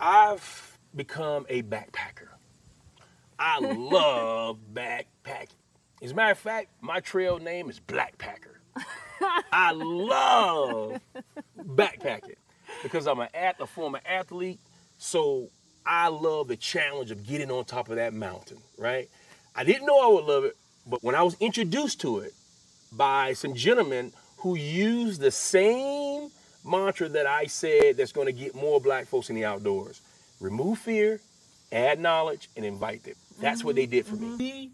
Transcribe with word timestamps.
I've 0.00 0.78
become 0.94 1.46
a 1.48 1.62
backpacker. 1.62 2.28
I 3.38 3.58
love 3.60 4.58
backpacking. 4.72 5.54
As 6.02 6.12
a 6.12 6.14
matter 6.14 6.32
of 6.32 6.38
fact, 6.38 6.70
my 6.80 7.00
trail 7.00 7.38
name 7.38 7.68
is 7.68 7.78
Blackpacker. 7.78 8.56
I 9.52 9.72
love 9.72 11.00
backpacking 11.58 12.36
because 12.82 13.06
I'm 13.06 13.20
an 13.20 13.28
a 13.34 13.66
former 13.66 14.00
athlete. 14.06 14.60
So 14.96 15.50
I 15.84 16.08
love 16.08 16.48
the 16.48 16.56
challenge 16.56 17.10
of 17.10 17.26
getting 17.26 17.50
on 17.50 17.64
top 17.66 17.90
of 17.90 17.96
that 17.96 18.14
mountain, 18.14 18.58
right? 18.78 19.08
I 19.54 19.64
didn't 19.64 19.86
know 19.86 20.00
I 20.00 20.14
would 20.14 20.24
love 20.24 20.44
it, 20.44 20.56
but 20.86 21.02
when 21.04 21.14
I 21.14 21.22
was 21.22 21.36
introduced 21.40 22.00
to 22.02 22.20
it 22.20 22.32
by 22.92 23.34
some 23.34 23.54
gentlemen 23.54 24.12
who 24.38 24.54
used 24.56 25.20
the 25.20 25.30
same 25.30 26.30
mantra 26.64 27.08
that 27.08 27.26
I 27.26 27.46
said 27.46 27.96
that's 27.96 28.12
going 28.12 28.26
to 28.26 28.32
get 28.32 28.54
more 28.54 28.80
black 28.80 29.06
folks 29.06 29.30
in 29.30 29.36
the 29.36 29.44
outdoors 29.44 30.00
remove 30.40 30.78
fear, 30.78 31.20
add 31.70 32.00
knowledge, 32.00 32.48
and 32.56 32.64
invite 32.64 33.04
them. 33.04 33.14
That's 33.40 33.58
mm-hmm. 33.58 33.66
what 33.66 33.76
they 33.76 33.86
did 33.86 34.06
for 34.06 34.16
mm-hmm. 34.16 34.36
me. 34.36 34.52
We 34.52 34.70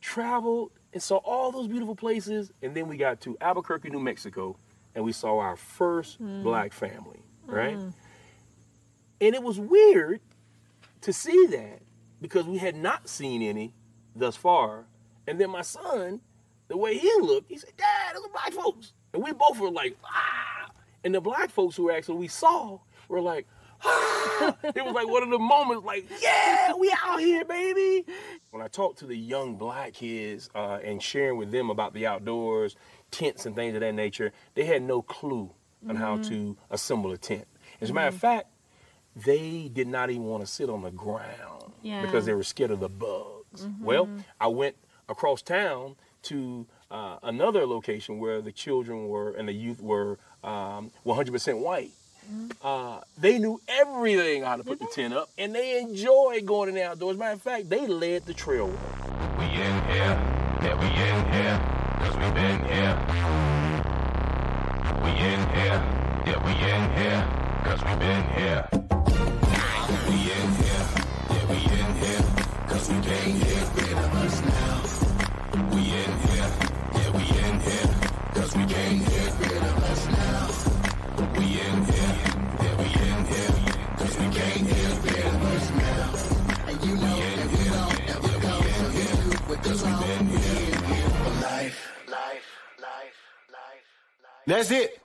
traveled 0.00 0.72
and 0.92 1.02
saw 1.02 1.16
all 1.18 1.52
those 1.52 1.68
beautiful 1.68 1.94
places, 1.94 2.52
and 2.62 2.74
then 2.74 2.88
we 2.88 2.96
got 2.96 3.20
to 3.22 3.36
Albuquerque, 3.40 3.90
New 3.90 4.00
Mexico, 4.00 4.56
and 4.94 5.04
we 5.04 5.12
saw 5.12 5.38
our 5.38 5.56
first 5.56 6.22
mm. 6.22 6.42
black 6.42 6.72
family, 6.72 7.22
right? 7.44 7.76
Mm. 7.76 7.92
And 9.20 9.34
it 9.34 9.42
was 9.42 9.58
weird 9.60 10.20
to 11.02 11.12
see 11.12 11.46
that 11.48 11.80
because 12.20 12.46
we 12.46 12.58
had 12.58 12.74
not 12.74 13.08
seen 13.08 13.42
any 13.42 13.74
thus 14.14 14.36
far. 14.36 14.84
And 15.26 15.38
then 15.38 15.50
my 15.50 15.62
son, 15.62 16.20
the 16.68 16.76
way 16.76 16.96
he 16.96 17.12
looked, 17.20 17.50
he 17.50 17.58
said, 17.58 17.76
Dad, 17.76 18.14
those 18.14 18.24
are 18.24 18.28
black 18.28 18.52
folks. 18.52 18.92
And 19.12 19.22
we 19.22 19.32
both 19.32 19.58
were 19.60 19.70
like, 19.70 19.96
ah. 20.04 20.55
And 21.06 21.14
the 21.14 21.20
black 21.20 21.50
folks 21.50 21.76
who 21.76 21.88
actually 21.88 22.16
we 22.16 22.26
saw 22.26 22.80
were 23.08 23.20
like, 23.20 23.46
ah. 23.84 24.56
it 24.64 24.84
was 24.84 24.92
like 24.92 25.08
one 25.08 25.22
of 25.22 25.30
the 25.30 25.38
moments, 25.38 25.86
like, 25.86 26.04
yeah, 26.20 26.72
we 26.74 26.92
out 27.00 27.20
here, 27.20 27.44
baby. 27.44 28.04
When 28.50 28.60
I 28.60 28.66
talk 28.66 28.96
to 28.96 29.06
the 29.06 29.16
young 29.16 29.54
black 29.54 29.92
kids 29.92 30.50
uh, 30.52 30.80
and 30.82 31.00
sharing 31.00 31.38
with 31.38 31.52
them 31.52 31.70
about 31.70 31.94
the 31.94 32.08
outdoors, 32.08 32.74
tents 33.12 33.46
and 33.46 33.54
things 33.54 33.76
of 33.76 33.82
that 33.82 33.94
nature, 33.94 34.32
they 34.54 34.64
had 34.64 34.82
no 34.82 35.00
clue 35.00 35.52
on 35.88 35.94
mm-hmm. 35.94 35.96
how 35.96 36.16
to 36.22 36.56
assemble 36.72 37.12
a 37.12 37.16
tent. 37.16 37.46
As 37.80 37.90
a 37.90 37.94
matter 37.94 38.08
mm-hmm. 38.08 38.16
of 38.16 38.20
fact, 38.20 38.48
they 39.14 39.70
did 39.72 39.86
not 39.86 40.10
even 40.10 40.24
want 40.24 40.44
to 40.44 40.50
sit 40.50 40.68
on 40.68 40.82
the 40.82 40.90
ground 40.90 41.72
yeah. 41.82 42.02
because 42.02 42.26
they 42.26 42.34
were 42.34 42.42
scared 42.42 42.72
of 42.72 42.80
the 42.80 42.88
bugs. 42.88 43.64
Mm-hmm. 43.64 43.84
Well, 43.84 44.08
I 44.40 44.48
went 44.48 44.74
across 45.08 45.40
town 45.40 45.94
to 46.22 46.66
uh, 46.90 47.18
another 47.22 47.64
location 47.64 48.18
where 48.18 48.42
the 48.42 48.50
children 48.50 49.06
were 49.06 49.30
and 49.32 49.48
the 49.48 49.52
youth 49.52 49.80
were 49.80 50.18
um, 50.44 50.90
100% 51.04 51.58
white. 51.58 51.90
Mm-hmm. 52.30 52.66
Uh, 52.66 53.00
they 53.18 53.38
knew 53.38 53.60
everything 53.68 54.42
how 54.42 54.56
to 54.56 54.64
put 54.64 54.80
the 54.80 54.86
tent 54.86 55.14
up, 55.14 55.30
and 55.38 55.54
they 55.54 55.80
enjoyed 55.80 56.44
going 56.44 56.68
in 56.68 56.74
the 56.74 56.84
outdoors. 56.84 57.16
Matter 57.16 57.34
of 57.34 57.42
fact, 57.42 57.70
they 57.70 57.86
led 57.86 58.26
the 58.26 58.34
trail. 58.34 58.66
We 59.38 59.44
in 59.44 59.84
here, 59.84 60.18
yeah, 60.62 60.74
we 60.80 60.86
in 60.86 61.32
here, 61.32 61.60
cause 62.00 62.16
we 62.16 62.30
been 62.32 62.64
here. 62.64 62.96
We 65.02 65.10
in 65.10 65.40
here, 65.54 65.78
yeah, 66.26 66.38
we 66.44 66.52
in 66.52 66.84
here, 66.96 67.22
cause 67.62 67.82
we 67.84 67.94
been 67.96 68.24
here. 68.30 68.68
We 70.08 70.16
in 70.32 70.48
here, 70.56 70.84
yeah, 71.30 71.46
we 71.48 71.56
in 71.56 71.94
here, 71.96 72.24
cause 72.66 72.88
we 72.88 72.94
can't 73.02 73.40
get 73.40 73.74
rid 73.76 73.98
of 73.98 74.14
us 74.14 74.44
now. 74.44 74.85
That's 94.46 94.70
it. 94.70 95.00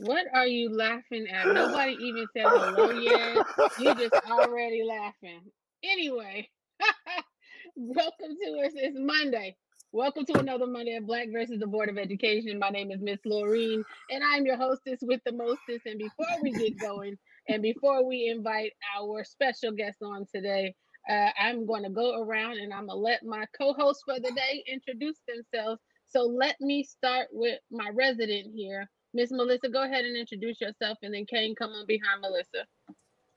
What 0.00 0.26
are 0.32 0.46
you 0.46 0.72
laughing 0.72 1.26
at? 1.28 1.48
Nobody 1.48 1.96
even 2.00 2.26
said 2.32 2.44
hello 2.46 2.90
yet. 2.90 3.44
You 3.80 3.92
just 3.96 4.14
already 4.30 4.84
laughing. 4.84 5.40
Anyway, 5.82 6.48
welcome 7.76 8.36
to 8.40 8.66
us. 8.66 8.72
It's 8.76 8.96
Monday. 8.96 9.56
Welcome 9.90 10.26
to 10.26 10.38
another 10.38 10.68
Monday 10.68 10.94
of 10.94 11.06
Black 11.06 11.26
versus 11.32 11.58
the 11.58 11.66
Board 11.66 11.88
of 11.88 11.98
Education. 11.98 12.58
My 12.60 12.70
name 12.70 12.92
is 12.92 13.00
Miss 13.00 13.18
Laureen, 13.26 13.82
and 14.10 14.22
I'm 14.22 14.46
your 14.46 14.58
hostess 14.58 15.00
with 15.02 15.20
the 15.26 15.32
mostest. 15.32 15.86
And 15.86 15.98
before 15.98 16.40
we 16.40 16.52
get 16.52 16.78
going, 16.78 17.16
and 17.48 17.62
before 17.62 18.06
we 18.06 18.28
invite 18.28 18.72
our 18.96 19.24
special 19.24 19.72
guest 19.72 19.98
on 20.02 20.26
today, 20.32 20.74
uh, 21.08 21.30
I'm 21.40 21.66
going 21.66 21.84
to 21.84 21.90
go 21.90 22.20
around 22.20 22.58
and 22.58 22.72
I'm 22.72 22.86
going 22.86 22.98
to 22.98 23.02
let 23.02 23.24
my 23.24 23.46
co-host 23.58 24.02
for 24.04 24.20
the 24.20 24.32
day 24.32 24.64
introduce 24.70 25.16
themselves. 25.26 25.80
So 26.16 26.22
let 26.22 26.58
me 26.62 26.82
start 26.82 27.28
with 27.30 27.58
my 27.70 27.90
resident 27.92 28.46
here, 28.54 28.88
Miss 29.12 29.30
Melissa, 29.30 29.68
go 29.68 29.82
ahead 29.82 30.06
and 30.06 30.16
introduce 30.16 30.58
yourself, 30.62 30.96
and 31.02 31.12
then 31.12 31.26
Kane, 31.26 31.54
come 31.54 31.72
on 31.72 31.84
behind 31.84 32.22
Melissa. 32.22 32.64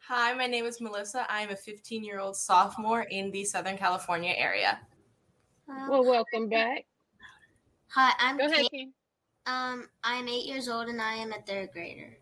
Hi, 0.08 0.34
my 0.34 0.48
name 0.48 0.64
is 0.64 0.80
Melissa. 0.80 1.30
I 1.30 1.42
am 1.42 1.50
a 1.50 1.58
15 1.58 2.06
year 2.06 2.22
old 2.22 2.38
sophomore 2.38 3.02
in 3.02 3.32
the 3.32 3.44
Southern 3.44 3.78
California 3.78 4.34
area. 4.34 4.80
well, 5.68 6.06
welcome 6.06 6.48
back. 6.48 6.86
Hi, 7.90 8.14
I'm 8.18 8.38
Go 8.38 8.46
ahead, 8.46 8.68
Kane. 8.72 8.94
Um, 9.46 9.90
I'm 10.06 10.30
eight 10.30 10.46
years 10.46 10.70
old 10.70 10.88
and 10.88 11.02
I 11.02 11.16
am 11.16 11.34
a 11.34 11.42
third 11.46 11.72
grader. 11.74 12.18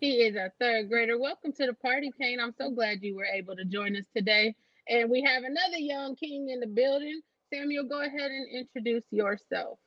He 0.00 0.16
is 0.16 0.36
a 0.36 0.52
third 0.60 0.90
grader. 0.90 1.18
Welcome 1.18 1.52
to 1.52 1.66
the 1.66 1.72
party, 1.72 2.12
Kane. 2.20 2.40
I'm 2.40 2.52
so 2.60 2.70
glad 2.70 2.98
you 3.00 3.16
were 3.16 3.24
able 3.24 3.56
to 3.56 3.64
join 3.64 3.96
us 3.96 4.04
today. 4.14 4.54
And 4.86 5.08
we 5.10 5.22
have 5.22 5.44
another 5.44 5.78
young 5.78 6.14
king 6.14 6.50
in 6.50 6.60
the 6.60 6.66
building. 6.66 7.22
Samuel, 7.52 7.84
go 7.84 8.00
ahead 8.00 8.30
and 8.30 8.46
introduce 8.50 9.04
yourself. 9.10 9.78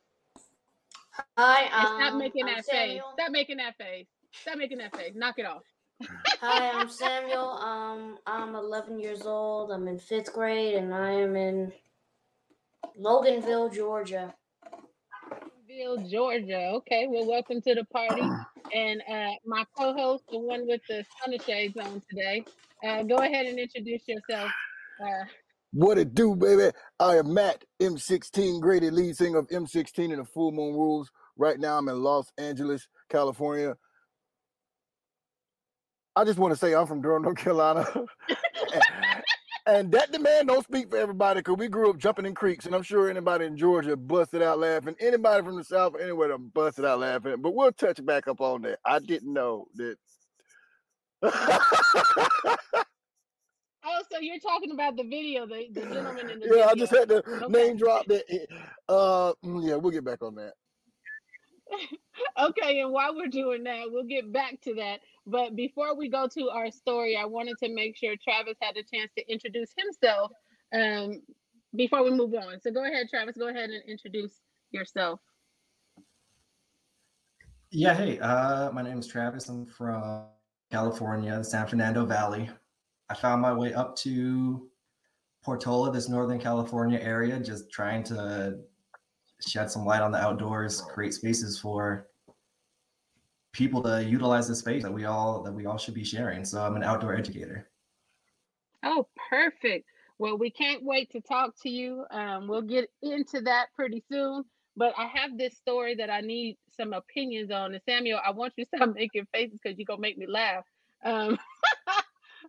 Hi, 1.37 1.63
um, 1.65 1.99
stop 1.99 2.19
making 2.19 2.45
that 2.45 2.65
face. 2.65 3.01
Stop 3.13 3.31
making 3.31 3.57
that 3.57 3.75
face. 3.77 4.05
Stop 4.33 4.57
making 4.57 4.77
that 4.79 4.95
face. 4.95 5.13
Knock 5.15 5.39
it 5.39 5.45
off. 5.45 5.63
Hi, 6.41 6.71
I'm 6.71 6.89
Samuel. 6.89 7.49
Um, 7.51 8.17
I'm 8.27 8.53
11 8.53 8.99
years 8.99 9.23
old. 9.23 9.71
I'm 9.71 9.87
in 9.87 9.97
fifth 9.97 10.33
grade, 10.33 10.75
and 10.75 10.93
I 10.93 11.11
am 11.11 11.35
in 11.35 11.71
Loganville, 13.01 13.73
Georgia. 13.73 14.33
Loganville, 15.33 16.11
Georgia. 16.11 16.71
Okay, 16.75 17.07
well, 17.09 17.25
welcome 17.25 17.61
to 17.61 17.73
the 17.73 17.85
party. 17.85 18.21
And 18.75 19.01
uh, 19.09 19.31
my 19.45 19.65
co-host, 19.75 20.25
the 20.29 20.37
one 20.37 20.67
with 20.67 20.81
the 20.87 21.03
sun 21.23 21.35
shades 21.39 21.77
on 21.77 22.01
today, 22.09 22.43
uh, 22.85 23.03
go 23.03 23.15
ahead 23.15 23.47
and 23.47 23.57
introduce 23.57 24.07
yourself. 24.07 24.51
Uh, 25.01 25.25
what 25.75 25.97
it 25.97 26.15
do, 26.15 26.35
baby? 26.37 26.71
I 27.01 27.17
am 27.17 27.33
Matt, 27.33 27.65
M16 27.81 28.61
graded 28.61 28.93
lead 28.93 29.17
singer 29.17 29.39
of 29.39 29.49
M16 29.49 30.05
and 30.05 30.19
the 30.19 30.25
Full 30.25 30.53
Moon 30.53 30.73
Rules. 30.73 31.11
Right 31.37 31.59
now, 31.59 31.77
I'm 31.77 31.89
in 31.89 32.01
Los 32.01 32.31
Angeles, 32.37 32.87
California. 33.09 33.75
I 36.15 36.23
just 36.23 36.39
want 36.39 36.53
to 36.53 36.57
say 36.57 36.73
I'm 36.73 36.87
from 36.87 37.01
Durham, 37.01 37.23
North 37.23 37.35
Carolina. 37.35 37.85
and 39.67 39.91
that 39.91 40.13
demand 40.13 40.47
don't 40.47 40.63
speak 40.63 40.89
for 40.89 40.95
everybody 40.95 41.41
because 41.41 41.57
we 41.57 41.67
grew 41.67 41.89
up 41.89 41.97
jumping 41.97 42.25
in 42.25 42.35
creeks, 42.35 42.65
and 42.65 42.73
I'm 42.73 42.83
sure 42.83 43.09
anybody 43.09 43.43
in 43.43 43.57
Georgia 43.57 43.97
busted 43.97 44.41
out 44.41 44.59
laughing. 44.59 44.95
Anybody 45.01 45.43
from 45.43 45.57
the 45.57 45.65
South, 45.65 45.95
or 45.95 45.99
anywhere, 45.99 46.29
them 46.29 46.51
busted 46.53 46.85
out 46.85 46.99
laughing. 46.99 47.35
But 47.41 47.53
we'll 47.53 47.73
touch 47.73 48.03
back 48.05 48.29
up 48.29 48.39
on 48.39 48.61
that. 48.61 48.79
I 48.85 48.99
didn't 48.99 49.33
know 49.33 49.67
that. 49.75 49.97
Oh, 53.87 54.01
so 54.11 54.19
you're 54.19 54.39
talking 54.39 54.71
about 54.71 54.97
the 54.97 55.03
video, 55.03 55.45
the, 55.45 55.67
the 55.71 55.81
gentleman 55.81 56.29
in 56.29 56.39
the 56.39 56.45
yeah, 56.45 56.51
video. 56.51 56.67
I 56.67 56.75
just 56.75 56.95
had 56.95 57.09
to 57.09 57.17
okay. 57.17 57.45
name 57.47 57.77
drop 57.77 58.05
that. 58.07 58.23
Uh, 58.89 59.33
mm, 59.43 59.67
yeah, 59.67 59.75
we'll 59.75 59.91
get 59.91 60.03
back 60.03 60.23
on 60.23 60.35
that. 60.35 60.53
okay, 62.39 62.81
and 62.81 62.91
while 62.91 63.15
we're 63.15 63.27
doing 63.27 63.63
that, 63.63 63.85
we'll 63.87 64.03
get 64.03 64.31
back 64.33 64.59
to 64.61 64.73
that. 64.75 65.01
But 65.27 65.55
before 65.55 65.95
we 65.95 66.09
go 66.09 66.27
to 66.27 66.49
our 66.49 66.71
story, 66.71 67.15
I 67.15 67.25
wanted 67.25 67.57
to 67.63 67.73
make 67.73 67.95
sure 67.95 68.15
Travis 68.23 68.57
had 68.59 68.75
a 68.77 68.83
chance 68.83 69.11
to 69.17 69.31
introduce 69.31 69.71
himself 69.77 70.31
um, 70.73 71.21
before 71.75 72.03
we 72.03 72.11
move 72.11 72.33
on. 72.33 72.59
So 72.61 72.71
go 72.71 72.85
ahead, 72.85 73.07
Travis. 73.09 73.37
Go 73.37 73.49
ahead 73.49 73.69
and 73.69 73.83
introduce 73.87 74.33
yourself. 74.71 75.19
Yeah, 77.71 77.93
hey, 77.93 78.19
uh, 78.19 78.71
my 78.71 78.81
name 78.81 78.99
is 78.99 79.07
Travis. 79.07 79.49
I'm 79.49 79.65
from 79.65 80.25
California, 80.71 81.37
the 81.37 81.43
San 81.43 81.67
Fernando 81.67 82.05
Valley. 82.05 82.49
I 83.09 83.13
found 83.15 83.41
my 83.41 83.53
way 83.53 83.73
up 83.73 83.95
to 83.97 84.67
Portola, 85.43 85.91
this 85.91 86.09
Northern 86.09 86.39
California 86.39 86.99
area, 86.99 87.39
just 87.39 87.69
trying 87.69 88.03
to 88.05 88.59
shed 89.45 89.69
some 89.69 89.85
light 89.85 90.01
on 90.01 90.11
the 90.11 90.17
outdoors, 90.17 90.81
create 90.81 91.13
spaces 91.13 91.59
for 91.59 92.07
people 93.51 93.81
to 93.83 94.03
utilize 94.03 94.47
the 94.47 94.55
space 94.55 94.83
that 94.83 94.91
we 94.91 95.05
all 95.05 95.43
that 95.43 95.53
we 95.53 95.65
all 95.65 95.77
should 95.77 95.93
be 95.93 96.03
sharing. 96.03 96.43
So 96.43 96.61
I'm 96.61 96.75
an 96.75 96.83
outdoor 96.83 97.15
educator. 97.15 97.69
Oh, 98.83 99.07
perfect. 99.29 99.87
Well, 100.17 100.37
we 100.37 100.49
can't 100.49 100.83
wait 100.83 101.11
to 101.11 101.21
talk 101.21 101.53
to 101.63 101.69
you. 101.69 102.05
Um, 102.11 102.47
we'll 102.47 102.61
get 102.61 102.89
into 103.01 103.41
that 103.41 103.67
pretty 103.75 104.03
soon. 104.11 104.45
but 104.77 104.93
I 104.97 105.07
have 105.07 105.37
this 105.37 105.55
story 105.57 105.95
that 105.95 106.09
I 106.09 106.21
need 106.21 106.57
some 106.75 106.93
opinions 106.93 107.51
on. 107.51 107.73
And 107.73 107.81
Samuel, 107.87 108.19
I 108.25 108.31
want 108.31 108.53
you 108.57 108.65
to 108.65 108.71
stop 108.75 108.95
making 108.95 109.27
faces 109.33 109.59
because 109.61 109.77
you're 109.77 109.85
gonna 109.85 110.01
make 110.01 110.17
me 110.17 110.27
laugh. 110.27 110.65
Um, 111.03 111.37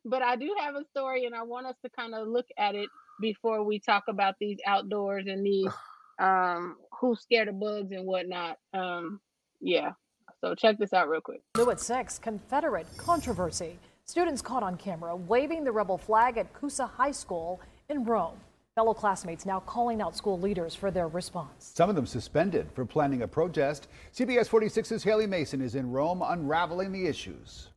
but 0.07 0.23
I 0.23 0.37
do 0.37 0.55
have 0.61 0.75
a 0.75 0.85
story, 0.91 1.27
and 1.27 1.35
I 1.35 1.43
want 1.43 1.67
us 1.67 1.77
to 1.85 1.91
kind 1.91 2.15
of 2.15 2.29
look 2.29 2.47
at 2.59 2.75
it 2.75 2.89
before 3.21 3.65
we 3.65 3.79
talk 3.79 4.05
about 4.09 4.35
these 4.41 4.59
outdoors 4.67 5.27
and 5.27 5.45
these 5.45 5.71
um, 6.21 6.77
who's 7.01 7.21
scared 7.21 7.49
of 7.49 7.61
bugs 7.61 7.91
and 7.91 8.07
whatnot. 8.07 8.59
Um, 8.73 9.21
yeah. 9.61 9.93
So 10.41 10.55
check 10.55 10.79
this 10.79 10.93
out 10.93 11.09
real 11.09 11.21
quick. 11.21 11.41
New 11.57 11.71
at 11.71 11.81
six, 11.81 12.19
Confederate 12.19 12.87
controversy. 12.97 13.79
Students 14.05 14.41
caught 14.41 14.63
on 14.63 14.77
camera 14.77 15.17
waving 15.17 15.65
the 15.65 15.73
rebel 15.73 15.99
flag 15.99 16.37
at 16.37 16.53
Coosa 16.53 16.87
High 16.87 17.11
School 17.11 17.61
in 17.89 18.05
Rome. 18.05 18.39
Fellow 18.77 18.93
classmates 18.93 19.47
now 19.47 19.61
calling 19.61 20.03
out 20.03 20.15
school 20.15 20.39
leaders 20.39 20.75
for 20.75 20.91
their 20.91 21.09
response. 21.09 21.73
Some 21.75 21.89
of 21.89 21.97
them 21.97 22.07
suspended 22.07 22.69
for 22.75 22.85
planning 22.85 23.23
a 23.23 23.29
protest. 23.29 23.89
CBS 24.15 24.49
46's 24.49 25.03
Haley 25.03 25.27
Mason 25.27 25.63
is 25.63 25.75
in 25.75 25.91
Rome 25.91 26.23
unraveling 26.23 26.93
the 26.93 27.07
issues. 27.07 27.71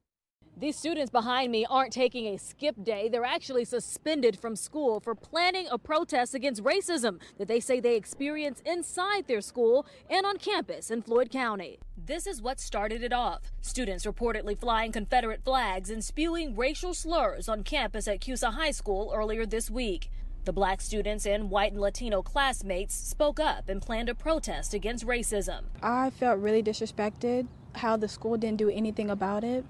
These 0.59 0.75
students 0.75 1.09
behind 1.09 1.53
me 1.53 1.65
aren't 1.69 1.93
taking 1.93 2.27
a 2.27 2.37
skip 2.37 2.75
day. 2.83 3.07
They're 3.07 3.23
actually 3.23 3.63
suspended 3.63 4.37
from 4.37 4.57
school 4.57 4.99
for 4.99 5.15
planning 5.15 5.69
a 5.71 5.77
protest 5.77 6.35
against 6.35 6.65
racism 6.65 7.21
that 7.37 7.47
they 7.47 7.61
say 7.61 7.79
they 7.79 7.95
experience 7.95 8.61
inside 8.65 9.27
their 9.27 9.39
school 9.39 9.85
and 10.09 10.25
on 10.25 10.35
campus 10.35 10.91
in 10.91 11.01
Floyd 11.01 11.31
County. 11.31 11.79
This 11.95 12.27
is 12.27 12.41
what 12.41 12.59
started 12.59 13.03
it 13.03 13.13
off. 13.13 13.53
Students 13.61 14.05
reportedly 14.05 14.59
flying 14.59 14.91
Confederate 14.91 15.45
flags 15.45 15.89
and 15.89 16.03
spewing 16.03 16.57
racial 16.57 16.93
slurs 16.93 17.47
on 17.47 17.63
campus 17.63 18.05
at 18.09 18.19
Coosa 18.19 18.51
High 18.51 18.71
School 18.71 19.13
earlier 19.15 19.45
this 19.45 19.71
week. 19.71 20.11
The 20.43 20.51
black 20.51 20.81
students 20.81 21.25
and 21.25 21.49
white 21.49 21.71
and 21.71 21.79
Latino 21.79 22.21
classmates 22.21 22.95
spoke 22.95 23.39
up 23.39 23.69
and 23.69 23.81
planned 23.81 24.09
a 24.09 24.15
protest 24.15 24.73
against 24.73 25.07
racism. 25.07 25.61
I 25.81 26.09
felt 26.09 26.39
really 26.39 26.63
disrespected 26.63 27.47
how 27.75 27.95
the 27.95 28.09
school 28.09 28.35
didn't 28.35 28.57
do 28.57 28.69
anything 28.69 29.09
about 29.09 29.45
it. 29.45 29.63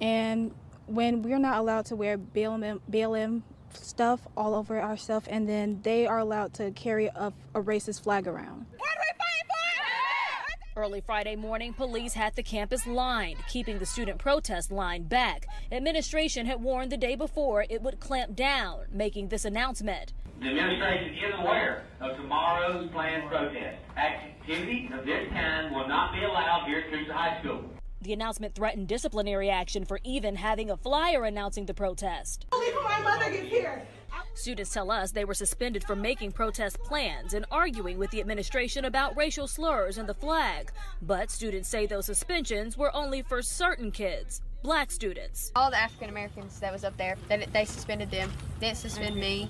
And 0.00 0.52
when 0.86 1.22
we're 1.22 1.38
not 1.38 1.58
allowed 1.58 1.86
to 1.86 1.96
wear 1.96 2.18
BLM, 2.18 2.80
BLM 2.90 3.42
stuff 3.72 4.20
all 4.36 4.54
over 4.54 4.80
our 4.80 4.96
stuff, 4.96 5.24
and 5.28 5.48
then 5.48 5.80
they 5.82 6.06
are 6.06 6.18
allowed 6.18 6.54
to 6.54 6.70
carry 6.72 7.06
a, 7.06 7.32
a 7.54 7.62
racist 7.62 8.02
flag 8.02 8.26
around. 8.26 8.66
Early 10.76 11.00
Friday 11.00 11.36
morning, 11.36 11.72
police 11.72 12.12
had 12.12 12.36
the 12.36 12.42
campus 12.42 12.86
lined, 12.86 13.38
keeping 13.48 13.78
the 13.78 13.86
student 13.86 14.18
protest 14.18 14.70
line 14.70 15.04
back. 15.04 15.46
Administration 15.72 16.44
had 16.44 16.62
warned 16.62 16.92
the 16.92 16.98
day 16.98 17.16
before 17.16 17.64
it 17.70 17.80
would 17.80 17.98
clamp 17.98 18.36
down, 18.36 18.84
making 18.92 19.28
this 19.28 19.46
announcement. 19.46 20.12
The 20.38 20.48
administration 20.48 21.14
is 21.14 21.34
aware 21.38 21.84
of 21.98 22.18
tomorrow's 22.18 22.90
planned 22.90 23.26
protest. 23.30 23.78
Activities 23.96 24.90
of 24.92 25.06
this 25.06 25.28
kind 25.32 25.74
will 25.74 25.88
not 25.88 26.12
be 26.12 26.22
allowed 26.22 26.66
here 26.66 26.80
at 26.80 26.90
Coosa 26.90 27.12
High 27.14 27.40
School. 27.40 27.64
The 28.06 28.12
announcement 28.12 28.54
threatened 28.54 28.86
disciplinary 28.86 29.50
action 29.50 29.84
for 29.84 29.98
even 30.04 30.36
having 30.36 30.70
a 30.70 30.76
flyer 30.76 31.24
announcing 31.24 31.66
the 31.66 31.74
protest. 31.74 32.46
my 32.52 33.00
mother 33.02 33.32
gets 33.32 33.48
here. 33.48 33.82
Students 34.34 34.72
tell 34.72 34.92
us 34.92 35.10
they 35.10 35.24
were 35.24 35.34
suspended 35.34 35.82
for 35.82 35.96
making 35.96 36.30
protest 36.30 36.78
plans 36.84 37.34
and 37.34 37.44
arguing 37.50 37.98
with 37.98 38.12
the 38.12 38.20
administration 38.20 38.84
about 38.84 39.16
racial 39.16 39.48
slurs 39.48 39.98
and 39.98 40.08
the 40.08 40.14
flag. 40.14 40.70
But 41.02 41.32
students 41.32 41.68
say 41.68 41.86
those 41.86 42.06
suspensions 42.06 42.78
were 42.78 42.94
only 42.94 43.22
for 43.22 43.42
certain 43.42 43.90
kids, 43.90 44.40
black 44.62 44.92
students. 44.92 45.50
All 45.56 45.72
the 45.72 45.80
African 45.80 46.08
Americans 46.08 46.60
that 46.60 46.72
was 46.72 46.84
up 46.84 46.96
there, 46.96 47.16
they, 47.26 47.44
they 47.52 47.64
suspended 47.64 48.12
them, 48.12 48.32
didn't 48.60 48.76
suspend 48.76 49.16
mm-hmm. 49.16 49.20
me. 49.20 49.48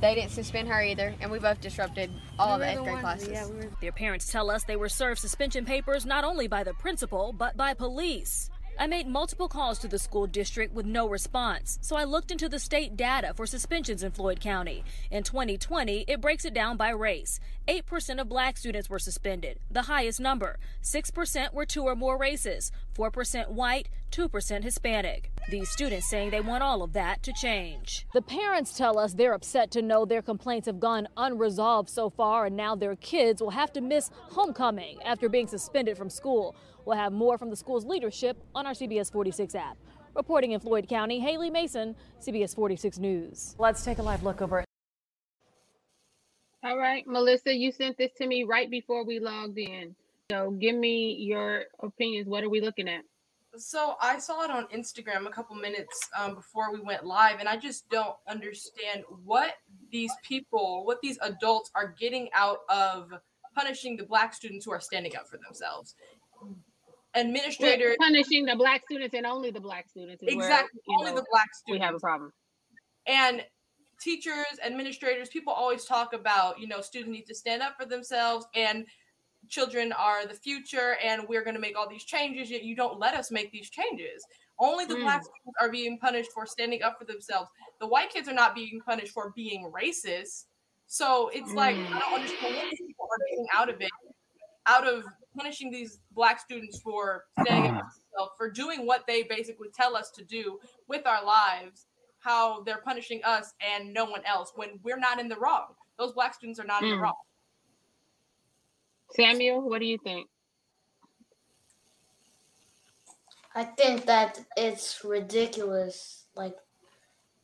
They 0.00 0.14
didn't 0.14 0.30
suspend 0.30 0.68
her 0.68 0.82
either, 0.82 1.14
and 1.20 1.30
we 1.30 1.38
both 1.38 1.60
disrupted 1.60 2.10
all 2.38 2.54
of 2.54 2.60
the 2.60 2.70
eighth 2.70 2.82
grade 2.82 3.00
classes. 3.00 3.28
Yeah, 3.30 3.46
we 3.48 3.56
were... 3.56 3.70
Their 3.80 3.92
parents 3.92 4.30
tell 4.30 4.50
us 4.50 4.64
they 4.64 4.76
were 4.76 4.88
served 4.88 5.20
suspension 5.20 5.64
papers 5.64 6.06
not 6.06 6.24
only 6.24 6.46
by 6.46 6.62
the 6.62 6.74
principal, 6.74 7.32
but 7.32 7.56
by 7.56 7.74
police. 7.74 8.50
I 8.80 8.86
made 8.86 9.08
multiple 9.08 9.48
calls 9.48 9.80
to 9.80 9.88
the 9.88 9.98
school 9.98 10.28
district 10.28 10.72
with 10.72 10.86
no 10.86 11.08
response, 11.08 11.80
so 11.82 11.96
I 11.96 12.04
looked 12.04 12.30
into 12.30 12.48
the 12.48 12.60
state 12.60 12.96
data 12.96 13.34
for 13.34 13.44
suspensions 13.44 14.04
in 14.04 14.12
Floyd 14.12 14.38
County. 14.38 14.84
In 15.10 15.24
2020, 15.24 16.04
it 16.06 16.20
breaks 16.20 16.44
it 16.44 16.54
down 16.54 16.76
by 16.76 16.90
race. 16.90 17.40
8% 17.66 18.20
of 18.20 18.28
black 18.28 18.56
students 18.56 18.88
were 18.88 19.00
suspended, 19.00 19.58
the 19.68 19.82
highest 19.82 20.20
number. 20.20 20.60
6% 20.80 21.52
were 21.52 21.66
two 21.66 21.82
or 21.82 21.96
more 21.96 22.16
races, 22.16 22.70
4% 22.94 23.50
white, 23.50 23.88
2% 24.12 24.62
Hispanic. 24.62 25.32
These 25.50 25.70
students 25.70 26.08
saying 26.08 26.30
they 26.30 26.40
want 26.40 26.62
all 26.62 26.82
of 26.82 26.92
that 26.92 27.22
to 27.24 27.32
change. 27.32 28.06
The 28.14 28.22
parents 28.22 28.76
tell 28.76 28.96
us 28.96 29.14
they're 29.14 29.34
upset 29.34 29.72
to 29.72 29.82
know 29.82 30.04
their 30.04 30.22
complaints 30.22 30.66
have 30.66 30.78
gone 30.78 31.08
unresolved 31.16 31.90
so 31.90 32.10
far, 32.10 32.46
and 32.46 32.56
now 32.56 32.76
their 32.76 32.94
kids 32.94 33.42
will 33.42 33.50
have 33.50 33.72
to 33.72 33.80
miss 33.80 34.10
homecoming 34.30 35.02
after 35.04 35.28
being 35.28 35.48
suspended 35.48 35.98
from 35.98 36.10
school. 36.10 36.54
We'll 36.88 36.96
have 36.96 37.12
more 37.12 37.36
from 37.36 37.50
the 37.50 37.56
school's 37.56 37.84
leadership 37.84 38.42
on 38.54 38.66
our 38.66 38.72
CBS 38.72 39.12
46 39.12 39.54
app. 39.54 39.76
Reporting 40.14 40.52
in 40.52 40.60
Floyd 40.60 40.88
County, 40.88 41.20
Haley 41.20 41.50
Mason, 41.50 41.94
CBS 42.18 42.54
46 42.54 42.96
News. 42.96 43.54
Let's 43.58 43.84
take 43.84 43.98
a 43.98 44.02
live 44.02 44.22
look 44.22 44.40
over. 44.40 44.60
It. 44.60 44.64
All 46.64 46.78
right, 46.78 47.06
Melissa, 47.06 47.54
you 47.54 47.72
sent 47.72 47.98
this 47.98 48.12
to 48.16 48.26
me 48.26 48.44
right 48.44 48.70
before 48.70 49.04
we 49.04 49.20
logged 49.20 49.58
in. 49.58 49.94
So 50.30 50.52
give 50.52 50.76
me 50.76 51.12
your 51.20 51.64
opinions. 51.80 52.26
What 52.26 52.42
are 52.42 52.48
we 52.48 52.62
looking 52.62 52.88
at? 52.88 53.02
So 53.58 53.96
I 54.00 54.18
saw 54.18 54.42
it 54.44 54.50
on 54.50 54.66
Instagram 54.68 55.26
a 55.26 55.30
couple 55.30 55.56
minutes 55.56 56.08
um, 56.18 56.36
before 56.36 56.72
we 56.72 56.80
went 56.80 57.04
live, 57.04 57.38
and 57.38 57.50
I 57.50 57.58
just 57.58 57.86
don't 57.90 58.16
understand 58.26 59.04
what 59.26 59.56
these 59.92 60.12
people, 60.26 60.86
what 60.86 61.02
these 61.02 61.18
adults 61.20 61.70
are 61.74 61.94
getting 62.00 62.30
out 62.32 62.60
of 62.70 63.12
punishing 63.54 63.98
the 63.98 64.04
black 64.04 64.32
students 64.32 64.64
who 64.64 64.72
are 64.72 64.80
standing 64.80 65.14
up 65.16 65.28
for 65.28 65.36
themselves 65.36 65.94
administrators 67.14 67.96
punishing 68.00 68.44
the 68.44 68.56
black 68.56 68.82
students 68.90 69.14
and 69.14 69.26
only 69.26 69.50
the 69.50 69.60
black 69.60 69.88
students. 69.88 70.22
exactly, 70.26 70.80
where, 70.84 70.98
only 70.98 71.10
know, 71.12 71.16
the 71.16 71.26
black 71.30 71.48
students. 71.54 71.80
We 71.80 71.86
have 71.86 71.94
a 71.94 71.98
problem. 72.00 72.32
And 73.06 73.44
teachers, 74.00 74.46
administrators, 74.64 75.28
people 75.28 75.52
always 75.52 75.84
talk 75.84 76.12
about, 76.12 76.60
you 76.60 76.68
know, 76.68 76.80
students 76.80 77.12
need 77.12 77.26
to 77.26 77.34
stand 77.34 77.62
up 77.62 77.74
for 77.78 77.86
themselves 77.86 78.46
and 78.54 78.86
children 79.48 79.92
are 79.92 80.26
the 80.26 80.34
future 80.34 80.96
and 81.02 81.22
we're 81.28 81.42
going 81.42 81.54
to 81.54 81.60
make 81.60 81.76
all 81.76 81.88
these 81.88 82.04
changes 82.04 82.50
yet 82.50 82.64
you 82.64 82.76
don't 82.76 82.98
let 82.98 83.14
us 83.14 83.30
make 83.30 83.50
these 83.50 83.70
changes 83.70 84.24
only 84.58 84.84
the 84.84 84.94
mm. 84.94 85.02
black 85.02 85.22
students 85.22 85.56
are 85.60 85.70
being 85.70 85.98
punished 85.98 86.30
for 86.32 86.44
standing 86.44 86.82
up 86.82 86.98
for 86.98 87.04
themselves 87.04 87.48
the 87.80 87.86
white 87.86 88.10
kids 88.10 88.28
are 88.28 88.34
not 88.34 88.54
being 88.54 88.80
punished 88.84 89.12
for 89.12 89.32
being 89.34 89.70
racist 89.72 90.44
so 90.86 91.30
it's 91.32 91.52
mm. 91.52 91.56
like 91.56 91.76
i 91.76 91.98
don't 91.98 92.14
understand 92.14 92.54
what 92.54 92.70
people 92.70 93.06
are 93.10 93.24
getting 93.30 93.46
out 93.54 93.68
of 93.68 93.80
it 93.80 93.90
out 94.68 94.86
of 94.86 95.04
punishing 95.36 95.70
these 95.70 96.00
black 96.12 96.40
students 96.40 96.80
for 96.80 97.24
standing 97.40 97.72
up 97.72 97.88
for 97.90 98.28
for 98.36 98.50
doing 98.50 98.86
what 98.86 99.04
they 99.06 99.22
basically 99.22 99.68
tell 99.74 99.96
us 99.96 100.10
to 100.10 100.24
do 100.24 100.58
with 100.88 101.06
our 101.06 101.24
lives, 101.24 101.86
how 102.18 102.62
they're 102.64 102.82
punishing 102.84 103.20
us 103.24 103.52
and 103.60 103.92
no 103.92 104.04
one 104.04 104.22
else 104.24 104.52
when 104.56 104.80
we're 104.82 104.98
not 104.98 105.20
in 105.20 105.28
the 105.28 105.36
wrong. 105.36 105.66
Those 105.98 106.12
black 106.12 106.34
students 106.34 106.58
are 106.60 106.64
not 106.64 106.82
mm. 106.82 106.84
in 106.84 106.90
the 106.90 106.96
hmm. 106.96 107.02
wrong. 107.02 107.14
Samuel, 109.14 109.68
what 109.68 109.80
do 109.80 109.86
you 109.86 109.98
think? 109.98 110.28
I 113.54 113.64
think 113.64 114.06
that 114.06 114.38
it's 114.56 115.00
ridiculous. 115.04 116.26
Like, 116.36 116.54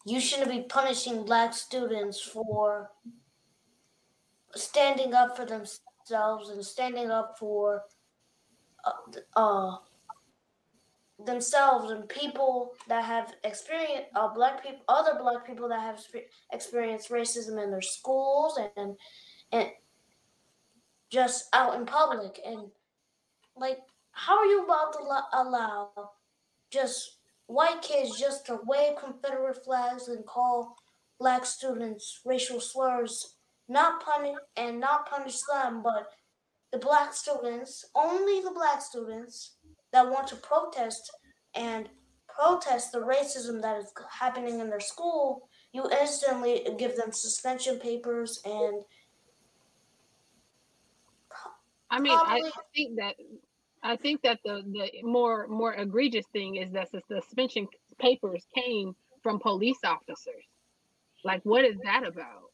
you 0.05 0.21
shouldn't 0.21 0.51
be 0.51 0.63
punishing 0.69 1.25
black 1.25 1.55
students 1.55 2.21
for 2.21 2.91
standing 4.55 5.15
up 5.15 5.37
for 5.37 5.45
themselves 5.45 5.81
themselves 6.05 6.51
and 6.51 6.65
standing 6.65 7.11
up 7.11 7.37
for 7.39 7.83
uh, 8.85 8.91
uh, 9.37 9.77
themselves 11.25 11.91
and 11.91 12.09
people 12.09 12.73
that 12.89 13.05
have 13.05 13.35
experienced 13.45 14.09
uh, 14.15 14.29
black 14.29 14.63
people, 14.63 14.81
other 14.89 15.19
black 15.19 15.47
people 15.47 15.69
that 15.69 15.81
have 15.81 16.01
experienced 16.53 17.11
racism 17.11 17.63
in 17.63 17.71
their 17.71 17.81
schools 17.81 18.59
and 18.77 18.97
and 19.53 19.69
just 21.11 21.49
out 21.53 21.77
in 21.77 21.87
public. 21.87 22.41
And 22.45 22.69
like 23.57 23.79
how 24.13 24.39
are 24.39 24.47
you 24.47 24.65
about 24.65 24.93
to 24.93 24.99
allow 25.33 26.11
just 26.71 27.19
white 27.47 27.81
kids 27.83 28.19
just 28.19 28.47
to 28.47 28.59
wave 28.65 28.97
Confederate 28.97 29.65
flags 29.65 30.09
and 30.09 30.27
call 30.27 30.77
black 31.19 31.47
students 31.47 32.21
racial 32.25 32.61
slurs 32.61 33.34
not 33.69 34.05
punish 34.05 34.37
and 34.57 34.81
not 34.81 35.09
punish 35.09 35.39
them, 35.53 35.83
but 35.83 36.09
the 36.73 36.79
black 36.79 37.15
students, 37.15 37.85
only 37.95 38.41
the 38.41 38.51
black 38.51 38.83
students 38.83 39.57
that 39.93 40.09
want 40.09 40.29
to 40.29 40.37
protest 40.37 41.11
and 41.55 41.89
protest 42.29 42.93
the 42.93 42.99
racism 42.99 43.63
that 43.63 43.79
is 43.79 43.93
happening 44.11 44.61
in 44.61 44.69
their 44.69 44.81
school, 44.81 45.49
you 45.73 45.89
instantly 46.01 46.67
give 46.79 46.97
them 46.97 47.13
suspension 47.13 47.79
papers 47.79 48.41
and 48.45 48.83
I 51.91 52.01
mean, 52.01 52.13
I, 52.13 52.41
I 52.45 52.51
think 52.75 52.97
that 52.97 53.15
I 53.85 53.97
think 53.97 54.23
that 54.23 54.41
the 54.45 54.65
the 54.67 55.03
more 55.03 55.47
more 55.47 55.75
egregious 55.75 56.27
thing 56.33 56.57
is 56.57 56.73
that 56.73 56.91
the 56.91 57.03
suspension 57.07 57.69
papers 58.01 58.45
came 58.53 58.97
from 59.23 59.39
police 59.39 59.79
officers. 59.85 60.45
Like, 61.23 61.43
what 61.45 61.65
is 61.65 61.77
that 61.85 62.05
about? 62.05 62.51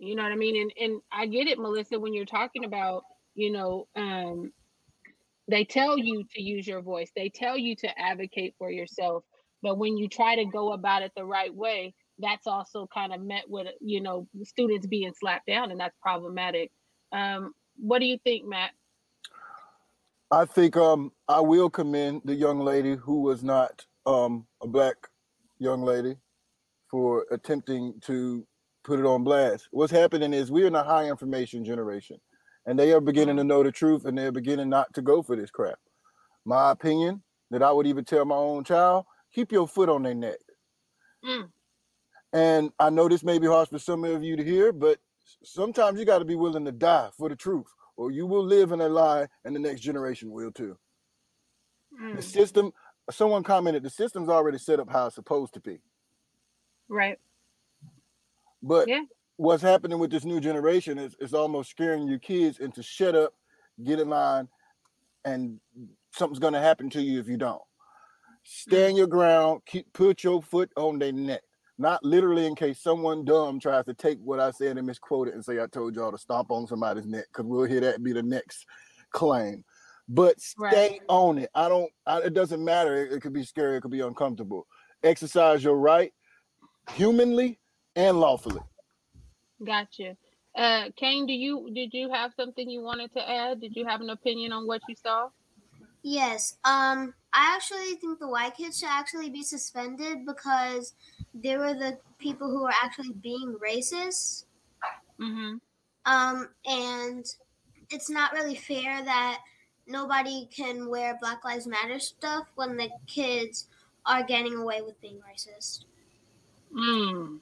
You 0.00 0.16
know 0.16 0.22
what 0.22 0.32
I 0.32 0.36
mean? 0.36 0.60
And 0.62 0.72
and 0.80 1.02
I 1.12 1.26
get 1.26 1.46
it, 1.46 1.58
Melissa, 1.58 2.00
when 2.00 2.14
you're 2.14 2.24
talking 2.24 2.64
about, 2.64 3.04
you 3.34 3.52
know, 3.52 3.86
um, 3.94 4.50
they 5.46 5.64
tell 5.64 5.98
you 5.98 6.24
to 6.34 6.42
use 6.42 6.66
your 6.66 6.80
voice, 6.80 7.10
they 7.14 7.28
tell 7.28 7.58
you 7.58 7.76
to 7.76 7.98
advocate 7.98 8.54
for 8.58 8.70
yourself. 8.70 9.24
But 9.62 9.76
when 9.76 9.98
you 9.98 10.08
try 10.08 10.36
to 10.36 10.46
go 10.46 10.72
about 10.72 11.02
it 11.02 11.12
the 11.14 11.24
right 11.24 11.54
way, 11.54 11.94
that's 12.18 12.46
also 12.46 12.88
kind 12.92 13.12
of 13.12 13.20
met 13.20 13.44
with, 13.46 13.66
you 13.80 14.00
know, 14.00 14.26
students 14.42 14.86
being 14.86 15.12
slapped 15.20 15.46
down, 15.46 15.70
and 15.70 15.78
that's 15.78 15.96
problematic. 16.00 16.70
Um, 17.12 17.52
what 17.76 17.98
do 17.98 18.06
you 18.06 18.18
think, 18.24 18.46
Matt? 18.48 18.70
I 20.30 20.46
think 20.46 20.76
um 20.76 21.12
I 21.28 21.40
will 21.40 21.68
commend 21.68 22.22
the 22.24 22.34
young 22.34 22.60
lady 22.60 22.94
who 22.94 23.20
was 23.20 23.44
not 23.44 23.84
um 24.06 24.46
a 24.62 24.66
black 24.66 24.96
young 25.58 25.82
lady 25.82 26.16
for 26.90 27.26
attempting 27.30 28.00
to 28.02 28.46
put 28.84 28.98
it 28.98 29.06
on 29.06 29.24
blast. 29.24 29.68
What's 29.70 29.92
happening 29.92 30.32
is 30.32 30.50
we're 30.50 30.66
in 30.66 30.74
a 30.74 30.82
high 30.82 31.08
information 31.08 31.64
generation 31.64 32.18
and 32.66 32.78
they 32.78 32.92
are 32.92 33.00
beginning 33.00 33.36
to 33.36 33.44
know 33.44 33.62
the 33.62 33.72
truth 33.72 34.04
and 34.04 34.16
they're 34.16 34.32
beginning 34.32 34.68
not 34.68 34.92
to 34.94 35.02
go 35.02 35.22
for 35.22 35.36
this 35.36 35.50
crap. 35.50 35.78
My 36.44 36.70
opinion 36.70 37.22
that 37.50 37.62
I 37.62 37.72
would 37.72 37.86
even 37.86 38.04
tell 38.04 38.24
my 38.24 38.36
own 38.36 38.64
child, 38.64 39.06
keep 39.32 39.52
your 39.52 39.68
foot 39.68 39.88
on 39.88 40.02
their 40.02 40.14
neck. 40.14 40.38
Mm. 41.24 41.50
And 42.32 42.72
I 42.78 42.90
know 42.90 43.08
this 43.08 43.24
may 43.24 43.38
be 43.38 43.46
harsh 43.46 43.68
for 43.68 43.78
some 43.78 44.04
of 44.04 44.22
you 44.22 44.36
to 44.36 44.44
hear, 44.44 44.72
but 44.72 44.98
sometimes 45.42 45.98
you 45.98 46.04
got 46.06 46.20
to 46.20 46.24
be 46.24 46.36
willing 46.36 46.64
to 46.64 46.72
die 46.72 47.10
for 47.16 47.28
the 47.28 47.36
truth, 47.36 47.66
or 47.96 48.10
you 48.10 48.26
will 48.26 48.44
live 48.44 48.72
in 48.72 48.80
a 48.80 48.88
lie, 48.88 49.26
and 49.44 49.54
the 49.54 49.60
next 49.60 49.80
generation 49.80 50.30
will 50.30 50.52
too. 50.52 50.78
The 51.90 52.22
Mm. 52.22 52.22
system, 52.22 52.72
someone 53.10 53.42
commented, 53.42 53.82
the 53.82 53.90
system's 53.90 54.28
already 54.28 54.58
set 54.58 54.80
up 54.80 54.90
how 54.90 55.06
it's 55.06 55.16
supposed 55.16 55.54
to 55.54 55.60
be. 55.60 55.82
Right. 56.88 57.18
But 58.62 58.88
Yeah. 58.88 59.04
what's 59.36 59.62
happening 59.62 59.98
with 59.98 60.10
this 60.10 60.24
new 60.24 60.40
generation 60.40 60.98
is, 60.98 61.16
is 61.20 61.34
almost 61.34 61.70
scaring 61.70 62.06
your 62.06 62.18
kids 62.18 62.58
into 62.58 62.82
shut 62.82 63.14
up, 63.14 63.34
get 63.82 64.00
in 64.00 64.08
line, 64.08 64.48
and 65.24 65.60
something's 66.12 66.38
gonna 66.38 66.60
happen 66.60 66.90
to 66.90 67.02
you 67.02 67.20
if 67.20 67.28
you 67.28 67.36
don't. 67.36 67.58
Mm. 67.58 67.62
Stand 68.42 68.96
your 68.96 69.06
ground, 69.06 69.62
keep 69.66 69.92
put 69.92 70.24
your 70.24 70.42
foot 70.42 70.70
on 70.76 70.98
their 70.98 71.12
neck. 71.12 71.42
Not 71.78 72.04
literally 72.04 72.46
in 72.46 72.54
case 72.54 72.78
someone 72.82 73.24
dumb 73.24 73.58
tries 73.58 73.86
to 73.86 73.94
take 73.94 74.18
what 74.18 74.38
I 74.38 74.50
said 74.50 74.76
and 74.76 74.86
misquote 74.86 75.28
it 75.28 75.34
and 75.34 75.42
say 75.44 75.62
I 75.62 75.66
told 75.66 75.94
y'all 75.96 76.12
to 76.12 76.18
stomp 76.18 76.50
on 76.50 76.66
somebody's 76.66 77.06
neck, 77.06 77.26
because 77.32 77.46
we'll 77.46 77.64
hear 77.64 77.80
that 77.80 78.02
be 78.02 78.12
the 78.12 78.22
next 78.22 78.66
claim. 79.12 79.64
But 80.06 80.38
stay 80.40 80.58
Right. 80.68 81.00
on 81.08 81.38
it. 81.38 81.50
I 81.54 81.68
don't 81.70 81.90
I, 82.04 82.18
it 82.18 82.34
doesn't 82.34 82.62
matter. 82.62 83.06
It, 83.06 83.12
it 83.12 83.22
could 83.22 83.32
be 83.32 83.44
scary, 83.44 83.76
it 83.78 83.80
could 83.80 83.90
be 83.90 84.00
uncomfortable. 84.00 84.66
Exercise 85.02 85.64
your 85.64 85.76
right 85.76 86.12
humanly 86.92 87.58
and 88.00 88.18
lawfully. 88.18 88.62
Gotcha. 89.64 90.16
Uh, 90.56 90.84
Kane, 90.96 91.26
do 91.26 91.32
you 91.32 91.70
did 91.74 91.92
you 91.92 92.10
have 92.10 92.32
something 92.34 92.68
you 92.68 92.82
wanted 92.82 93.12
to 93.14 93.30
add? 93.30 93.60
Did 93.60 93.76
you 93.76 93.86
have 93.86 94.00
an 94.00 94.10
opinion 94.10 94.52
on 94.52 94.66
what 94.66 94.80
you 94.88 94.94
saw? 94.96 95.28
Yes. 96.02 96.56
Um, 96.64 97.14
I 97.32 97.54
actually 97.54 97.94
think 98.00 98.18
the 98.18 98.28
white 98.28 98.56
kids 98.56 98.78
should 98.78 98.88
actually 98.88 99.30
be 99.30 99.42
suspended 99.42 100.26
because 100.26 100.94
they 101.34 101.56
were 101.56 101.74
the 101.74 101.98
people 102.18 102.50
who 102.50 102.62
were 102.62 102.72
actually 102.82 103.12
being 103.12 103.54
racist. 103.62 104.44
Mm-hmm. 105.20 105.56
Um, 106.06 106.48
and 106.66 107.26
it's 107.90 108.08
not 108.08 108.32
really 108.32 108.54
fair 108.54 109.04
that 109.04 109.40
nobody 109.86 110.48
can 110.54 110.88
wear 110.88 111.18
Black 111.20 111.44
Lives 111.44 111.66
Matter 111.66 112.00
stuff 112.00 112.46
when 112.54 112.76
the 112.76 112.88
kids 113.06 113.68
are 114.06 114.22
getting 114.22 114.56
away 114.56 114.80
with 114.80 115.00
being 115.00 115.18
racist. 115.18 115.84
Mm. 116.74 117.40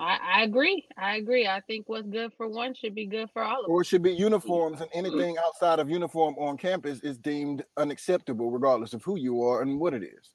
I, 0.00 0.18
I 0.38 0.42
agree. 0.44 0.86
I 0.96 1.16
agree. 1.16 1.46
I 1.46 1.60
think 1.60 1.88
what's 1.88 2.08
good 2.08 2.32
for 2.36 2.48
one 2.48 2.74
should 2.74 2.94
be 2.94 3.06
good 3.06 3.28
for 3.32 3.42
all 3.44 3.64
of 3.64 3.70
Or 3.70 3.82
it 3.82 3.86
should 3.86 4.02
be 4.02 4.12
uniforms, 4.12 4.80
and 4.80 4.88
anything 4.94 5.36
outside 5.44 5.78
of 5.78 5.90
uniform 5.90 6.34
on 6.38 6.56
campus 6.56 7.00
is 7.00 7.18
deemed 7.18 7.64
unacceptable, 7.76 8.50
regardless 8.50 8.94
of 8.94 9.04
who 9.04 9.16
you 9.18 9.42
are 9.42 9.60
and 9.60 9.78
what 9.78 9.92
it 9.92 10.02
is. 10.02 10.30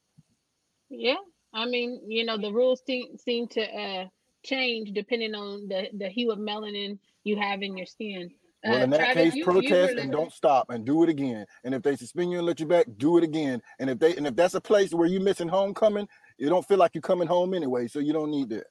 Yeah. 0.90 1.16
I 1.54 1.66
mean, 1.66 2.02
you 2.08 2.26
know, 2.26 2.38
the 2.38 2.52
rules 2.52 2.82
seem 2.86 3.18
seem 3.18 3.48
to 3.50 3.62
uh 3.64 4.06
change 4.44 4.92
depending 4.94 5.34
on 5.34 5.68
the 5.68 5.90
the 5.98 6.10
hue 6.10 6.32
of 6.32 6.38
melanin 6.38 7.00
you 7.24 7.36
have 7.38 7.64
in 7.64 7.76
your 7.76 7.88
skin. 7.88 8.30
Well, 8.64 8.80
Uh, 8.80 8.84
in 8.84 8.90
that 8.92 8.98
Travis, 9.00 9.24
case, 9.24 9.34
you, 9.34 9.40
you 9.40 9.46
protest 9.46 9.98
and 9.98 10.12
don't 10.12 10.32
stop 10.32 10.70
and 10.70 10.86
do 10.86 11.04
it 11.04 11.10
again. 11.10 11.46
And 11.64 11.74
if 11.74 11.82
they 11.82 11.96
suspend 11.96 12.32
you 12.32 12.38
and 12.38 12.46
let 12.48 12.60
you 12.60 12.68
back, 12.68 12.86
do 12.98 13.18
it 13.18 13.24
again. 13.24 13.62
And 13.80 13.90
if 13.90 13.98
they 13.98 14.16
and 14.16 14.28
if 14.28 14.36
that's 14.36 14.54
a 14.54 14.62
place 14.62 14.94
where 14.94 15.08
you're 15.08 15.22
missing 15.22 15.48
homecoming, 15.48 16.08
you 16.38 16.50
don't 16.50 16.68
feel 16.68 16.78
like 16.78 16.92
you're 16.94 17.02
coming 17.02 17.28
home 17.28 17.54
anyway, 17.54 17.88
so 17.88 18.00
you 18.00 18.14
don't 18.14 18.30
need 18.30 18.50
that. 18.50 18.68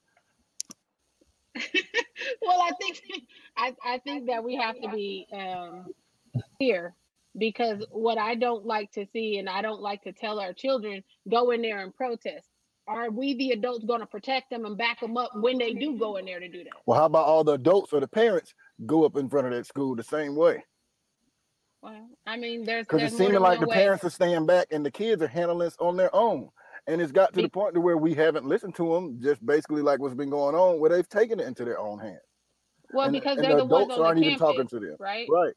well, 2.42 2.60
I 2.60 2.72
think 2.80 3.00
I, 3.56 3.74
I 3.84 3.98
think 3.98 4.26
that 4.26 4.42
we 4.42 4.56
have 4.56 4.80
to 4.80 4.88
be 4.88 5.26
um, 5.32 5.86
clear 6.58 6.94
because 7.36 7.84
what 7.90 8.18
I 8.18 8.34
don't 8.34 8.64
like 8.64 8.92
to 8.92 9.06
see, 9.12 9.38
and 9.38 9.48
I 9.48 9.62
don't 9.62 9.80
like 9.80 10.02
to 10.04 10.12
tell 10.12 10.40
our 10.40 10.52
children, 10.52 11.02
go 11.30 11.50
in 11.50 11.62
there 11.62 11.80
and 11.80 11.94
protest. 11.94 12.48
Are 12.86 13.10
we 13.10 13.34
the 13.34 13.52
adults 13.52 13.84
going 13.84 14.00
to 14.00 14.06
protect 14.06 14.50
them 14.50 14.66
and 14.66 14.76
back 14.76 15.00
them 15.00 15.16
up 15.16 15.30
when 15.36 15.56
they 15.58 15.72
do 15.72 15.98
go 15.98 16.16
in 16.16 16.26
there 16.26 16.38
to 16.38 16.48
do 16.48 16.64
that? 16.64 16.74
Well, 16.84 16.98
how 16.98 17.06
about 17.06 17.26
all 17.26 17.42
the 17.42 17.52
adults 17.54 17.92
or 17.92 18.00
the 18.00 18.08
parents 18.08 18.54
go 18.84 19.04
up 19.04 19.16
in 19.16 19.28
front 19.28 19.46
of 19.46 19.52
that 19.54 19.66
school 19.66 19.96
the 19.96 20.02
same 20.02 20.36
way? 20.36 20.62
Well, 21.80 22.08
I 22.26 22.36
mean, 22.36 22.64
there's 22.64 22.86
Because 22.86 23.02
it's 23.02 23.16
seeming 23.16 23.40
like 23.40 23.60
the 23.60 23.66
way. 23.66 23.74
parents 23.74 24.04
are 24.04 24.10
staying 24.10 24.46
back 24.46 24.66
and 24.70 24.84
the 24.84 24.90
kids 24.90 25.22
are 25.22 25.26
handling 25.28 25.60
this 25.66 25.76
on 25.78 25.96
their 25.96 26.14
own. 26.14 26.50
And 26.86 27.00
it's 27.00 27.12
got 27.12 27.32
to 27.34 27.42
the 27.42 27.48
point 27.48 27.74
to 27.74 27.80
where 27.80 27.96
we 27.96 28.14
haven't 28.14 28.44
listened 28.44 28.74
to 28.76 28.92
them, 28.92 29.18
just 29.22 29.44
basically 29.44 29.80
like 29.80 30.00
what's 30.00 30.14
been 30.14 30.30
going 30.30 30.54
on, 30.54 30.78
where 30.80 30.90
they've 30.90 31.08
taken 31.08 31.40
it 31.40 31.46
into 31.46 31.64
their 31.64 31.78
own 31.78 31.98
hands. 31.98 32.20
Well, 32.92 33.06
and, 33.06 33.12
because 33.12 33.38
and 33.38 33.44
they're 33.44 33.52
the 33.56 33.58
the 33.58 33.64
ones 33.64 33.92
on 33.92 34.02
aren't 34.02 34.20
the 34.20 34.26
even 34.26 34.38
campus, 34.38 34.56
talking 34.56 34.68
to 34.68 34.80
them. 34.80 34.96
right? 34.98 35.26
Right. 35.30 35.54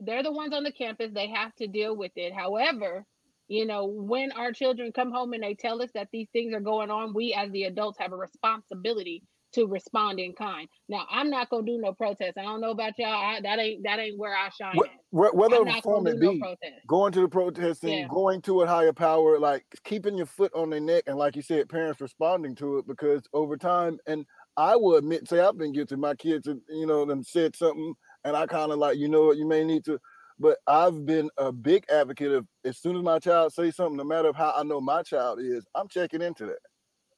They're 0.00 0.22
the 0.22 0.32
ones 0.32 0.54
on 0.54 0.64
the 0.64 0.72
campus. 0.72 1.10
They 1.12 1.28
have 1.28 1.54
to 1.56 1.66
deal 1.66 1.94
with 1.94 2.12
it. 2.16 2.32
However, 2.32 3.04
you 3.48 3.66
know, 3.66 3.84
when 3.84 4.32
our 4.32 4.52
children 4.52 4.90
come 4.92 5.12
home 5.12 5.34
and 5.34 5.42
they 5.42 5.54
tell 5.54 5.82
us 5.82 5.90
that 5.94 6.08
these 6.12 6.28
things 6.32 6.54
are 6.54 6.60
going 6.60 6.90
on, 6.90 7.12
we 7.14 7.34
as 7.34 7.50
the 7.52 7.64
adults 7.64 7.98
have 7.98 8.12
a 8.12 8.16
responsibility 8.16 9.22
to 9.54 9.66
respond 9.66 10.18
in 10.20 10.32
kind. 10.32 10.68
Now, 10.88 11.06
I'm 11.10 11.30
not 11.30 11.50
gonna 11.50 11.66
do 11.66 11.78
no 11.78 11.92
protest. 11.92 12.38
I 12.38 12.42
don't 12.42 12.60
know 12.60 12.70
about 12.70 12.98
y'all. 12.98 13.08
I, 13.12 13.40
that 13.42 13.58
ain't 13.58 13.82
that 13.84 13.98
ain't 13.98 14.18
where 14.18 14.36
I 14.36 14.48
shine. 14.50 14.76
Wh- 14.76 15.26
at. 15.26 15.34
whether 15.34 15.64
form 15.80 16.06
it 16.06 16.20
do 16.20 16.26
no 16.26 16.32
be, 16.32 16.68
going 16.86 17.12
to 17.12 17.20
the 17.20 17.28
protesting, 17.28 17.90
Yeah. 18.00 18.08
going 18.08 18.42
to 18.42 18.62
a 18.62 18.66
higher 18.66 18.92
power, 18.92 19.38
like 19.38 19.64
keeping 19.84 20.16
your 20.16 20.26
foot 20.26 20.52
on 20.54 20.70
their 20.70 20.80
neck, 20.80 21.04
and 21.06 21.16
like 21.16 21.36
you 21.36 21.42
said, 21.42 21.68
parents 21.68 22.00
responding 22.00 22.54
to 22.56 22.78
it 22.78 22.86
because 22.86 23.22
over 23.32 23.56
time, 23.56 23.98
and 24.06 24.26
I 24.56 24.76
will 24.76 24.96
admit, 24.96 25.28
say 25.28 25.40
I've 25.40 25.58
been 25.58 25.72
guilty. 25.72 25.96
My 25.96 26.14
kids, 26.14 26.46
have, 26.46 26.58
you 26.68 26.86
know, 26.86 27.04
them 27.04 27.22
said 27.22 27.56
something, 27.56 27.94
and 28.24 28.36
I 28.36 28.46
kind 28.46 28.72
of 28.72 28.78
like, 28.78 28.98
you 28.98 29.08
know 29.08 29.24
what, 29.26 29.36
you 29.36 29.46
may 29.46 29.64
need 29.64 29.84
to. 29.86 29.98
But 30.38 30.58
I've 30.66 31.06
been 31.06 31.30
a 31.38 31.52
big 31.52 31.84
advocate 31.88 32.32
of 32.32 32.46
as 32.64 32.78
soon 32.78 32.96
as 32.96 33.02
my 33.02 33.20
child 33.20 33.52
say 33.52 33.70
something, 33.70 33.96
no 33.96 34.04
matter 34.04 34.32
how 34.34 34.52
I 34.56 34.64
know 34.64 34.80
my 34.80 35.02
child 35.02 35.38
is, 35.40 35.64
I'm 35.74 35.88
checking 35.88 36.22
into 36.22 36.46
that 36.46 36.58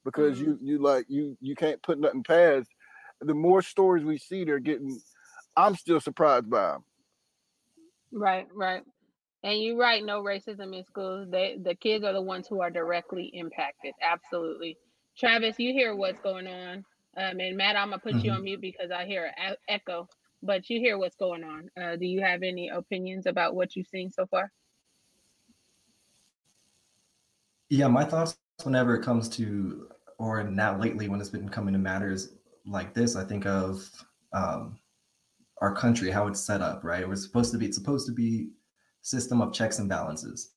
because 0.07 0.39
you 0.39 0.57
you 0.61 0.77
like 0.79 1.05
you 1.09 1.37
you 1.41 1.53
can't 1.53 1.81
put 1.83 1.99
nothing 1.99 2.23
past. 2.23 2.69
The 3.19 3.33
more 3.33 3.61
stories 3.61 4.05
we 4.05 4.17
see, 4.17 4.45
they're 4.45 4.57
getting. 4.57 4.97
I'm 5.57 5.75
still 5.75 5.99
surprised 5.99 6.49
by 6.49 6.71
them. 6.71 6.83
Right, 8.13 8.47
right. 8.55 8.83
And 9.43 9.61
you're 9.61 9.75
right, 9.77 10.03
no 10.03 10.23
racism 10.23 10.73
in 10.77 10.85
schools. 10.85 11.27
They 11.29 11.57
the 11.61 11.75
kids 11.75 12.05
are 12.05 12.13
the 12.13 12.21
ones 12.21 12.47
who 12.47 12.61
are 12.61 12.69
directly 12.69 13.25
impacted. 13.33 13.93
Absolutely. 14.01 14.77
Travis, 15.17 15.59
you 15.59 15.73
hear 15.73 15.93
what's 15.93 16.21
going 16.21 16.47
on. 16.47 16.85
Um, 17.17 17.39
and 17.41 17.57
Matt, 17.57 17.75
I'm 17.75 17.89
gonna 17.89 17.99
put 17.99 18.23
you 18.23 18.31
Mhm. 18.31 18.35
on 18.35 18.43
mute 18.45 18.61
because 18.61 18.91
I 18.91 19.05
hear 19.05 19.33
an 19.37 19.55
echo. 19.67 20.07
But 20.41 20.69
you 20.69 20.79
hear 20.79 20.97
what's 20.97 21.15
going 21.15 21.43
on. 21.43 21.69
Uh, 21.75 21.97
do 21.97 22.05
you 22.05 22.21
have 22.21 22.43
any 22.43 22.69
opinions 22.69 23.25
about 23.25 23.55
what 23.55 23.75
you've 23.75 23.87
seen 23.87 24.09
so 24.09 24.25
far? 24.27 24.53
Yeah, 27.69 27.87
my 27.89 28.05
thoughts 28.05 28.37
whenever 28.63 28.95
it 28.95 29.03
comes 29.03 29.27
to, 29.29 29.89
or 30.17 30.43
now 30.43 30.77
lately 30.77 31.07
when 31.07 31.19
it's 31.19 31.29
been 31.29 31.49
coming 31.49 31.73
to 31.73 31.79
matters 31.79 32.33
like 32.65 32.93
this, 32.93 33.15
I 33.15 33.23
think 33.23 33.45
of 33.45 33.89
um, 34.33 34.77
our 35.61 35.73
country, 35.73 36.11
how 36.11 36.27
it's 36.27 36.39
set 36.39 36.61
up, 36.61 36.83
right? 36.83 37.07
We're 37.07 37.15
supposed 37.15 37.51
to 37.51 37.57
be, 37.57 37.65
it's 37.65 37.77
supposed 37.77 38.07
to 38.07 38.13
be 38.13 38.49
system 39.01 39.41
of 39.41 39.53
checks 39.53 39.79
and 39.79 39.87
balances, 39.87 40.51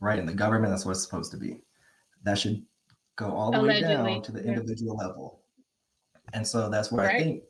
right? 0.00 0.18
And 0.18 0.28
the 0.28 0.34
government, 0.34 0.72
that's 0.72 0.84
what 0.84 0.92
it's 0.92 1.02
supposed 1.02 1.30
to 1.32 1.38
be. 1.38 1.60
That 2.24 2.38
should 2.38 2.62
go 3.16 3.30
all 3.30 3.50
the 3.50 3.60
way 3.60 3.80
down 3.80 4.22
to 4.22 4.32
the 4.32 4.42
yeah. 4.42 4.48
individual 4.48 4.96
level. 4.96 5.40
And 6.32 6.46
so 6.46 6.68
that's 6.68 6.90
where 6.90 7.08
I 7.08 7.18
think, 7.18 7.44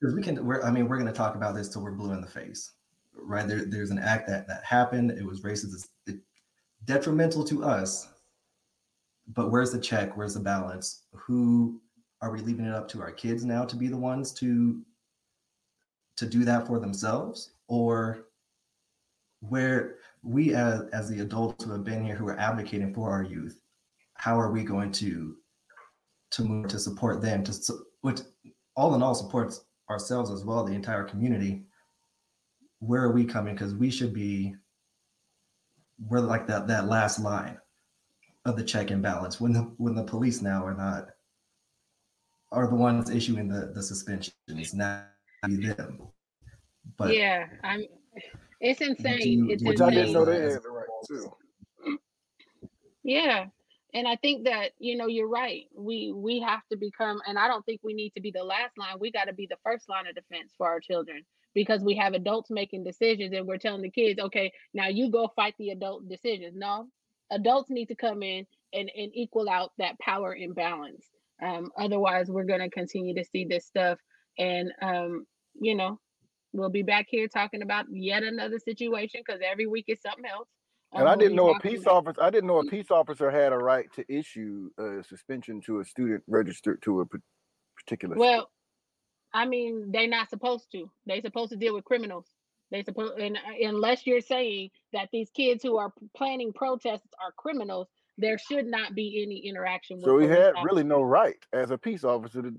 because 0.00 0.14
we 0.14 0.22
can, 0.22 0.44
we're, 0.44 0.62
I 0.62 0.70
mean, 0.70 0.86
we're 0.86 0.98
going 0.98 1.10
to 1.10 1.16
talk 1.16 1.34
about 1.34 1.54
this 1.54 1.70
till 1.70 1.82
we're 1.82 1.92
blue 1.92 2.12
in 2.12 2.20
the 2.20 2.26
face, 2.26 2.72
right? 3.18 3.48
There, 3.48 3.64
there's 3.64 3.90
an 3.90 3.98
act 3.98 4.28
that 4.28 4.46
that 4.48 4.62
happened. 4.62 5.10
It 5.10 5.24
was 5.24 5.40
racist. 5.40 5.74
It's 5.74 5.88
it, 6.06 6.20
detrimental 6.84 7.42
to 7.44 7.64
us. 7.64 8.06
But 9.28 9.50
where's 9.50 9.72
the 9.72 9.80
check? 9.80 10.16
Where's 10.16 10.34
the 10.34 10.40
balance? 10.40 11.02
Who 11.12 11.80
are 12.22 12.30
we 12.30 12.40
leaving 12.40 12.66
it 12.66 12.74
up 12.74 12.88
to 12.88 13.00
our 13.00 13.12
kids 13.12 13.44
now 13.44 13.64
to 13.64 13.76
be 13.76 13.88
the 13.88 13.96
ones 13.96 14.32
to 14.34 14.82
to 16.16 16.26
do 16.26 16.44
that 16.44 16.66
for 16.66 16.78
themselves, 16.78 17.52
or 17.68 18.28
where 19.40 19.96
we 20.22 20.54
as 20.54 20.82
as 20.92 21.08
the 21.08 21.20
adults 21.20 21.64
who 21.64 21.72
have 21.72 21.84
been 21.84 22.04
here 22.04 22.16
who 22.16 22.28
are 22.28 22.38
advocating 22.38 22.94
for 22.94 23.10
our 23.10 23.22
youth, 23.22 23.60
how 24.14 24.38
are 24.38 24.50
we 24.50 24.64
going 24.64 24.92
to 24.92 25.36
to 26.30 26.42
move 26.42 26.68
to 26.68 26.78
support 26.78 27.20
them 27.20 27.44
to 27.44 27.52
which 28.00 28.20
all 28.76 28.94
in 28.94 29.02
all 29.02 29.14
supports 29.14 29.64
ourselves 29.90 30.30
as 30.30 30.44
well, 30.44 30.64
the 30.64 30.74
entire 30.74 31.04
community. 31.04 31.64
Where 32.80 33.02
are 33.02 33.12
we 33.12 33.24
coming? 33.24 33.54
Because 33.54 33.74
we 33.74 33.90
should 33.90 34.12
be 34.12 34.54
we're 36.08 36.20
like 36.20 36.46
that 36.46 36.66
that 36.66 36.88
last 36.88 37.18
line 37.18 37.58
of 38.46 38.56
the 38.56 38.62
check 38.64 38.90
and 38.90 39.02
balance 39.02 39.40
when 39.40 39.52
the 39.52 39.62
when 39.76 39.94
the 39.94 40.04
police 40.04 40.40
now 40.40 40.64
are 40.64 40.74
not 40.74 41.08
are 42.52 42.68
the 42.68 42.74
ones 42.74 43.10
issuing 43.10 43.48
the 43.48 43.72
the 43.74 43.82
suspensions 43.82 44.72
now 44.72 45.04
them 45.42 46.00
but 46.96 47.12
yeah 47.14 47.46
i'm 47.64 47.84
it's 48.60 48.80
insane 48.80 49.20
you- 49.46 49.50
it's 49.50 49.62
Which 49.62 49.78
Which 49.78 49.80
I 49.80 49.88
insane 49.88 49.98
didn't 49.98 50.12
know 50.14 50.24
they 50.24 50.40
had 50.40 50.62
the 50.62 50.70
right 50.70 50.88
too. 51.06 51.32
Yeah. 53.02 53.46
And 53.94 54.08
I 54.08 54.16
think 54.16 54.44
that, 54.44 54.72
you 54.78 54.96
know, 54.96 55.06
you're 55.06 55.28
right. 55.28 55.64
We 55.74 56.12
we 56.12 56.40
have 56.40 56.60
to 56.70 56.76
become 56.76 57.20
and 57.26 57.38
I 57.38 57.48
don't 57.48 57.64
think 57.66 57.80
we 57.84 57.94
need 57.94 58.12
to 58.16 58.20
be 58.20 58.30
the 58.30 58.42
last 58.44 58.76
line. 58.78 58.96
We 58.98 59.10
got 59.12 59.24
to 59.26 59.32
be 59.34 59.46
the 59.46 59.58
first 59.64 59.88
line 59.88 60.06
of 60.06 60.14
defense 60.14 60.52
for 60.56 60.66
our 60.66 60.80
children 60.80 61.24
because 61.54 61.82
we 61.82 61.94
have 61.96 62.14
adults 62.14 62.50
making 62.50 62.84
decisions 62.84 63.32
and 63.34 63.46
we're 63.46 63.58
telling 63.58 63.82
the 63.82 63.90
kids, 63.90 64.18
"Okay, 64.20 64.52
now 64.74 64.88
you 64.88 65.10
go 65.10 65.28
fight 65.36 65.54
the 65.58 65.70
adult 65.70 66.08
decisions." 66.08 66.54
No. 66.56 66.88
Adults 67.30 67.70
need 67.70 67.86
to 67.86 67.94
come 67.96 68.22
in 68.22 68.46
and 68.72 68.90
and 68.96 69.10
equal 69.14 69.48
out 69.48 69.72
that 69.78 69.98
power 69.98 70.34
imbalance. 70.34 71.04
Um 71.42 71.70
otherwise 71.78 72.28
we're 72.30 72.44
going 72.44 72.60
to 72.60 72.70
continue 72.70 73.14
to 73.14 73.24
see 73.24 73.44
this 73.44 73.66
stuff 73.66 73.98
and 74.38 74.72
um 74.82 75.26
you 75.60 75.74
know, 75.74 75.98
we'll 76.52 76.68
be 76.70 76.82
back 76.82 77.06
here 77.08 77.28
talking 77.28 77.62
about 77.62 77.86
yet 77.90 78.22
another 78.22 78.58
situation 78.58 79.22
cuz 79.28 79.40
every 79.44 79.66
week 79.66 79.86
is 79.88 80.00
something 80.00 80.24
else. 80.26 80.48
And 80.92 81.02
Um, 81.02 81.08
I 81.08 81.16
didn't 81.16 81.36
know 81.36 81.50
a 81.54 81.58
peace 81.60 81.82
about- 81.82 82.06
officer. 82.06 82.22
I 82.22 82.30
didn't 82.30 82.46
know 82.46 82.58
a 82.58 82.64
peace 82.64 82.90
officer 82.90 83.30
had 83.30 83.52
a 83.52 83.58
right 83.58 83.92
to 83.94 84.04
issue 84.12 84.70
a 84.78 85.02
suspension 85.02 85.60
to 85.62 85.80
a 85.80 85.84
student 85.84 86.22
registered 86.28 86.80
to 86.82 87.00
a 87.00 87.06
particular. 87.76 88.16
Well, 88.16 88.50
I 89.34 89.46
mean, 89.46 89.90
they're 89.90 90.06
not 90.08 90.30
supposed 90.30 90.70
to. 90.72 90.90
They're 91.04 91.20
supposed 91.20 91.50
to 91.50 91.56
deal 91.58 91.74
with 91.74 91.84
criminals. 91.84 92.26
They 92.70 92.82
supposed, 92.82 93.18
and 93.18 93.36
uh, 93.36 93.68
unless 93.68 94.06
you're 94.06 94.20
saying 94.20 94.70
that 94.92 95.08
these 95.12 95.30
kids 95.30 95.62
who 95.62 95.76
are 95.76 95.92
planning 96.16 96.52
protests 96.52 97.06
are 97.24 97.32
criminals, 97.36 97.86
there 98.18 98.38
should 98.38 98.66
not 98.66 98.94
be 98.94 99.22
any 99.22 99.38
interaction 99.46 99.98
with. 99.98 100.06
so 100.06 100.18
he 100.18 100.26
had 100.26 100.54
officers. 100.54 100.64
really 100.64 100.82
no 100.84 101.02
right 101.02 101.36
as 101.52 101.70
a 101.70 101.78
peace 101.78 102.02
officer 102.02 102.42
to 102.42 102.48
uh, 102.48 102.52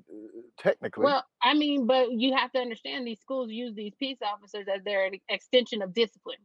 technically. 0.57 1.03
Well, 1.05 1.25
I 1.43 1.53
mean, 1.53 1.87
but 1.87 2.11
you 2.11 2.35
have 2.35 2.51
to 2.53 2.59
understand 2.59 3.05
these 3.05 3.19
schools 3.19 3.49
use 3.51 3.75
these 3.75 3.93
peace 3.99 4.19
officers 4.21 4.67
as 4.73 4.83
their 4.83 5.09
extension 5.29 5.81
of 5.81 5.93
discipline. 5.93 6.37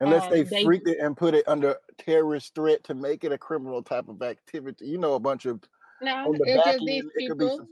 Unless 0.00 0.24
um, 0.24 0.30
they, 0.30 0.42
they- 0.42 0.64
freaked 0.64 0.88
it 0.88 0.98
and 1.00 1.16
put 1.16 1.34
it 1.34 1.44
under 1.48 1.76
terrorist 1.98 2.54
threat 2.54 2.84
to 2.84 2.94
make 2.94 3.24
it 3.24 3.32
a 3.32 3.38
criminal 3.38 3.82
type 3.82 4.08
of 4.08 4.22
activity. 4.22 4.86
You 4.86 4.98
know, 4.98 5.14
a 5.14 5.20
bunch 5.20 5.46
of 5.46 5.60
No, 6.00 6.32
it's 6.38 6.64
just 6.64 6.84
these 6.86 7.04
people. 7.18 7.56
some- 7.56 7.68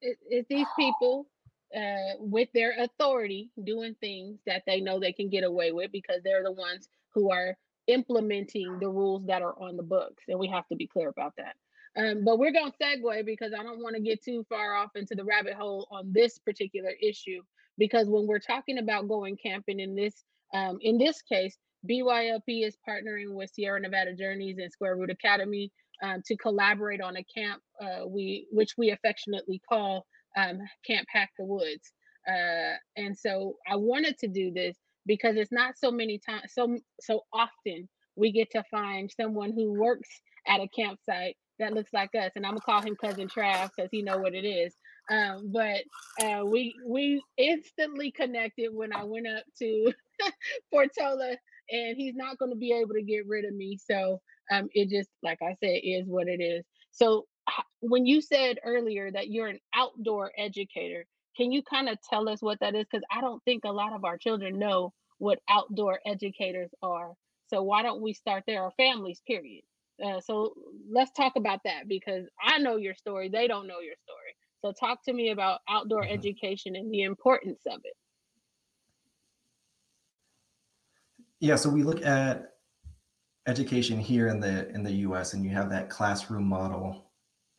It, 0.00 0.16
it's 0.28 0.48
these 0.48 0.66
people 0.78 1.28
uh, 1.76 2.16
with 2.18 2.48
their 2.54 2.74
authority 2.78 3.50
doing 3.64 3.94
things 4.00 4.38
that 4.46 4.62
they 4.66 4.80
know 4.80 4.98
they 4.98 5.12
can 5.12 5.28
get 5.28 5.44
away 5.44 5.72
with 5.72 5.92
because 5.92 6.22
they're 6.24 6.42
the 6.42 6.52
ones 6.52 6.88
who 7.14 7.30
are 7.30 7.56
implementing 7.86 8.78
the 8.80 8.88
rules 8.88 9.26
that 9.26 9.42
are 9.42 9.58
on 9.60 9.76
the 9.76 9.82
books, 9.82 10.24
and 10.28 10.38
we 10.38 10.48
have 10.48 10.66
to 10.68 10.76
be 10.76 10.86
clear 10.86 11.08
about 11.08 11.34
that. 11.36 11.56
Um, 11.96 12.24
but 12.24 12.38
we're 12.38 12.52
going 12.52 12.70
to 12.70 12.78
segue 12.78 13.26
because 13.26 13.52
I 13.58 13.62
don't 13.62 13.82
want 13.82 13.96
to 13.96 14.02
get 14.02 14.22
too 14.22 14.44
far 14.48 14.74
off 14.74 14.90
into 14.94 15.14
the 15.14 15.24
rabbit 15.24 15.54
hole 15.54 15.88
on 15.90 16.12
this 16.12 16.38
particular 16.38 16.92
issue. 17.02 17.42
Because 17.76 18.08
when 18.08 18.26
we're 18.26 18.40
talking 18.40 18.78
about 18.78 19.08
going 19.08 19.36
camping 19.36 19.80
in 19.80 19.94
this 19.94 20.24
um, 20.52 20.78
in 20.80 20.98
this 20.98 21.22
case, 21.22 21.56
BYLP 21.88 22.66
is 22.66 22.76
partnering 22.88 23.34
with 23.34 23.50
Sierra 23.50 23.80
Nevada 23.80 24.14
Journeys 24.14 24.58
and 24.58 24.72
Square 24.72 24.96
Root 24.96 25.10
Academy 25.10 25.70
um, 26.02 26.22
to 26.26 26.36
collaborate 26.36 27.00
on 27.00 27.16
a 27.16 27.24
camp 27.24 27.62
uh, 27.80 28.06
we 28.06 28.46
which 28.50 28.74
we 28.76 28.90
affectionately 28.90 29.60
call 29.68 30.06
um, 30.36 30.58
Camp 30.86 31.06
Hack 31.10 31.30
the 31.38 31.44
Woods. 31.44 31.92
Uh, 32.28 32.74
and 32.96 33.16
so 33.16 33.56
I 33.66 33.76
wanted 33.76 34.18
to 34.18 34.28
do 34.28 34.52
this 34.52 34.76
because 35.08 35.36
it's 35.36 35.50
not 35.50 35.76
so 35.76 35.90
many 35.90 36.20
times 36.24 36.52
so 36.52 36.78
so 37.00 37.22
often 37.32 37.88
we 38.14 38.30
get 38.30 38.48
to 38.52 38.62
find 38.70 39.10
someone 39.10 39.50
who 39.52 39.72
works 39.72 40.08
at 40.46 40.60
a 40.60 40.68
campsite 40.68 41.34
that 41.58 41.72
looks 41.72 41.92
like 41.92 42.10
us 42.14 42.30
and 42.36 42.46
i'm 42.46 42.52
gonna 42.52 42.60
call 42.60 42.80
him 42.80 42.94
cousin 43.02 43.26
trav 43.26 43.70
because 43.74 43.88
he 43.90 44.02
know 44.02 44.18
what 44.18 44.34
it 44.34 44.44
is 44.46 44.74
um, 45.10 45.50
but 45.50 45.82
uh, 46.22 46.44
we 46.44 46.74
we 46.86 47.20
instantly 47.38 48.12
connected 48.12 48.68
when 48.72 48.92
i 48.94 49.02
went 49.02 49.26
up 49.26 49.42
to 49.58 49.92
portola 50.72 51.36
and 51.70 51.96
he's 51.96 52.14
not 52.14 52.36
to 52.38 52.56
be 52.56 52.72
able 52.72 52.94
to 52.94 53.02
get 53.02 53.26
rid 53.26 53.44
of 53.44 53.54
me 53.54 53.76
so 53.82 54.20
um, 54.52 54.68
it 54.72 54.88
just 54.88 55.08
like 55.22 55.38
i 55.42 55.54
said 55.58 55.80
is 55.82 56.06
what 56.06 56.28
it 56.28 56.40
is 56.40 56.64
so 56.92 57.26
when 57.80 58.06
you 58.06 58.20
said 58.20 58.58
earlier 58.64 59.10
that 59.10 59.28
you're 59.28 59.48
an 59.48 59.60
outdoor 59.74 60.32
educator 60.36 61.04
can 61.36 61.52
you 61.52 61.62
kind 61.62 61.88
of 61.88 61.98
tell 62.02 62.28
us 62.28 62.42
what 62.42 62.58
that 62.60 62.74
is 62.74 62.84
because 62.90 63.04
i 63.10 63.20
don't 63.20 63.42
think 63.44 63.64
a 63.64 63.72
lot 63.72 63.92
of 63.92 64.04
our 64.04 64.16
children 64.16 64.58
know 64.58 64.92
what 65.18 65.40
outdoor 65.48 65.98
educators 66.06 66.70
are 66.82 67.12
so 67.48 67.62
why 67.62 67.82
don't 67.82 68.02
we 68.02 68.12
start 68.12 68.44
there 68.46 68.62
our 68.62 68.72
families 68.72 69.20
period 69.26 69.62
uh, 70.04 70.20
so 70.20 70.54
let's 70.90 71.10
talk 71.12 71.34
about 71.36 71.60
that 71.64 71.88
because 71.88 72.26
I 72.40 72.58
know 72.58 72.76
your 72.76 72.94
story. 72.94 73.28
They 73.28 73.48
don't 73.48 73.66
know 73.66 73.80
your 73.80 73.96
story. 74.04 74.36
So 74.62 74.72
talk 74.72 75.04
to 75.04 75.12
me 75.12 75.30
about 75.30 75.60
outdoor 75.68 76.04
education 76.04 76.76
and 76.76 76.92
the 76.92 77.02
importance 77.02 77.60
of 77.66 77.80
it. 77.84 77.94
Yeah, 81.40 81.56
so 81.56 81.68
we 81.68 81.82
look 81.82 82.04
at 82.04 82.54
education 83.46 83.98
here 83.98 84.28
in 84.28 84.40
the 84.40 84.68
in 84.70 84.82
the 84.82 84.92
US 84.92 85.32
and 85.32 85.44
you 85.44 85.50
have 85.50 85.70
that 85.70 85.88
classroom 85.88 86.44
model, 86.44 87.07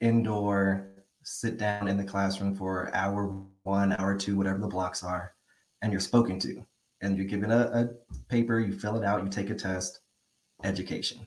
indoor, 0.01 0.89
sit 1.23 1.57
down 1.57 1.87
in 1.87 1.97
the 1.97 2.03
classroom 2.03 2.55
for 2.55 2.93
hour 2.95 3.43
one, 3.63 3.93
hour 3.93 4.17
two, 4.17 4.35
whatever 4.35 4.59
the 4.59 4.67
blocks 4.67 5.03
are, 5.03 5.33
and 5.81 5.91
you're 5.91 6.01
spoken 6.01 6.39
to. 6.39 6.65
And 7.01 7.15
you're 7.15 7.27
given 7.27 7.51
a, 7.51 7.59
a 7.73 7.89
paper, 8.27 8.59
you 8.59 8.77
fill 8.77 8.97
it 8.97 9.05
out, 9.05 9.23
you 9.23 9.29
take 9.29 9.49
a 9.49 9.55
test, 9.55 10.01
education. 10.63 11.25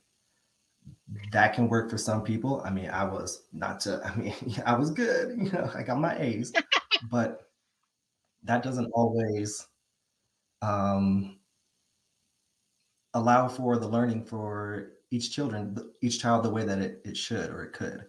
That 1.33 1.55
can 1.55 1.69
work 1.69 1.89
for 1.89 1.97
some 1.97 2.23
people. 2.23 2.61
I 2.65 2.71
mean, 2.71 2.91
I 2.91 3.05
was 3.05 3.45
not 3.53 3.81
to, 3.81 4.03
I 4.05 4.15
mean, 4.17 4.35
I 4.67 4.75
was 4.75 4.91
good, 4.91 5.37
you 5.39 5.51
know, 5.51 5.71
I 5.75 5.83
got 5.83 5.99
my 5.99 6.19
A's, 6.19 6.53
but 7.11 7.49
that 8.45 8.63
doesn't 8.63 8.91
always 8.93 9.67
um 10.63 11.39
allow 13.15 13.49
for 13.49 13.79
the 13.79 13.89
learning 13.89 14.25
for 14.25 14.93
each 15.11 15.33
children 15.33 15.77
each 16.01 16.21
child 16.21 16.45
the 16.45 16.51
way 16.51 16.65
that 16.65 16.79
it, 16.79 17.01
it 17.05 17.17
should 17.17 17.51
or 17.51 17.65
it 17.65 17.73
could 17.73 18.07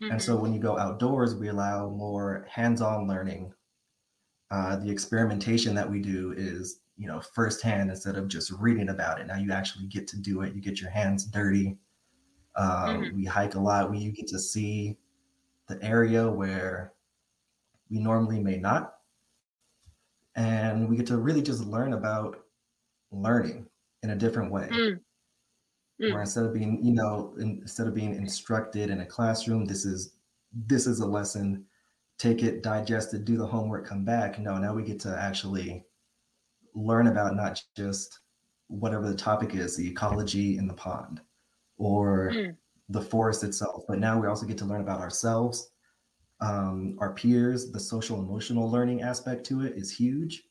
and 0.00 0.20
so 0.22 0.36
when 0.36 0.52
you 0.52 0.60
go 0.60 0.78
outdoors 0.78 1.34
we 1.34 1.48
allow 1.48 1.88
more 1.90 2.46
hands-on 2.50 3.06
learning. 3.08 3.52
Uh, 4.50 4.76
the 4.76 4.90
experimentation 4.90 5.74
that 5.74 5.90
we 5.90 6.00
do 6.00 6.32
is 6.36 6.80
you 6.96 7.06
know 7.08 7.20
firsthand 7.20 7.90
instead 7.90 8.16
of 8.16 8.28
just 8.28 8.52
reading 8.52 8.90
about 8.90 9.20
it. 9.20 9.26
Now 9.26 9.36
you 9.38 9.52
actually 9.52 9.86
get 9.86 10.06
to 10.08 10.16
do 10.18 10.42
it. 10.42 10.54
You 10.54 10.60
get 10.60 10.80
your 10.80 10.90
hands 10.90 11.24
dirty. 11.26 11.78
Um, 12.56 13.02
Mhm. 13.04 13.14
we 13.14 13.24
hike 13.26 13.54
a 13.56 13.60
lot. 13.60 13.90
We 13.90 13.98
you 13.98 14.12
get 14.12 14.28
to 14.28 14.38
see 14.38 14.98
the 15.68 15.82
area 15.84 16.30
where 16.30 16.94
we 17.90 17.98
normally 18.00 18.40
may 18.42 18.58
not. 18.58 18.98
And 20.34 20.88
we 20.88 20.96
get 20.96 21.06
to 21.06 21.16
really 21.16 21.42
just 21.42 21.64
learn 21.64 21.92
about 21.94 22.44
learning 23.12 23.68
in 24.02 24.10
a 24.10 24.16
different 24.16 24.52
way. 24.52 24.68
Mm. 24.70 25.00
Where 26.04 26.22
instead 26.22 26.44
of 26.44 26.54
being 26.54 26.84
you 26.84 26.94
know 26.94 27.34
in, 27.38 27.60
instead 27.62 27.86
of 27.88 27.94
being 27.94 28.14
instructed 28.14 28.90
in 28.90 29.00
a 29.00 29.06
classroom 29.06 29.64
this 29.66 29.84
is 29.84 30.16
this 30.52 30.86
is 30.86 31.00
a 31.00 31.06
lesson. 31.06 31.66
Take 32.18 32.42
it 32.42 32.62
digest 32.62 33.14
it 33.14 33.24
do 33.26 33.36
the 33.36 33.46
homework 33.46 33.86
come 33.86 34.04
back. 34.04 34.38
No 34.38 34.58
now 34.58 34.74
we 34.74 34.82
get 34.84 35.00
to 35.00 35.16
actually 35.18 35.84
learn 36.74 37.08
about 37.08 37.36
not 37.36 37.62
just 37.76 38.20
whatever 38.68 39.08
the 39.08 39.16
topic 39.16 39.54
is 39.54 39.76
the 39.76 39.88
ecology 39.88 40.58
in 40.58 40.66
the 40.68 40.74
pond 40.74 41.22
or 41.78 42.32
Mm. 42.32 42.56
the 42.90 43.02
forest 43.02 43.44
itself 43.44 43.84
but 43.88 43.98
now 44.00 44.20
we 44.20 44.26
also 44.28 44.46
get 44.46 44.58
to 44.58 44.64
learn 44.66 44.80
about 44.82 45.00
ourselves. 45.00 45.70
Um, 46.40 46.96
our 47.00 47.14
peers 47.14 47.72
the 47.72 47.80
social 47.80 48.20
emotional 48.20 48.70
learning 48.70 49.02
aspect 49.02 49.46
to 49.46 49.62
it 49.66 49.76
is 49.76 49.92
huge. 49.96 50.44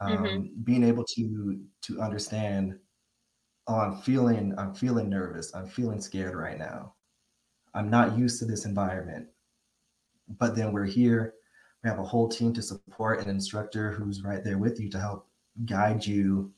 Um, 0.00 0.28
Mhm. 0.28 0.48
being 0.64 0.84
able 0.84 1.04
to 1.16 1.66
to 1.82 2.00
understand 2.02 2.78
oh 3.68 3.76
i'm 3.76 3.96
feeling 3.98 4.54
i'm 4.58 4.74
feeling 4.74 5.08
nervous. 5.08 5.54
I'm 5.54 5.66
feeling 5.68 6.00
scared 6.00 6.34
right 6.34 6.58
now. 6.58 6.94
I'm 7.74 7.90
not 7.90 8.18
used 8.18 8.38
to 8.40 8.46
this 8.46 8.64
environment. 8.64 9.28
But 10.38 10.56
then 10.56 10.72
we're 10.72 10.84
here. 10.84 11.34
We 11.82 11.90
have 11.90 11.98
a 11.98 12.04
whole 12.04 12.28
team 12.28 12.52
to 12.54 12.62
support 12.62 13.20
an 13.20 13.28
instructor 13.30 13.92
who's 13.92 14.22
right 14.24 14.42
there 14.44 14.58
with 14.58 14.80
you 14.80 14.88
to 14.90 14.98
help 15.00 15.28
guide 15.66 16.04
you 16.06 16.52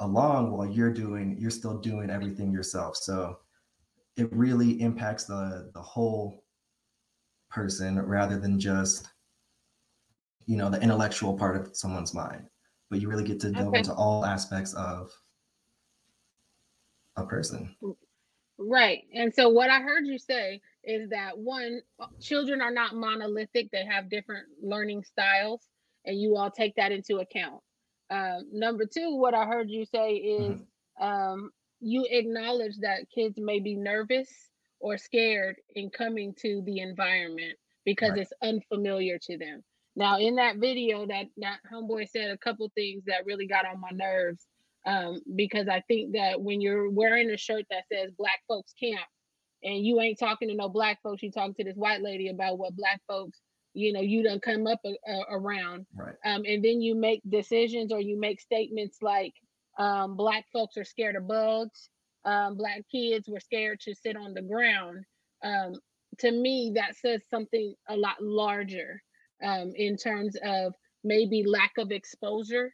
along 0.00 0.52
while 0.52 0.66
you're 0.66 0.92
doing 0.92 1.36
you're 1.38 1.50
still 1.50 1.78
doing 1.78 2.10
everything 2.10 2.52
yourself. 2.52 2.96
So 2.96 3.38
it 4.16 4.32
really 4.32 4.80
impacts 4.80 5.24
the 5.24 5.70
the 5.74 5.82
whole 5.82 6.44
person 7.50 7.98
rather 8.00 8.38
than 8.38 8.60
just 8.60 9.08
you 10.46 10.56
know 10.56 10.70
the 10.70 10.80
intellectual 10.80 11.36
part 11.36 11.56
of 11.56 11.76
someone's 11.76 12.14
mind. 12.14 12.48
But 12.90 13.00
you 13.00 13.08
really 13.08 13.24
get 13.24 13.40
to 13.40 13.52
delve 13.52 13.68
Okay. 13.68 13.78
into 13.78 13.92
all 13.94 14.24
aspects 14.24 14.74
of 14.74 15.10
a 17.18 17.26
person 17.26 17.74
Right. 18.58 19.04
And 19.14 19.32
so 19.34 19.48
what 19.48 19.70
I 19.70 19.80
heard 19.80 20.06
you 20.06 20.18
say 20.18 20.60
is 20.84 21.10
that 21.10 21.38
one, 21.38 21.80
uh, 22.00 22.06
children 22.20 22.60
are 22.60 22.72
not 22.72 22.94
monolithic. 22.94 23.70
They 23.70 23.84
have 23.84 24.10
different 24.10 24.46
learning 24.62 25.04
styles, 25.04 25.62
and 26.04 26.20
you 26.20 26.36
all 26.36 26.50
take 26.50 26.74
that 26.76 26.92
into 26.92 27.18
account. 27.18 27.62
Um, 28.10 28.48
number 28.52 28.84
two, 28.86 29.16
what 29.16 29.34
I 29.34 29.44
heard 29.44 29.70
you 29.70 29.84
say 29.84 30.14
is 30.14 30.60
um, 31.00 31.50
you 31.80 32.06
acknowledge 32.10 32.78
that 32.80 33.08
kids 33.14 33.36
may 33.38 33.60
be 33.60 33.76
nervous 33.76 34.28
or 34.80 34.98
scared 34.98 35.56
in 35.74 35.90
coming 35.90 36.34
to 36.40 36.62
the 36.64 36.80
environment 36.80 37.56
because 37.84 38.10
Right. 38.10 38.20
it's 38.20 38.32
unfamiliar 38.42 39.18
to 39.22 39.38
them. 39.38 39.62
Now, 39.94 40.18
in 40.18 40.36
that 40.36 40.56
video, 40.56 41.06
that 41.06 41.26
that 41.38 41.58
homeboy 41.72 42.08
said 42.08 42.30
a 42.30 42.38
couple 42.38 42.70
things 42.74 43.04
that 43.06 43.26
really 43.26 43.46
got 43.46 43.66
on 43.66 43.80
my 43.80 43.90
nerves 43.92 44.46
um, 44.86 45.20
because 45.36 45.68
I 45.68 45.82
think 45.88 46.12
that 46.14 46.40
when 46.40 46.60
you're 46.60 46.90
wearing 46.90 47.30
a 47.30 47.36
shirt 47.36 47.64
that 47.70 47.84
says 47.92 48.10
Black 48.18 48.40
Folks 48.48 48.72
Camp 48.80 49.06
and 49.62 49.84
you 49.84 50.00
ain't 50.00 50.18
talking 50.18 50.48
to 50.48 50.54
no 50.54 50.68
Black 50.68 51.00
folks, 51.02 51.22
you 51.22 51.30
talking 51.30 51.54
to 51.54 51.64
this 51.64 51.76
white 51.76 52.02
lady 52.02 52.28
about 52.28 52.58
what 52.58 52.76
Black 52.76 53.00
folks, 53.08 53.38
you 53.74 53.92
know, 53.92 54.00
you 54.00 54.22
done 54.22 54.40
come 54.40 54.66
up 54.66 54.80
a, 54.84 54.90
a, 55.10 55.20
around 55.30 55.86
Right. 55.94 56.14
um, 56.24 56.42
and 56.46 56.64
then 56.64 56.80
you 56.80 56.94
make 56.94 57.20
decisions 57.28 57.92
or 57.92 58.00
you 58.00 58.18
make 58.18 58.40
statements 58.40 58.98
like 59.02 59.34
um, 59.78 60.16
black 60.16 60.44
folks 60.52 60.76
are 60.76 60.84
scared 60.84 61.16
of 61.16 61.28
bugs 61.28 61.88
um, 62.24 62.56
black 62.56 62.82
kids 62.90 63.28
were 63.28 63.40
scared 63.40 63.78
to 63.80 63.94
sit 63.94 64.16
on 64.16 64.34
the 64.34 64.42
ground 64.42 65.04
um, 65.44 65.74
to 66.18 66.30
me 66.32 66.72
that 66.74 66.96
says 66.96 67.22
something 67.30 67.74
a 67.88 67.96
lot 67.96 68.16
larger 68.20 69.00
um, 69.44 69.72
in 69.76 69.96
terms 69.96 70.36
of 70.44 70.72
maybe 71.04 71.44
lack 71.46 71.72
of 71.78 71.92
exposure 71.92 72.72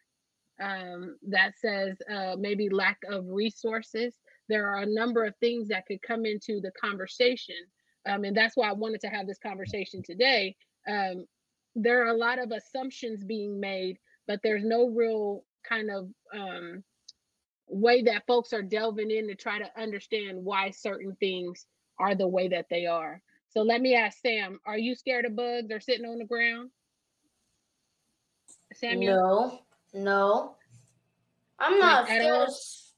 um, 0.61 1.17
that 1.29 1.53
says 1.59 1.97
uh, 2.13 2.37
maybe 2.39 2.69
lack 2.69 2.99
of 3.11 3.25
resources 3.29 4.15
there 4.49 4.69
are 4.69 4.83
a 4.83 4.87
number 4.87 5.25
of 5.25 5.35
things 5.37 5.69
that 5.69 5.87
could 5.87 6.01
come 6.03 6.25
into 6.25 6.61
the 6.61 6.71
conversation 6.81 7.57
um, 8.09 8.25
and 8.25 8.37
that's 8.37 8.57
why 8.57 8.69
i 8.69 8.73
wanted 8.73 9.01
to 9.01 9.09
have 9.09 9.27
this 9.27 9.39
conversation 9.39 10.03
today 10.03 10.55
um, 10.89 11.25
there 11.75 12.05
are 12.05 12.15
a 12.15 12.17
lot 12.17 12.39
of 12.39 12.53
assumptions 12.53 13.25
being 13.25 13.59
made, 13.59 13.99
but 14.27 14.41
there's 14.43 14.65
no 14.65 14.89
real 14.89 15.45
kind 15.69 15.91
of 15.91 16.09
um, 16.35 16.85
way 17.69 18.03
that 18.03 18.27
folks 18.27 18.53
are 18.53 18.63
delving 18.63 19.11
in 19.11 19.29
to 19.29 19.35
try 19.35 19.59
to 19.59 19.81
understand 19.81 20.43
why 20.43 20.71
certain 20.71 21.17
things 21.19 21.67
are 21.99 22.15
the 22.15 22.29
way 22.29 22.49
that 22.49 22.67
they 22.71 22.87
are. 22.87 23.21
So 23.49 23.63
let 23.63 23.81
me 23.81 23.95
ask 23.95 24.19
Sam: 24.21 24.59
Are 24.67 24.79
you 24.79 24.95
scared 24.95 25.25
of 25.25 25.37
bugs 25.37 25.71
or 25.71 25.81
sitting 25.81 26.07
on 26.07 26.19
the 26.19 26.25
ground? 26.25 26.71
Samuel? 28.75 29.17
No, 29.17 29.59
no. 29.95 30.57
I'm 31.59 31.79
not 31.79 32.05
Like, 32.05 32.19
scared 32.19 32.33
all? 32.35 32.43
of. 32.43 32.49
s- 32.49 32.93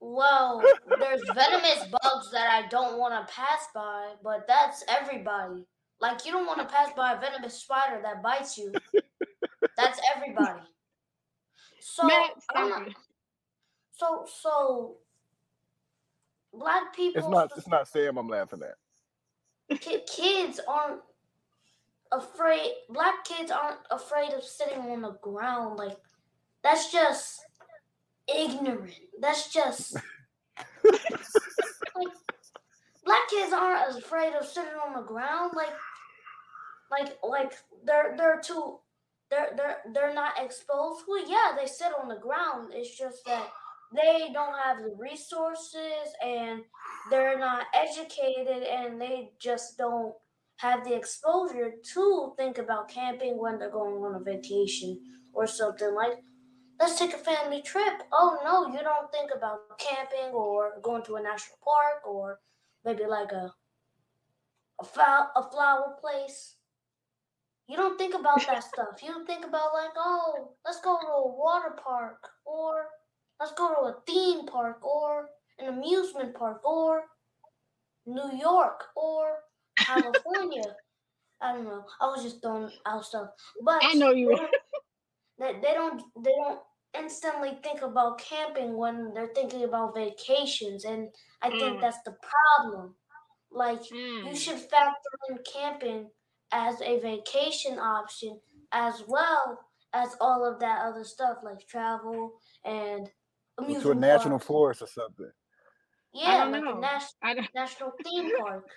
Well, 0.00 0.62
there's 0.98 1.28
venomous 1.30 1.84
bugs 1.90 2.30
that 2.32 2.48
I 2.50 2.68
don't 2.68 2.98
want 2.98 3.14
to 3.26 3.32
pass 3.34 3.66
by, 3.74 4.14
but 4.22 4.46
that's 4.46 4.84
everybody. 4.88 5.66
Like 6.00 6.24
you 6.24 6.32
don't 6.32 6.46
want 6.46 6.60
to 6.60 6.72
pass 6.74 6.90
by 6.96 7.12
a 7.12 7.20
venomous 7.20 7.54
spider 7.60 8.00
that 8.02 8.22
bites 8.22 8.56
you. 8.56 8.72
That's 9.76 10.00
everybody. 10.16 10.60
So 11.80 12.06
Matt, 12.06 12.30
not, 12.54 12.88
so 13.92 14.26
so 14.42 14.96
black 16.54 16.94
people 16.94 17.20
It's 17.22 17.30
not. 17.30 17.50
It's 17.56 17.68
not 17.68 17.88
Sam. 17.88 18.16
I'm 18.16 18.28
laughing 18.28 18.60
at. 18.62 19.78
kids 20.06 20.60
aren't 20.66 21.00
afraid 22.12 22.72
black 22.88 23.24
kids 23.24 23.50
aren't 23.50 23.78
afraid 23.90 24.32
of 24.32 24.42
sitting 24.42 24.78
on 24.78 25.02
the 25.02 25.16
ground 25.22 25.78
like 25.78 25.96
that's 26.62 26.90
just 26.92 27.40
ignorant 28.34 28.92
that's 29.20 29.52
just 29.52 29.94
like 30.84 32.14
black 33.04 33.28
kids 33.28 33.52
aren't 33.52 33.88
as 33.88 33.96
afraid 33.96 34.32
of 34.34 34.46
sitting 34.46 34.72
on 34.86 34.94
the 34.94 35.06
ground 35.06 35.52
like 35.54 35.72
like 36.90 37.16
like 37.22 37.52
they're 37.84 38.14
they're 38.16 38.40
too 38.40 38.78
they're 39.30 39.50
they're 39.56 39.78
they're 39.94 40.14
not 40.14 40.32
exposed 40.42 41.04
well 41.06 41.24
yeah 41.28 41.56
they 41.58 41.66
sit 41.66 41.92
on 42.00 42.08
the 42.08 42.16
ground 42.16 42.72
it's 42.74 42.96
just 42.96 43.24
that 43.26 43.48
they 43.94 44.30
don't 44.32 44.54
have 44.58 44.78
the 44.78 44.94
resources 44.98 46.14
and 46.24 46.62
they're 47.10 47.38
not 47.38 47.66
educated 47.74 48.62
and 48.62 49.00
they 49.00 49.30
just 49.40 49.76
don't 49.78 50.14
have 50.60 50.84
the 50.84 50.94
exposure 50.94 51.72
to 51.94 52.32
think 52.36 52.58
about 52.58 52.90
camping 52.90 53.38
when 53.38 53.58
they're 53.58 53.70
going 53.70 53.94
on 54.04 54.14
a 54.14 54.20
vacation 54.20 55.00
or 55.32 55.46
something 55.46 55.94
like 55.94 56.18
let's 56.78 56.98
take 56.98 57.14
a 57.14 57.18
family 57.18 57.62
trip. 57.62 58.02
Oh 58.12 58.38
no 58.44 58.66
you 58.72 58.82
don't 58.82 59.10
think 59.10 59.30
about 59.34 59.78
camping 59.78 60.32
or 60.34 60.72
going 60.82 61.02
to 61.04 61.16
a 61.16 61.22
national 61.22 61.58
park 61.64 62.06
or 62.06 62.40
maybe 62.84 63.06
like 63.06 63.32
a 63.32 63.52
a, 64.80 64.84
flower, 64.84 65.28
a 65.36 65.50
flower 65.50 65.94
place. 66.00 66.56
You 67.66 67.76
don't 67.76 67.98
think 67.98 68.14
about 68.14 68.46
that 68.46 68.64
stuff. 68.72 69.02
You 69.02 69.08
don't 69.08 69.26
think 69.26 69.46
about 69.46 69.72
like 69.72 69.92
oh 69.96 70.56
let's 70.64 70.80
go 70.80 70.98
to 71.00 71.06
a 71.06 71.36
water 71.36 71.74
park 71.82 72.28
or 72.44 72.86
let's 73.38 73.52
go 73.52 73.68
to 73.68 73.80
a 73.80 73.96
theme 74.06 74.46
park 74.46 74.84
or 74.84 75.28
an 75.58 75.68
amusement 75.68 76.34
park 76.34 76.62
or 76.64 77.04
New 78.06 78.38
York 78.38 78.84
or 78.96 79.38
California. 79.94 80.62
I 81.42 81.52
don't 81.54 81.64
know. 81.64 81.84
I 82.00 82.06
was 82.06 82.22
just 82.22 82.42
throwing 82.42 82.70
out 82.86 83.04
stuff, 83.04 83.28
but 83.64 83.82
I 83.84 83.94
know 83.94 84.10
you 84.10 84.26
were. 84.28 84.48
They, 85.38 85.54
they 85.54 85.72
don't. 85.72 86.02
They 86.22 86.32
don't 86.44 86.60
instantly 86.98 87.58
think 87.62 87.82
about 87.82 88.18
camping 88.18 88.76
when 88.76 89.14
they're 89.14 89.30
thinking 89.34 89.64
about 89.64 89.94
vacations, 89.94 90.84
and 90.84 91.08
I 91.42 91.48
think 91.50 91.78
Mm. 91.78 91.80
that's 91.80 92.02
the 92.04 92.14
problem. 92.58 92.94
Like 93.50 93.90
you 93.90 94.36
should 94.36 94.58
factor 94.58 95.10
in 95.30 95.38
camping 95.50 96.10
as 96.52 96.80
a 96.82 97.00
vacation 97.00 97.78
option 97.78 98.38
as 98.72 99.02
well 99.08 99.58
as 99.92 100.14
all 100.20 100.44
of 100.44 100.60
that 100.60 100.84
other 100.86 101.02
stuff 101.04 101.38
like 101.42 101.66
travel 101.66 102.38
and 102.64 103.08
to 103.58 103.90
a 103.90 103.94
national 103.94 104.38
parks. 104.38 104.46
forest 104.46 104.82
or 104.82 104.86
something. 104.88 105.30
Yeah, 106.12 106.44
don't 106.44 106.52
like 106.52 106.64
know. 106.64 106.78
a 106.78 106.80
nas- 106.80 107.48
national 107.54 107.92
theme 108.04 108.30
park. 108.38 108.68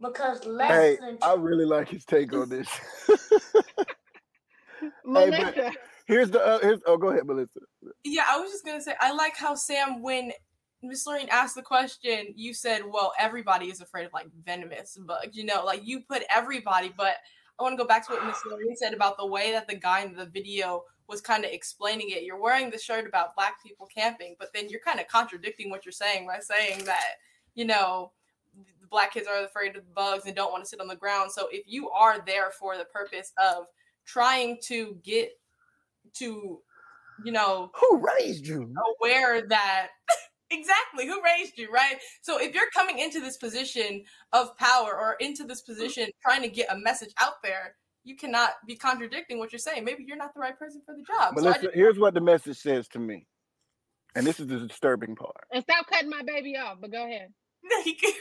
Because 0.00 0.44
less 0.44 0.70
Hey, 0.70 0.98
than 1.00 1.18
I 1.22 1.34
really 1.34 1.64
like 1.64 1.88
his 1.88 2.04
take 2.04 2.32
on 2.32 2.48
this. 2.48 2.68
hey, 4.80 4.90
Melissa. 5.04 5.72
here's 6.06 6.30
the. 6.30 6.44
Uh, 6.44 6.58
here's, 6.60 6.80
oh, 6.86 6.96
go 6.96 7.08
ahead, 7.08 7.26
Melissa. 7.26 7.60
Yeah, 8.04 8.24
I 8.28 8.38
was 8.38 8.50
just 8.50 8.64
gonna 8.64 8.80
say 8.80 8.94
I 9.00 9.12
like 9.12 9.36
how 9.36 9.54
Sam, 9.54 10.02
when 10.02 10.32
Miss 10.82 11.06
Lorraine 11.06 11.28
asked 11.30 11.54
the 11.54 11.62
question, 11.62 12.34
you 12.36 12.52
said, 12.54 12.82
"Well, 12.84 13.12
everybody 13.18 13.66
is 13.66 13.80
afraid 13.80 14.04
of 14.04 14.12
like 14.12 14.26
venomous 14.44 14.98
bugs." 15.06 15.36
You 15.36 15.44
know, 15.44 15.64
like 15.64 15.86
you 15.86 16.00
put 16.00 16.22
everybody, 16.28 16.92
but 16.96 17.16
I 17.58 17.62
want 17.62 17.74
to 17.74 17.82
go 17.82 17.86
back 17.86 18.06
to 18.06 18.12
what 18.12 18.26
Miss 18.26 18.44
Lorraine 18.44 18.76
said 18.76 18.94
about 18.94 19.16
the 19.16 19.26
way 19.26 19.52
that 19.52 19.68
the 19.68 19.76
guy 19.76 20.02
in 20.02 20.14
the 20.14 20.26
video 20.26 20.82
was 21.08 21.20
kind 21.20 21.44
of 21.44 21.50
explaining 21.50 22.10
it. 22.10 22.24
You're 22.24 22.40
wearing 22.40 22.70
the 22.70 22.78
shirt 22.78 23.06
about 23.06 23.36
black 23.36 23.62
people 23.62 23.86
camping, 23.86 24.36
but 24.38 24.48
then 24.54 24.68
you're 24.68 24.80
kind 24.80 24.98
of 25.00 25.06
contradicting 25.06 25.70
what 25.70 25.84
you're 25.84 25.92
saying 25.92 26.26
by 26.26 26.40
saying 26.40 26.84
that 26.84 27.12
you 27.54 27.64
know 27.64 28.10
the 28.84 28.88
black 28.90 29.14
kids 29.14 29.26
are 29.26 29.44
afraid 29.44 29.76
of 29.76 29.94
bugs 29.94 30.26
and 30.26 30.36
don't 30.36 30.52
want 30.52 30.64
to 30.64 30.68
sit 30.68 30.80
on 30.80 30.86
the 30.86 30.96
ground. 30.96 31.32
So 31.32 31.48
if 31.50 31.64
you 31.66 31.90
are 31.90 32.22
there 32.26 32.50
for 32.50 32.76
the 32.76 32.84
purpose 32.84 33.32
of 33.38 33.66
trying 34.06 34.58
to 34.64 34.98
get 35.02 35.30
to 36.14 36.60
you 37.24 37.32
know 37.32 37.70
who 37.74 38.04
raised 38.18 38.46
you 38.46 38.74
aware 39.00 39.46
that 39.46 39.88
exactly 40.50 41.06
who 41.06 41.22
raised 41.22 41.56
you 41.56 41.70
right 41.70 41.96
so 42.20 42.38
if 42.38 42.52
you're 42.54 42.68
coming 42.74 42.98
into 42.98 43.20
this 43.20 43.36
position 43.36 44.02
of 44.32 44.54
power 44.58 44.98
or 44.98 45.16
into 45.20 45.44
this 45.44 45.62
position 45.62 46.08
trying 46.20 46.42
to 46.42 46.48
get 46.48 46.70
a 46.70 46.76
message 46.76 47.12
out 47.20 47.34
there 47.42 47.76
you 48.02 48.16
cannot 48.16 48.50
be 48.66 48.76
contradicting 48.76 49.38
what 49.38 49.52
you're 49.52 49.58
saying 49.58 49.84
maybe 49.84 50.04
you're 50.06 50.16
not 50.16 50.34
the 50.34 50.40
right 50.40 50.58
person 50.58 50.82
for 50.84 50.94
the 50.94 51.04
job 51.04 51.34
so 51.34 51.40
I 51.40 51.42
Melissa, 51.42 51.62
just, 51.62 51.74
here's 51.74 51.98
what 51.98 52.14
the 52.14 52.20
message 52.20 52.58
says 52.58 52.88
to 52.88 52.98
me, 52.98 53.26
and 54.14 54.26
this 54.26 54.38
is 54.38 54.46
the 54.46 54.58
disturbing 54.58 55.16
part. 55.16 55.44
And 55.52 55.62
stop 55.62 55.86
cutting 55.88 56.10
my 56.10 56.22
baby 56.22 56.56
off, 56.56 56.78
but 56.80 56.92
go 56.92 57.04
ahead. 57.04 57.28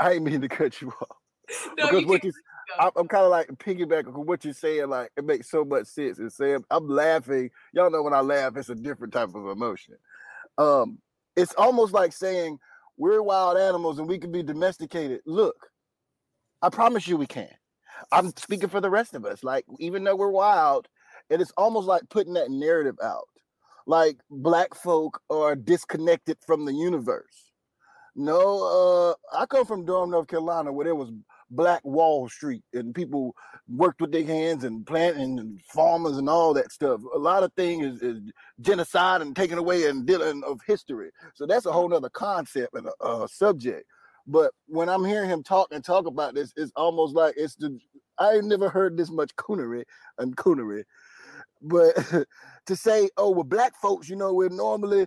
I 0.00 0.12
ain't 0.12 0.24
mean 0.24 0.40
to 0.40 0.48
cut 0.48 0.80
you 0.80 0.88
off. 1.00 1.16
No, 1.78 1.86
because 1.86 2.00
you 2.00 2.08
what 2.08 2.24
you, 2.24 2.32
I'm, 2.78 2.90
I'm 2.96 3.08
kind 3.08 3.24
of 3.24 3.30
like 3.30 3.48
piggybacking 3.48 4.14
on 4.14 4.26
what 4.26 4.44
you're 4.44 4.54
saying. 4.54 4.88
Like 4.88 5.10
it 5.16 5.24
makes 5.24 5.50
so 5.50 5.64
much 5.64 5.86
sense. 5.86 6.18
And 6.18 6.32
Sam, 6.32 6.64
I'm 6.70 6.88
laughing. 6.88 7.50
Y'all 7.72 7.90
know 7.90 8.02
when 8.02 8.14
I 8.14 8.20
laugh, 8.20 8.56
it's 8.56 8.70
a 8.70 8.74
different 8.74 9.12
type 9.12 9.34
of 9.34 9.46
emotion. 9.46 9.94
Um, 10.56 10.98
it's 11.36 11.54
almost 11.54 11.92
like 11.92 12.12
saying 12.12 12.58
we're 12.96 13.22
wild 13.22 13.58
animals 13.58 13.98
and 13.98 14.08
we 14.08 14.18
can 14.18 14.32
be 14.32 14.42
domesticated. 14.42 15.20
Look, 15.26 15.56
I 16.62 16.70
promise 16.70 17.06
you 17.06 17.16
we 17.16 17.26
can. 17.26 17.50
I'm 18.12 18.34
speaking 18.36 18.68
for 18.68 18.80
the 18.80 18.90
rest 18.90 19.14
of 19.14 19.24
us. 19.24 19.44
Like 19.44 19.64
even 19.78 20.04
though 20.04 20.16
we're 20.16 20.30
wild, 20.30 20.88
it 21.28 21.40
is 21.40 21.52
almost 21.56 21.86
like 21.86 22.08
putting 22.08 22.34
that 22.34 22.50
narrative 22.50 22.96
out. 23.02 23.28
Like 23.86 24.16
black 24.30 24.74
folk 24.74 25.20
are 25.28 25.54
disconnected 25.54 26.38
from 26.46 26.64
the 26.64 26.72
universe. 26.72 27.43
No, 28.16 29.16
uh, 29.32 29.36
I 29.36 29.46
come 29.46 29.66
from 29.66 29.84
Durham, 29.84 30.10
North 30.10 30.28
Carolina, 30.28 30.72
where 30.72 30.84
there 30.84 30.94
was 30.94 31.10
Black 31.50 31.84
Wall 31.84 32.28
Street, 32.28 32.62
and 32.72 32.94
people 32.94 33.34
worked 33.68 34.00
with 34.00 34.12
their 34.12 34.24
hands 34.24 34.64
and 34.64 34.86
planting 34.86 35.38
and 35.38 35.60
farmers 35.62 36.16
and 36.16 36.28
all 36.28 36.54
that 36.54 36.70
stuff. 36.70 37.00
A 37.14 37.18
lot 37.18 37.42
of 37.42 37.52
things 37.54 37.86
is, 37.86 38.02
is 38.02 38.32
genocide 38.60 39.20
and 39.20 39.34
taking 39.34 39.58
away 39.58 39.88
and 39.88 40.06
dealing 40.06 40.42
of 40.44 40.60
history. 40.66 41.10
So 41.34 41.46
that's 41.46 41.66
a 41.66 41.72
whole 41.72 41.88
nother 41.88 42.10
concept 42.10 42.74
and 42.74 42.86
a, 42.86 43.06
a 43.06 43.28
subject. 43.28 43.86
But 44.26 44.52
when 44.66 44.88
I'm 44.88 45.04
hearing 45.04 45.28
him 45.28 45.42
talk 45.42 45.68
and 45.70 45.84
talk 45.84 46.06
about 46.06 46.34
this, 46.34 46.52
it's 46.56 46.72
almost 46.76 47.14
like 47.14 47.34
it's 47.36 47.56
the 47.56 47.78
I've 48.18 48.44
never 48.44 48.68
heard 48.68 48.96
this 48.96 49.10
much 49.10 49.34
coonery 49.36 49.84
and 50.18 50.36
coonery. 50.36 50.84
But 51.60 51.94
to 52.66 52.76
say, 52.76 53.08
oh, 53.16 53.30
well, 53.30 53.44
black 53.44 53.74
folks, 53.80 54.08
you 54.08 54.16
know, 54.16 54.32
we're 54.32 54.48
normally 54.48 55.06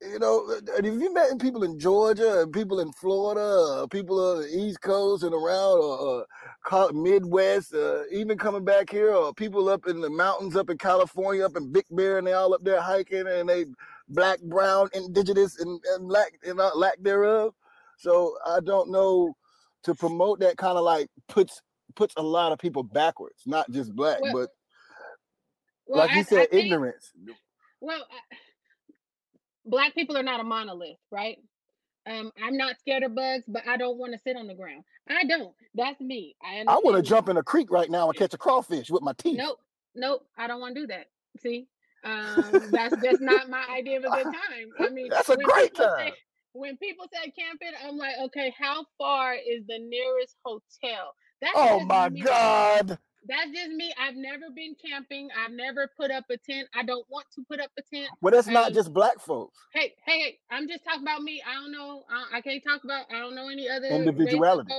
you 0.00 0.18
know, 0.18 0.46
have 0.76 0.84
you 0.84 1.12
met 1.14 1.38
people 1.40 1.62
in 1.62 1.78
Georgia 1.78 2.42
and 2.42 2.52
people 2.52 2.80
in 2.80 2.92
Florida, 2.92 3.40
uh, 3.82 3.86
people 3.86 4.18
on 4.20 4.42
the 4.42 4.48
East 4.48 4.80
Coast 4.80 5.22
and 5.22 5.32
around, 5.34 5.78
or 5.82 6.26
uh, 6.70 6.92
Midwest, 6.92 7.74
uh, 7.74 8.02
even 8.12 8.36
coming 8.36 8.64
back 8.64 8.90
here, 8.90 9.12
or 9.12 9.32
people 9.32 9.68
up 9.68 9.86
in 9.86 10.00
the 10.00 10.10
mountains 10.10 10.56
up 10.56 10.68
in 10.70 10.78
California, 10.78 11.44
up 11.44 11.56
in 11.56 11.72
Big 11.72 11.84
Bear, 11.90 12.18
and 12.18 12.26
they 12.26 12.32
all 12.32 12.54
up 12.54 12.64
there 12.64 12.80
hiking, 12.80 13.26
and 13.26 13.48
they 13.48 13.66
black, 14.08 14.40
brown, 14.42 14.88
indigenous, 14.94 15.58
and, 15.60 15.80
and 15.94 16.08
lack 16.08 16.32
and 16.44 16.60
uh, 16.60 16.70
lack 16.74 16.96
thereof. 17.00 17.54
So 17.98 18.36
I 18.46 18.58
don't 18.64 18.90
know 18.90 19.36
to 19.84 19.94
promote 19.94 20.40
that 20.40 20.56
kind 20.56 20.76
of 20.76 20.84
like 20.84 21.08
puts 21.28 21.62
puts 21.94 22.14
a 22.16 22.22
lot 22.22 22.50
of 22.52 22.58
people 22.58 22.82
backwards, 22.82 23.42
not 23.46 23.70
just 23.70 23.94
black, 23.94 24.20
Well- 24.20 24.32
but 24.32 24.48
Well, 25.86 25.98
like 26.00 26.10
I- 26.10 26.18
you 26.18 26.24
said, 26.24 26.38
I 26.40 26.46
think- 26.46 26.64
ignorance. 26.64 27.12
Well, 27.80 28.04
I- 28.10 28.36
black 29.64 29.94
people 29.94 30.16
are 30.16 30.22
not 30.22 30.40
a 30.40 30.44
monolith, 30.44 30.98
right? 31.10 31.38
Um, 32.06 32.30
I'm 32.42 32.56
not 32.56 32.78
scared 32.80 33.02
of 33.02 33.14
bugs, 33.14 33.44
but 33.48 33.66
I 33.66 33.76
don't 33.76 33.96
want 33.96 34.12
to 34.12 34.18
sit 34.18 34.36
on 34.36 34.46
the 34.46 34.54
ground. 34.54 34.84
I 35.08 35.24
don't. 35.24 35.54
That's 35.74 36.00
me. 36.00 36.36
I 36.42 36.64
I 36.66 36.76
want 36.84 36.96
to 36.96 37.02
jump 37.02 37.28
in 37.28 37.36
a 37.36 37.42
creek 37.42 37.70
right 37.70 37.90
now 37.90 38.08
and 38.08 38.18
catch 38.18 38.34
a 38.34 38.38
crawfish 38.38 38.90
with 38.90 39.02
my 39.02 39.12
teeth. 39.14 39.38
Nope, 39.38 39.58
nope. 39.94 40.26
I 40.36 40.46
don't 40.46 40.60
want 40.60 40.74
to 40.74 40.82
do 40.82 40.86
that. 40.88 41.06
See, 41.40 41.66
um, 42.04 42.70
that's 42.70 42.94
just 43.02 43.20
not 43.22 43.48
my 43.48 43.64
idea 43.70 43.98
of 43.98 44.04
a 44.04 44.10
good 44.10 44.24
time. 44.24 44.70
I 44.78 44.90
mean, 44.90 45.08
That's 45.08 45.30
a 45.30 45.36
great 45.36 45.74
time. 45.74 46.08
Say, 46.08 46.12
when 46.52 46.76
people 46.76 47.06
say 47.12 47.32
camping, 47.36 47.72
I'm 47.84 47.96
like, 47.96 48.14
okay, 48.24 48.54
how 48.58 48.84
far 48.98 49.34
is 49.34 49.66
the 49.66 49.78
nearest 49.78 50.36
hotel? 50.44 51.14
That's 51.40 51.52
Oh 51.56 51.80
my 51.80 52.10
me. 52.10 52.22
That's 53.26 53.50
just 53.52 53.70
me. 53.70 53.92
I've 54.00 54.16
never 54.16 54.50
been 54.54 54.74
camping. 54.84 55.28
I've 55.36 55.52
never 55.52 55.90
put 55.96 56.10
up 56.10 56.24
a 56.30 56.36
tent. 56.36 56.68
I 56.74 56.82
don't 56.84 57.06
want 57.10 57.26
to 57.34 57.44
put 57.48 57.60
up 57.60 57.70
a 57.78 57.82
tent. 57.94 58.10
Well, 58.20 58.32
that's 58.32 58.48
not 58.48 58.68
Um, 58.68 58.74
just 58.74 58.92
black 58.92 59.20
folks. 59.20 59.58
Hey, 59.72 59.94
hey, 60.06 60.18
hey! 60.20 60.38
I'm 60.50 60.68
just 60.68 60.84
talking 60.84 61.02
about 61.02 61.22
me. 61.22 61.42
I 61.46 61.54
don't 61.54 61.72
know. 61.72 62.04
I, 62.10 62.38
I 62.38 62.40
can't 62.40 62.62
talk 62.62 62.84
about. 62.84 63.06
I 63.10 63.18
don't 63.18 63.34
know 63.34 63.48
any 63.48 63.68
other 63.68 63.86
Individuality. 63.86 64.70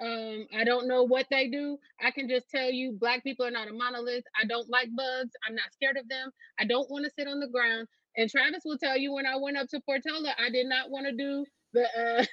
Um, 0.00 0.46
I 0.56 0.64
don't 0.64 0.86
know 0.88 1.02
what 1.04 1.26
they 1.30 1.48
do. 1.48 1.78
I 2.00 2.10
can 2.12 2.28
just 2.28 2.48
tell 2.50 2.70
you, 2.70 2.92
black 2.92 3.24
people 3.24 3.46
are 3.46 3.50
not 3.50 3.68
a 3.68 3.72
monolith. 3.72 4.24
I 4.40 4.46
don't 4.46 4.68
like 4.70 4.88
bugs. 4.96 5.32
I'm 5.46 5.54
not 5.56 5.72
scared 5.72 5.96
of 5.96 6.08
them. 6.08 6.30
I 6.58 6.64
don't 6.66 6.88
want 6.90 7.04
to 7.04 7.10
sit 7.18 7.26
on 7.26 7.40
the 7.40 7.48
ground. 7.48 7.88
And 8.16 8.30
Travis 8.30 8.62
will 8.64 8.78
tell 8.78 8.96
you, 8.96 9.12
when 9.12 9.26
I 9.26 9.36
went 9.36 9.56
up 9.56 9.68
to 9.70 9.80
Portola, 9.80 10.34
I 10.38 10.50
did 10.50 10.66
not 10.66 10.90
want 10.90 11.06
to 11.06 11.12
do 11.12 11.44
the 11.72 11.82
uh, 11.82 12.24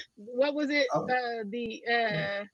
what 0.16 0.54
was 0.54 0.70
it? 0.70 0.86
Oh. 0.94 1.04
Uh, 1.04 1.44
the 1.48 1.82
uh, 1.90 2.44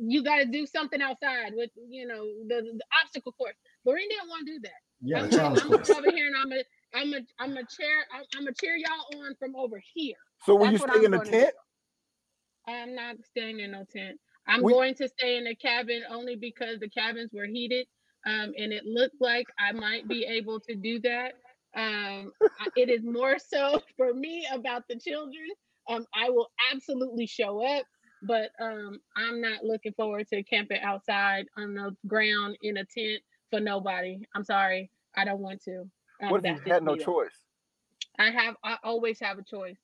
you 0.00 0.24
got 0.24 0.38
to 0.38 0.46
do 0.46 0.66
something 0.66 1.00
outside 1.02 1.52
with 1.54 1.70
you 1.88 2.06
know 2.06 2.24
the, 2.48 2.62
the 2.62 2.84
obstacle 3.02 3.32
course. 3.32 3.54
Lorraine 3.84 4.08
didn't 4.08 4.28
want 4.28 4.46
to 4.46 4.52
do 4.54 4.60
that. 4.62 4.80
Yeah, 5.02 5.22
I'm 5.22 5.30
challenge 5.30 5.62
I'm 5.62 5.70
gonna 5.70 5.84
course. 5.84 5.98
over 5.98 6.10
here 6.10 6.26
and 6.26 6.36
I'm 6.36 6.52
a 6.52 6.62
I'm 6.94 7.14
a 7.14 7.20
I'm 7.38 7.52
a 7.56 7.66
chair 7.66 7.96
I'm, 8.14 8.24
I'm 8.36 8.46
a 8.48 8.52
cheer 8.54 8.76
y'all 8.76 9.20
on 9.24 9.34
from 9.38 9.56
over 9.56 9.80
here. 9.94 10.16
So 10.44 10.54
will 10.56 10.66
That's 10.66 10.80
you 10.80 10.86
what 10.86 10.94
stay 10.94 11.04
in 11.04 11.10
the 11.12 11.18
gonna 11.18 11.30
tent? 11.30 11.54
I'm 12.68 12.94
not 12.94 13.16
staying 13.24 13.60
in 13.60 13.72
no 13.72 13.84
tent. 13.90 14.18
I'm 14.46 14.62
We- 14.62 14.72
going 14.72 14.94
to 14.96 15.08
stay 15.08 15.36
in 15.36 15.44
the 15.44 15.54
cabin 15.54 16.02
only 16.10 16.36
because 16.36 16.80
the 16.80 16.88
cabins 16.88 17.30
were 17.32 17.46
heated, 17.46 17.86
um, 18.26 18.52
and 18.56 18.72
it 18.72 18.84
looked 18.84 19.16
like 19.20 19.46
I 19.58 19.72
might 19.72 20.08
be 20.08 20.24
able 20.24 20.60
to 20.60 20.74
do 20.74 21.00
that. 21.00 21.32
Um, 21.76 22.32
it 22.76 22.88
is 22.90 23.04
more 23.04 23.38
so 23.38 23.80
for 23.96 24.12
me 24.12 24.46
about 24.52 24.84
the 24.88 24.96
children. 24.98 25.48
Um, 25.88 26.06
I 26.14 26.30
will 26.30 26.48
absolutely 26.72 27.26
show 27.26 27.64
up, 27.64 27.84
but 28.22 28.50
um, 28.60 29.00
I'm 29.16 29.40
not 29.40 29.64
looking 29.64 29.92
forward 29.92 30.28
to 30.28 30.42
camping 30.42 30.80
outside 30.82 31.46
on 31.56 31.74
the 31.74 31.96
ground 32.06 32.56
in 32.62 32.76
a 32.76 32.84
tent 32.84 33.22
for 33.50 33.60
nobody. 33.60 34.20
I'm 34.34 34.44
sorry, 34.44 34.90
I 35.16 35.24
don't 35.24 35.40
want 35.40 35.62
to. 35.64 35.84
Um, 36.22 36.30
What 36.30 36.44
if 36.44 36.64
you 36.66 36.72
had 36.72 36.82
no 36.82 36.96
choice? 36.96 37.34
I 38.18 38.30
have 38.30 38.56
I 38.62 38.76
always 38.84 39.18
have 39.20 39.38
a 39.38 39.42
choice. 39.42 39.78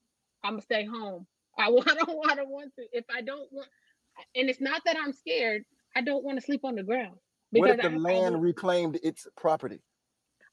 I'm 0.44 0.52
gonna 0.52 0.62
stay 0.62 0.84
home. 0.84 1.26
I, 1.58 1.64
I 1.86 1.94
don't 1.94 2.30
I 2.30 2.34
don't 2.34 2.50
want 2.50 2.74
to. 2.76 2.84
If 2.92 3.04
I 3.14 3.22
don't 3.22 3.50
want 3.52 3.68
and 4.34 4.48
it's 4.48 4.60
not 4.60 4.82
that 4.84 4.96
I'm 4.96 5.12
scared, 5.12 5.64
I 5.94 6.02
don't 6.02 6.24
want 6.24 6.38
to 6.38 6.44
sleep 6.44 6.64
on 6.64 6.74
the 6.74 6.82
ground. 6.82 7.16
What 7.50 7.70
if 7.70 7.76
Because 7.76 7.90
the 7.90 7.96
I, 7.96 7.98
land 7.98 8.42
reclaimed 8.42 8.98
its 9.02 9.26
property? 9.36 9.80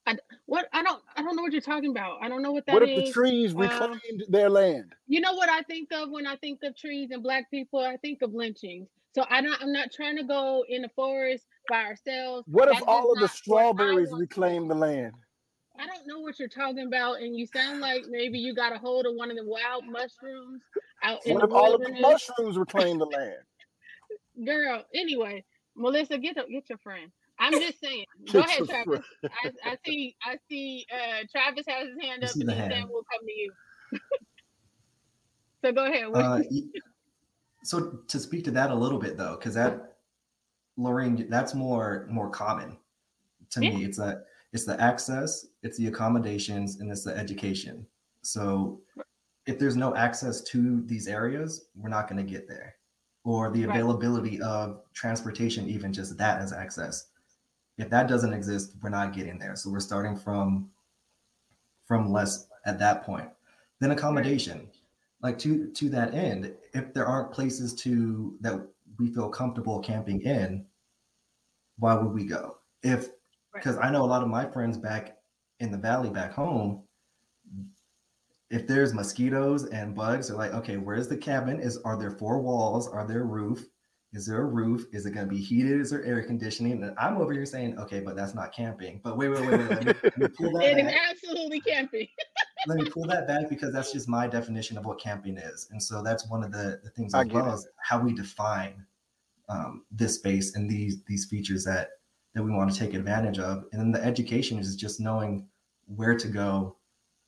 I 0.06 0.16
what 0.46 0.66
I 0.72 0.82
don't 0.82 1.02
I 1.16 1.22
don't 1.22 1.36
know 1.36 1.42
what 1.42 1.52
you're 1.52 1.60
talking 1.62 1.90
about. 1.90 2.18
I 2.22 2.28
don't 2.28 2.42
know 2.42 2.52
what 2.52 2.66
that 2.66 2.74
What 2.74 2.82
is. 2.82 2.90
if 2.98 3.06
the 3.06 3.12
trees 3.12 3.52
Um, 3.52 3.58
reclaimed 3.60 4.24
their 4.28 4.50
land? 4.50 4.92
you 5.06 5.20
know 5.20 5.34
what 5.34 5.48
I 5.48 5.62
think 5.62 5.90
of 5.92 6.10
when 6.10 6.26
I 6.26 6.36
think 6.36 6.60
of 6.62 6.76
trees 6.76 7.10
and 7.10 7.22
black 7.22 7.50
people? 7.50 7.80
I 7.80 7.96
think 7.98 8.22
of 8.22 8.34
lynchings. 8.34 8.88
So 9.14 9.24
I 9.30 9.40
don't 9.40 9.60
I'm 9.62 9.72
not 9.72 9.92
trying 9.92 10.16
to 10.16 10.24
go 10.24 10.64
in 10.68 10.82
the 10.82 10.90
forest 10.90 11.46
by 11.68 11.84
ourselves. 11.84 12.46
What 12.48 12.68
if 12.68 12.82
all 12.86 13.12
of 13.12 13.18
the 13.18 13.22
not 13.22 13.22
what 13.22 13.30
I 13.30 13.34
strawberries 13.34 14.10
want. 14.10 14.20
reclaimed 14.20 14.70
the 14.70 14.74
land? 14.74 15.12
I 15.78 15.86
don't 15.86 16.06
know 16.06 16.20
what 16.20 16.38
you're 16.38 16.48
talking 16.48 16.86
about, 16.86 17.20
and 17.20 17.36
you 17.36 17.46
sound 17.46 17.80
like 17.80 18.04
maybe 18.08 18.38
you 18.38 18.54
got 18.54 18.72
a 18.74 18.78
hold 18.78 19.06
of 19.06 19.14
one 19.14 19.30
of 19.30 19.36
the 19.36 19.44
wild 19.44 19.84
mushrooms 19.86 20.62
out 21.02 21.24
in 21.26 21.34
What 21.34 21.40
the 21.40 21.46
if 21.48 21.52
all 21.52 21.74
of 21.74 21.80
the 21.82 21.92
mushrooms 22.00 22.56
reclaimed 22.58 23.00
the 23.00 23.06
land? 23.06 23.42
Girl, 24.46 24.84
anyway, 24.94 25.44
Melissa, 25.76 26.18
get 26.18 26.36
a, 26.36 26.44
get 26.50 26.68
your 26.68 26.78
friend. 26.78 27.10
I'm 27.38 27.52
just 27.52 27.80
saying. 27.80 28.04
Go 28.32 28.40
ahead, 28.40 28.64
Travis. 28.66 29.00
I, 29.24 29.50
I 29.64 29.76
see 29.84 30.14
I 30.24 30.36
see 30.48 30.86
uh 30.92 31.24
Travis 31.30 31.64
has 31.68 31.88
his 31.88 31.96
hand 32.00 32.24
up 32.24 32.30
and 32.34 32.48
the 32.48 32.52
he's 32.54 32.60
saying 32.60 32.70
hand. 32.72 32.88
we'll 32.90 33.04
come 33.10 33.26
to 33.26 33.32
you. 33.32 33.52
so 35.64 35.72
go 35.72 35.84
ahead. 35.86 36.06
Uh, 36.14 36.40
so 37.64 37.98
to 38.08 38.18
speak 38.18 38.44
to 38.44 38.50
that 38.52 38.70
a 38.70 38.74
little 38.74 38.98
bit 38.98 39.16
though, 39.16 39.36
because 39.36 39.54
that 39.54 39.96
Lorraine, 40.76 41.26
that's 41.28 41.54
more 41.54 42.06
more 42.10 42.30
common 42.30 42.76
to 43.50 43.60
me. 43.60 43.84
It's 43.84 43.98
a 43.98 44.22
it's 44.52 44.64
the 44.64 44.80
access, 44.80 45.46
it's 45.62 45.76
the 45.78 45.88
accommodations, 45.88 46.80
and 46.80 46.90
it's 46.90 47.02
the 47.04 47.16
education. 47.16 47.86
So 48.22 48.80
if 49.46 49.58
there's 49.58 49.76
no 49.76 49.94
access 49.96 50.40
to 50.42 50.82
these 50.86 51.08
areas, 51.08 51.66
we're 51.76 51.88
not 51.90 52.08
going 52.08 52.24
to 52.24 52.30
get 52.30 52.48
there. 52.48 52.76
Or 53.24 53.50
the 53.50 53.66
Right. 53.66 53.76
availability 53.76 54.40
of 54.40 54.80
transportation, 54.94 55.68
even 55.68 55.92
just 55.92 56.16
that 56.18 56.40
as 56.40 56.52
access. 56.52 57.08
If 57.78 57.90
that 57.90 58.08
doesn't 58.08 58.32
exist, 58.32 58.74
we're 58.82 58.90
not 58.90 59.12
getting 59.12 59.38
there. 59.38 59.56
So 59.56 59.70
we're 59.70 59.80
starting 59.80 60.16
from 60.16 60.70
from 61.86 62.10
less 62.10 62.46
at 62.64 62.78
that 62.78 63.04
point. 63.04 63.28
Then 63.80 63.90
accommodation. 63.90 64.68
Like 65.22 65.38
to 65.40 65.70
to 65.70 65.88
that 65.90 66.14
end, 66.14 66.52
if 66.72 66.92
there 66.94 67.06
aren't 67.06 67.32
places 67.32 67.74
to 67.76 68.36
that 68.40 68.60
we 68.98 69.08
feel 69.08 69.28
comfortable 69.28 69.80
camping 69.80 70.20
in, 70.22 70.64
why 71.78 71.94
would 71.94 72.12
we 72.12 72.24
go? 72.24 72.58
If 72.82 73.08
because 73.52 73.78
I 73.78 73.90
know 73.90 74.04
a 74.04 74.06
lot 74.06 74.22
of 74.22 74.28
my 74.28 74.44
friends 74.46 74.76
back 74.76 75.16
in 75.60 75.70
the 75.70 75.78
valley 75.78 76.10
back 76.10 76.32
home, 76.32 76.82
if 78.50 78.66
there's 78.66 78.92
mosquitoes 78.92 79.66
and 79.66 79.94
bugs, 79.94 80.28
they're 80.28 80.36
like, 80.36 80.52
okay, 80.54 80.76
where's 80.76 81.08
the 81.08 81.16
cabin? 81.16 81.60
Is 81.60 81.78
are 81.78 81.98
there 81.98 82.10
four 82.10 82.40
walls? 82.40 82.86
Are 82.88 83.06
there 83.06 83.22
a 83.22 83.24
roof? 83.24 83.66
Is 84.14 84.26
there 84.26 84.40
a 84.40 84.44
roof? 84.44 84.86
Is 84.92 85.06
it 85.06 85.10
going 85.10 85.26
to 85.28 85.34
be 85.34 85.40
heated? 85.40 85.80
Is 85.80 85.90
there 85.90 86.04
air 86.04 86.22
conditioning? 86.22 86.84
And 86.84 86.94
I'm 86.98 87.16
over 87.16 87.32
here 87.32 87.44
saying, 87.44 87.78
okay, 87.78 87.98
but 87.98 88.14
that's 88.14 88.32
not 88.34 88.54
camping. 88.54 89.00
But 89.02 89.16
wait, 89.16 89.28
wait, 89.28 89.40
wait, 89.40 89.58
wait. 89.58 89.70
Let 89.70 89.86
me, 89.86 89.92
let 90.02 90.18
me 90.18 90.28
pull 90.28 90.52
that 90.52 90.64
It 90.70 90.78
is 90.78 90.84
back. 90.84 91.00
absolutely 91.10 91.60
camping. 91.60 92.08
Let 92.66 92.78
me 92.78 92.88
pull 92.88 93.06
that 93.08 93.26
back 93.26 93.50
because 93.50 93.74
that's 93.74 93.92
just 93.92 94.08
my 94.08 94.26
definition 94.26 94.78
of 94.78 94.86
what 94.86 94.98
camping 94.98 95.36
is. 95.36 95.68
And 95.70 95.82
so 95.82 96.02
that's 96.02 96.26
one 96.30 96.42
of 96.42 96.50
the, 96.50 96.80
the 96.82 96.88
things 96.88 97.12
as 97.12 97.26
well 97.26 97.50
it. 97.50 97.52
as 97.52 97.66
how 97.76 98.00
we 98.00 98.14
define 98.14 98.86
um, 99.50 99.84
this 99.90 100.14
space 100.14 100.54
and 100.56 100.70
these 100.70 101.02
these 101.06 101.26
features 101.26 101.62
that 101.64 101.90
that 102.34 102.42
we 102.42 102.50
want 102.50 102.72
to 102.72 102.78
take 102.78 102.94
advantage 102.94 103.38
of. 103.38 103.64
And 103.72 103.80
then 103.80 103.92
the 103.92 104.02
education 104.02 104.58
is 104.58 104.76
just 104.76 104.98
knowing 104.98 105.46
where 105.94 106.16
to 106.16 106.28
go, 106.28 106.76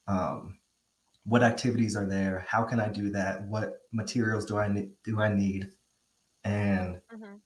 um, 0.09 0.57
what 1.25 1.43
activities 1.43 1.97
are 1.97 2.07
there, 2.07 2.47
how 2.49 2.63
can 2.63 2.81
I 2.81 2.89
do 2.89 3.11
that, 3.11 3.45
what 3.45 3.83
materials 3.93 4.47
do 4.47 4.59
I 4.59 4.69
need 4.69 4.91
do 5.05 5.21
I 5.21 5.33
need, 5.33 5.69
and 6.47 7.01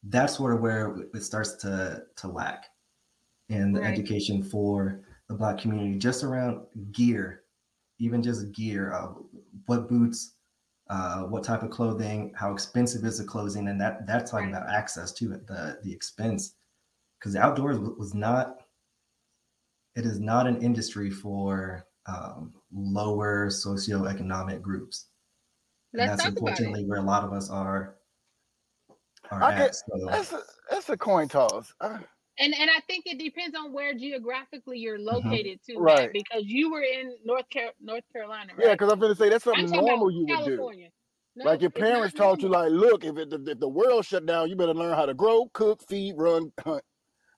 that's 0.05 0.37
sort 0.37 0.55
of 0.55 0.61
where 0.63 0.97
it 1.15 1.23
starts 1.25 1.57
to 1.57 2.05
to 2.17 2.29
lack 2.29 2.67
in 3.49 3.73
the 3.73 3.81
Right. 3.81 3.91
education 3.93 4.43
for 4.43 5.03
the 5.29 5.35
black 5.35 5.59
community 5.59 5.99
just 5.99 6.25
around 6.25 6.67
gear 6.93 7.45
even 7.99 8.23
just 8.23 8.53
gear 8.53 8.93
uh, 8.95 9.09
what 9.67 9.89
boots 9.89 10.37
uh, 10.91 11.25
what 11.25 11.45
type 11.45 11.63
of 11.63 11.71
clothing 11.71 12.33
how 12.37 12.53
expensive 12.53 13.05
is 13.05 13.19
the 13.19 13.25
clothing 13.25 13.69
and 13.69 13.81
that 13.81 14.07
that's 14.07 14.31
talking 14.31 14.51
about 14.51 14.69
access 14.71 15.13
to 15.13 15.33
it 15.35 15.47
the 15.47 15.81
the 15.85 15.93
expense. 15.93 16.57
Because 17.19 17.35
the 17.35 17.41
outdoors 17.41 17.79
was 17.81 18.15
not 18.15 18.63
it 19.95 20.07
is 20.07 20.21
not 20.21 20.47
an 20.47 20.63
industry 20.63 21.11
for 21.11 21.87
um, 22.07 22.55
lower 22.73 23.49
socioeconomic 23.49 24.63
groups. 24.63 25.09
And 25.99 26.09
Let's 26.09 26.11
that's 26.11 26.25
talk 26.25 26.27
unfortunately 26.27 26.85
where 26.87 27.01
a 27.01 27.05
lot 27.05 27.25
of 27.25 27.33
us 27.33 27.51
are 27.51 28.00
I 29.33 29.53
at. 29.55 29.67
could, 29.67 29.75
So 29.75 30.07
that's 30.07 30.33
a 30.33 30.43
that's 30.71 30.89
a 30.89 30.97
coin 30.97 31.29
toss. 31.29 31.73
I- 31.81 31.99
And 32.39 32.55
and 32.55 32.71
I 32.71 32.81
think 32.87 33.05
it 33.07 33.19
depends 33.19 33.57
on 33.57 33.73
where 33.73 33.93
geographically 33.95 34.79
you're 34.79 34.99
located 34.99 35.61
too, 35.67 35.75
Matt, 35.83 35.99
Right. 35.99 36.13
because 36.13 36.45
you 36.47 36.71
were 36.73 36.83
in 36.83 37.17
North 37.25 37.45
Car- 37.53 37.75
North 37.81 38.05
Carolina, 38.13 38.53
right? 38.57 38.67
Yeah, 38.67 38.73
because 38.73 38.91
I'm 38.93 38.99
gonna 38.99 39.15
say 39.15 39.29
that's 39.29 39.45
something 39.45 39.71
normal 39.71 40.11
you 40.11 40.27
would 40.27 40.45
do. 40.45 40.57
No, 41.37 41.45
like 41.45 41.61
your 41.61 41.71
parents 41.71 42.13
taught 42.15 42.41
you, 42.43 42.49
like, 42.49 42.71
look, 42.73 43.05
if, 43.05 43.17
it, 43.17 43.33
if 43.33 43.61
the 43.61 43.69
world 43.69 44.05
shut 44.05 44.27
down, 44.27 44.49
you 44.49 44.57
better 44.57 44.75
learn 44.75 44.95
how 44.97 45.07
to 45.07 45.15
grow, 45.15 45.49
cook, 45.53 45.81
feed, 45.89 46.17
run, 46.19 46.53
hunt. 46.65 46.83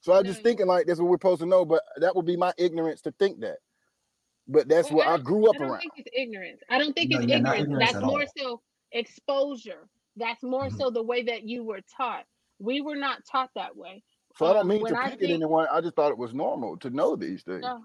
So 0.00 0.12
I 0.14 0.18
was 0.18 0.26
just 0.28 0.42
thinking 0.42 0.66
like 0.66 0.86
that's 0.86 0.98
what 0.98 1.08
we're 1.10 1.16
supposed 1.16 1.40
to 1.40 1.46
know, 1.46 1.64
but 1.64 1.82
that 1.96 2.14
would 2.16 2.24
be 2.26 2.36
my 2.36 2.52
ignorance 2.56 3.02
to 3.02 3.12
think 3.18 3.40
that. 3.40 3.58
But 4.48 4.66
that's 4.68 4.88
Well, 4.88 4.98
what 4.98 5.06
I 5.08 5.16
don't- 5.16 5.24
grew 5.24 5.48
up 5.48 5.56
I 5.56 5.58
don't 5.58 5.68
around. 5.70 5.80
think 5.80 5.92
it's 5.96 6.08
ignorance. 6.16 6.62
I 6.70 6.78
don't 6.78 6.94
think 6.94 7.10
No, 7.10 7.18
it's 7.18 7.32
ignorance. 7.32 7.60
ignorance 7.60 7.92
That's 7.92 8.04
more 8.04 8.22
all. 8.22 8.26
so 8.36 8.62
exposure. 8.92 9.88
That's 10.16 10.42
more 10.42 10.66
Mm-hmm. 10.66 10.76
so 10.78 10.90
the 10.90 11.02
way 11.02 11.22
that 11.24 11.42
you 11.44 11.64
were 11.64 11.80
taught. 11.96 12.24
We 12.58 12.80
were 12.80 12.96
not 12.96 13.24
taught 13.30 13.50
that 13.54 13.76
way. 13.76 14.02
So 14.36 14.46
I 14.46 14.52
don't 14.54 14.62
Um, 14.62 14.68
mean 14.68 14.86
to 14.86 14.96
I 14.98 15.10
pick 15.10 15.20
think- 15.20 15.32
anyone. 15.32 15.66
I 15.70 15.80
just 15.80 15.94
thought 15.96 16.10
it 16.10 16.18
was 16.18 16.32
normal 16.34 16.76
to 16.78 16.90
know 16.90 17.16
these 17.16 17.42
things. 17.42 17.62
No, 17.62 17.84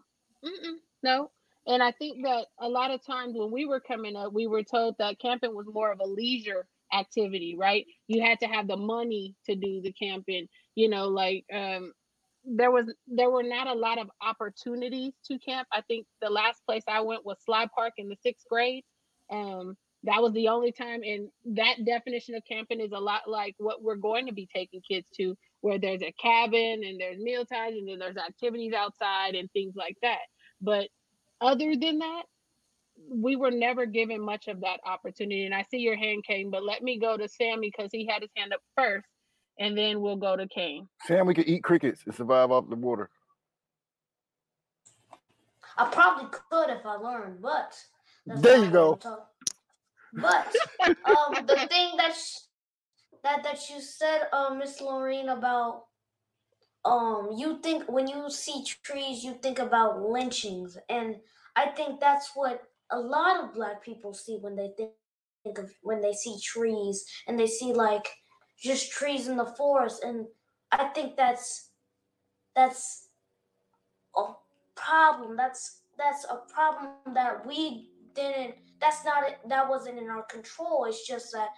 no. 1.04 1.32
And 1.66 1.84
I 1.84 1.92
think 1.92 2.24
that 2.24 2.48
a 2.60 2.70
lot 2.70 2.92
of 2.92 3.06
times 3.06 3.34
when 3.36 3.52
we 3.52 3.66
were 3.66 3.82
coming 3.82 4.16
up, 4.16 4.32
we 4.32 4.48
were 4.48 4.64
told 4.64 4.96
that 5.00 5.20
camping 5.20 5.54
was 5.54 5.66
more 5.68 5.92
of 5.92 6.00
a 6.00 6.06
leisure 6.06 6.66
activity, 6.94 7.56
right? 7.58 7.86
You 8.08 8.22
had 8.22 8.40
to 8.40 8.48
have 8.48 8.68
the 8.68 8.78
money 8.78 9.36
to 9.46 9.56
do 9.56 9.82
the 9.82 9.92
camping. 9.92 10.48
You 10.76 10.90
know, 10.90 11.08
like 11.10 11.44
um, 11.54 11.92
there 12.46 12.72
was 12.72 12.94
there 13.08 13.30
were 13.30 13.44
not 13.44 13.68
a 13.68 13.74
lot 13.74 13.98
of 14.00 14.10
opportunities 14.22 15.14
to 15.26 15.38
camp. 15.40 15.68
I 15.74 15.82
think 15.82 16.08
the 16.22 16.30
last 16.30 16.62
place 16.66 16.84
I 16.88 17.02
went 17.02 17.26
was 17.26 17.38
Sly 17.44 17.68
Park 17.76 17.94
in 17.98 18.08
the 18.08 18.16
sixth 18.24 18.46
grade. 18.50 18.86
Um, 19.30 19.76
that 20.04 20.22
was 20.22 20.34
the 20.34 20.48
only 20.50 20.72
time, 20.72 21.02
and 21.04 21.30
that 21.58 21.84
definition 21.86 22.36
of 22.36 22.44
camping 22.46 22.80
is 22.80 22.92
a 22.92 23.00
lot 23.00 23.28
like 23.28 23.56
what 23.58 23.82
we're 23.82 23.96
going 23.96 24.28
to 24.28 24.34
be 24.34 24.48
taking 24.54 24.82
kids 24.82 25.10
to, 25.18 25.36
where 25.62 25.80
there's 25.80 26.02
a 26.02 26.14
cabin 26.14 26.84
and 26.86 27.00
there's 27.00 27.20
meal 27.20 27.46
times 27.46 27.76
and 27.78 27.88
then 27.88 28.00
there's 28.00 28.18
activities 28.18 28.74
outside 28.74 29.36
and 29.36 29.52
things 29.52 29.76
like 29.76 29.98
that. 30.02 30.20
But 30.62 30.88
other 31.42 31.76
than 31.76 32.00
that, 32.00 32.24
we 33.10 33.36
were 33.36 33.52
never 33.52 33.86
given 33.86 34.22
much 34.22 34.48
of 34.48 34.62
that 34.62 34.80
opportunity. 34.86 35.46
And 35.46 35.54
I 35.54 35.64
see 35.70 35.80
your 35.80 35.96
hand, 35.98 36.24
Kane, 36.26 36.50
but 36.50 36.64
let 36.64 36.82
me 36.82 37.00
go 37.00 37.18
to 37.18 37.28
Sammy 37.28 37.72
because 37.76 37.90
he 37.92 38.08
had 38.08 38.22
his 38.22 38.32
hand 38.36 38.54
up 38.54 38.62
first, 38.76 39.08
and 39.60 39.78
then 39.78 40.02
we'll 40.02 40.16
go 40.16 40.36
to 40.36 40.48
Kane. 40.48 40.88
Sam, 41.06 41.26
we 41.26 41.34
could 41.34 41.48
eat 41.48 41.64
crickets 41.64 42.02
and 42.06 42.14
survive 42.14 42.52
off 42.52 42.70
the 42.70 42.76
water. 42.76 43.10
I 45.78 45.86
probably 45.92 46.28
could 46.32 46.70
if 46.70 46.86
I 46.86 46.96
learned, 46.96 47.42
but 47.42 47.78
There 48.26 48.64
you 48.64 48.72
go. 48.72 49.00
But 50.14 50.56
um, 51.06 51.46
the 51.46 51.68
thing 51.70 51.98
that 51.98 52.16
sh- 52.16 52.48
that 53.24 53.44
that 53.44 53.70
you 53.70 53.82
said, 53.82 54.28
uh, 54.32 54.54
Miss 54.54 54.82
Lorraine, 54.82 55.30
about 55.30 55.86
um, 56.86 57.32
you 57.38 57.60
think 57.62 57.84
when 57.90 58.08
you 58.08 58.30
see 58.30 58.64
trees, 58.84 59.24
you 59.24 59.34
think 59.42 59.60
about 59.60 60.02
lynchings, 60.02 60.78
and 60.90 61.18
I 61.56 61.68
think 61.68 62.00
that's 62.00 62.32
what 62.36 62.64
a 62.92 63.00
lot 63.00 63.44
of 63.44 63.54
Black 63.54 63.84
people 63.84 64.14
see 64.14 64.38
when 64.40 64.56
they 64.56 64.72
think 64.78 64.92
think 65.44 65.58
of 65.60 65.72
when 65.82 66.02
they 66.02 66.14
see 66.14 66.38
trees 66.44 67.06
and 67.28 67.40
they 67.40 67.48
see 67.48 67.74
like 67.74 68.08
just 68.62 68.92
trees 68.92 69.28
in 69.28 69.38
the 69.38 69.46
forest, 69.46 70.04
and 70.04 70.28
I 70.72 70.86
think 70.90 71.18
that's 71.18 71.70
that's 72.56 73.08
a 74.16 74.24
problem. 74.76 75.36
That's 75.36 75.82
that's 75.98 76.26
a 76.26 76.38
problem 76.52 77.14
that 77.14 77.46
we 77.46 77.90
didn't. 78.16 78.56
That's 78.80 79.04
not 79.06 79.28
it. 79.28 79.40
That 79.48 79.70
wasn't 79.70 80.00
in 80.00 80.10
our 80.10 80.24
control. 80.24 80.86
It's 80.86 81.08
just 81.08 81.32
that 81.34 81.50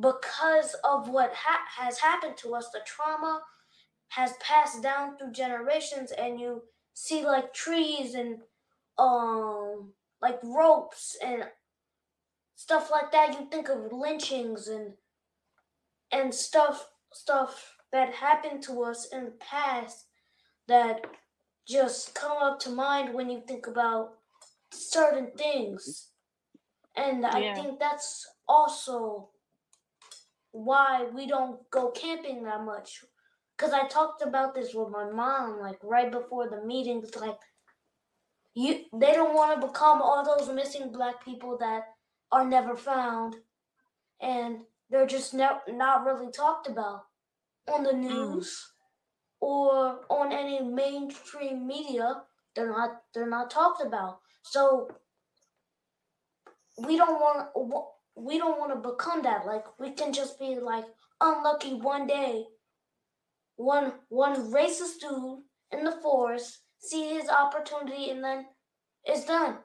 because 0.00 0.74
of 0.84 1.08
what 1.08 1.32
ha- 1.34 1.82
has 1.82 1.98
happened 1.98 2.36
to 2.38 2.54
us, 2.54 2.70
the 2.72 2.80
trauma 2.84 3.42
has 4.08 4.34
passed 4.40 4.82
down 4.82 5.16
through 5.16 5.32
generations, 5.32 6.12
and 6.12 6.38
you 6.40 6.62
see 6.94 7.24
like 7.24 7.52
trees 7.52 8.14
and 8.14 8.38
um 8.98 9.92
like 10.22 10.38
ropes 10.42 11.16
and 11.24 11.44
stuff 12.54 12.90
like 12.90 13.12
that. 13.12 13.38
You 13.38 13.48
think 13.50 13.68
of 13.68 13.92
lynchings 13.92 14.68
and 14.68 14.94
and 16.12 16.34
stuff 16.34 16.88
stuff 17.12 17.76
that 17.92 18.14
happened 18.14 18.62
to 18.64 18.82
us 18.82 19.06
in 19.12 19.24
the 19.24 19.30
past 19.32 20.06
that 20.68 21.04
just 21.66 22.14
come 22.14 22.36
up 22.38 22.58
to 22.60 22.70
mind 22.70 23.14
when 23.14 23.30
you 23.30 23.42
think 23.46 23.66
about 23.66 24.14
certain 24.74 25.32
things. 25.36 26.10
And 26.96 27.26
I 27.26 27.40
Yeah. 27.40 27.54
think 27.54 27.78
that's 27.78 28.26
also 28.46 29.30
why 30.52 31.04
we 31.04 31.26
don't 31.26 31.68
go 31.70 31.90
camping 31.90 32.44
that 32.44 32.62
much. 32.62 33.04
Cause 33.56 33.72
I 33.72 33.86
talked 33.86 34.22
about 34.22 34.54
this 34.54 34.74
with 34.74 34.88
my 34.88 35.10
mom, 35.10 35.60
like 35.60 35.78
right 35.82 36.10
before 36.10 36.48
the 36.48 36.64
meeting. 36.64 37.02
It's 37.02 37.16
like 37.16 37.38
you 38.54 38.84
they 38.92 39.12
don't 39.12 39.34
want 39.34 39.60
to 39.60 39.66
become 39.66 40.00
all 40.00 40.24
those 40.24 40.48
missing 40.54 40.92
black 40.92 41.24
people 41.24 41.58
that 41.58 41.84
are 42.32 42.46
never 42.46 42.76
found 42.76 43.36
and 44.20 44.58
they're 44.90 45.06
just 45.06 45.34
ne- 45.34 45.66
not 45.68 46.04
really 46.04 46.30
talked 46.30 46.68
about 46.68 47.02
on 47.72 47.82
the 47.82 47.90
mm. 47.90 48.00
news 48.00 48.72
or 49.40 50.00
on 50.08 50.32
any 50.32 50.60
mainstream 50.62 51.66
media 51.66 52.22
they're 52.54 52.70
not 52.70 53.02
they're 53.12 53.28
not 53.28 53.50
talked 53.50 53.82
about 53.84 54.20
so 54.44 54.88
we 56.86 56.96
don't 56.96 57.20
want 57.20 57.48
we 58.16 58.38
don't 58.38 58.58
want 58.58 58.72
to 58.72 58.88
become 58.88 59.22
that. 59.22 59.46
Like 59.46 59.64
we 59.78 59.90
can 59.90 60.12
just 60.12 60.38
be 60.38 60.56
like 60.60 60.84
unlucky 61.20 61.74
one 61.74 62.06
day. 62.06 62.44
One 63.56 63.94
one 64.08 64.52
racist 64.52 65.00
dude 65.00 65.40
in 65.72 65.84
the 65.84 65.98
forest 66.02 66.60
see 66.78 67.14
his 67.14 67.28
opportunity 67.28 68.10
and 68.10 68.22
then 68.22 68.46
it's 69.04 69.24
done. 69.24 69.58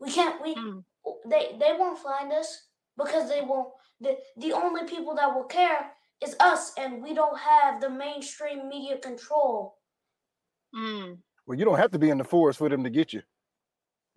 We 0.00 0.10
can't 0.10 0.42
we 0.42 0.54
hmm. 0.54 0.78
they 1.26 1.56
they 1.58 1.72
won't 1.78 1.98
find 1.98 2.32
us 2.32 2.66
because 2.96 3.28
they 3.28 3.40
won't 3.40 3.68
the, 4.00 4.16
the 4.36 4.52
only 4.52 4.84
people 4.84 5.14
that 5.16 5.34
will 5.34 5.44
care 5.44 5.92
is 6.22 6.34
us 6.40 6.72
and 6.76 7.02
we 7.02 7.14
don't 7.14 7.38
have 7.38 7.80
the 7.80 7.90
mainstream 7.90 8.68
media 8.68 8.98
control. 8.98 9.76
Hmm. 10.74 11.14
Well, 11.46 11.58
you 11.58 11.64
don't 11.64 11.78
have 11.78 11.92
to 11.92 11.98
be 11.98 12.10
in 12.10 12.18
the 12.18 12.24
forest 12.24 12.58
for 12.58 12.68
them 12.68 12.84
to 12.84 12.90
get 12.90 13.12
you. 13.12 13.22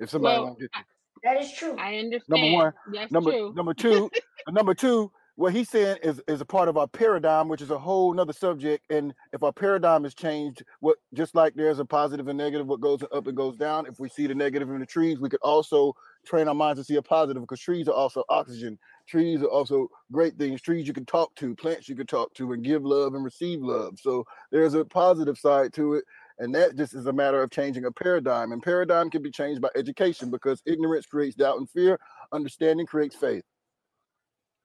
If 0.02 0.10
somebody 0.10 0.38
Well, 0.38 0.46
won't 0.48 0.60
get 0.60 0.70
you. 0.76 0.84
that 1.24 1.42
is 1.42 1.52
true 1.54 1.76
I 1.78 1.98
understand. 1.98 2.42
Number 2.42 2.52
one. 2.52 2.74
That's 2.92 3.12
number 3.12 3.32
true. 3.32 3.54
number 3.56 3.74
two. 3.74 4.10
uh, 4.48 4.52
number 4.52 4.74
two. 4.74 5.12
What 5.36 5.54
he's 5.54 5.70
saying 5.70 5.98
is 6.04 6.22
is 6.28 6.42
a 6.42 6.46
part 6.46 6.68
of 6.68 6.78
our 6.78 6.88
paradigm, 6.88 7.48
which 7.48 7.62
is 7.62 7.72
a 7.72 7.80
whole 7.80 8.14
nother 8.14 8.34
subject. 8.34 8.92
And 8.92 9.14
if 9.32 9.44
our 9.44 9.54
paradigm 9.54 10.04
is 10.06 10.14
changed, 10.14 10.64
what 10.82 10.98
just 11.14 11.36
like 11.36 11.54
there's 11.56 11.80
a 11.80 11.86
positive 11.86 12.28
and 12.28 12.38
negative, 12.38 12.68
what 12.68 12.82
goes 12.82 13.02
up 13.12 13.28
and 13.28 13.38
goes 13.38 13.56
down. 13.56 13.86
If 13.86 14.00
we 14.00 14.10
see 14.10 14.28
the 14.28 14.36
negative 14.36 14.70
in 14.70 14.80
the 14.80 14.86
trees, 14.86 15.20
we 15.20 15.30
could 15.30 15.40
also 15.42 15.96
train 16.26 16.48
our 16.48 16.54
minds 16.54 16.80
to 16.80 16.84
see 16.84 16.96
a 16.96 17.02
positive 17.02 17.42
because 17.42 17.60
trees 17.60 17.88
are 17.88 17.94
also 17.94 18.24
oxygen. 18.30 18.78
Trees 19.08 19.42
are 19.42 19.48
also 19.48 19.88
great 20.12 20.38
things. 20.38 20.62
Trees 20.62 20.88
you 20.88 20.94
can 20.94 21.06
talk 21.06 21.34
to, 21.36 21.56
plants 21.56 21.90
you 21.90 21.96
can 21.96 22.08
talk 22.08 22.34
to, 22.36 22.52
and 22.54 22.64
give 22.64 22.84
love 22.84 23.16
and 23.16 23.24
receive 23.24 23.62
love. 23.62 24.00
So 24.00 24.26
there's 24.52 24.74
a 24.74 24.86
positive 24.86 25.38
side 25.38 25.74
to 25.74 25.96
it. 25.96 26.06
And 26.40 26.54
that 26.56 26.76
just 26.76 26.94
is 26.96 27.06
a 27.06 27.14
matter 27.14 27.42
of 27.42 27.52
changing 27.52 27.86
a 27.86 27.92
paradigm. 27.92 28.52
And 28.52 28.62
paradigm 28.64 29.10
can 29.10 29.22
be 29.22 29.32
changed 29.32 29.62
by 29.62 29.70
education 29.76 30.32
because 30.32 30.62
ignorance 30.66 31.06
creates 31.06 31.36
doubt 31.36 31.58
and 31.58 31.70
fear, 31.70 32.00
understanding 32.32 32.86
creates 32.86 33.16
faith. 33.16 33.44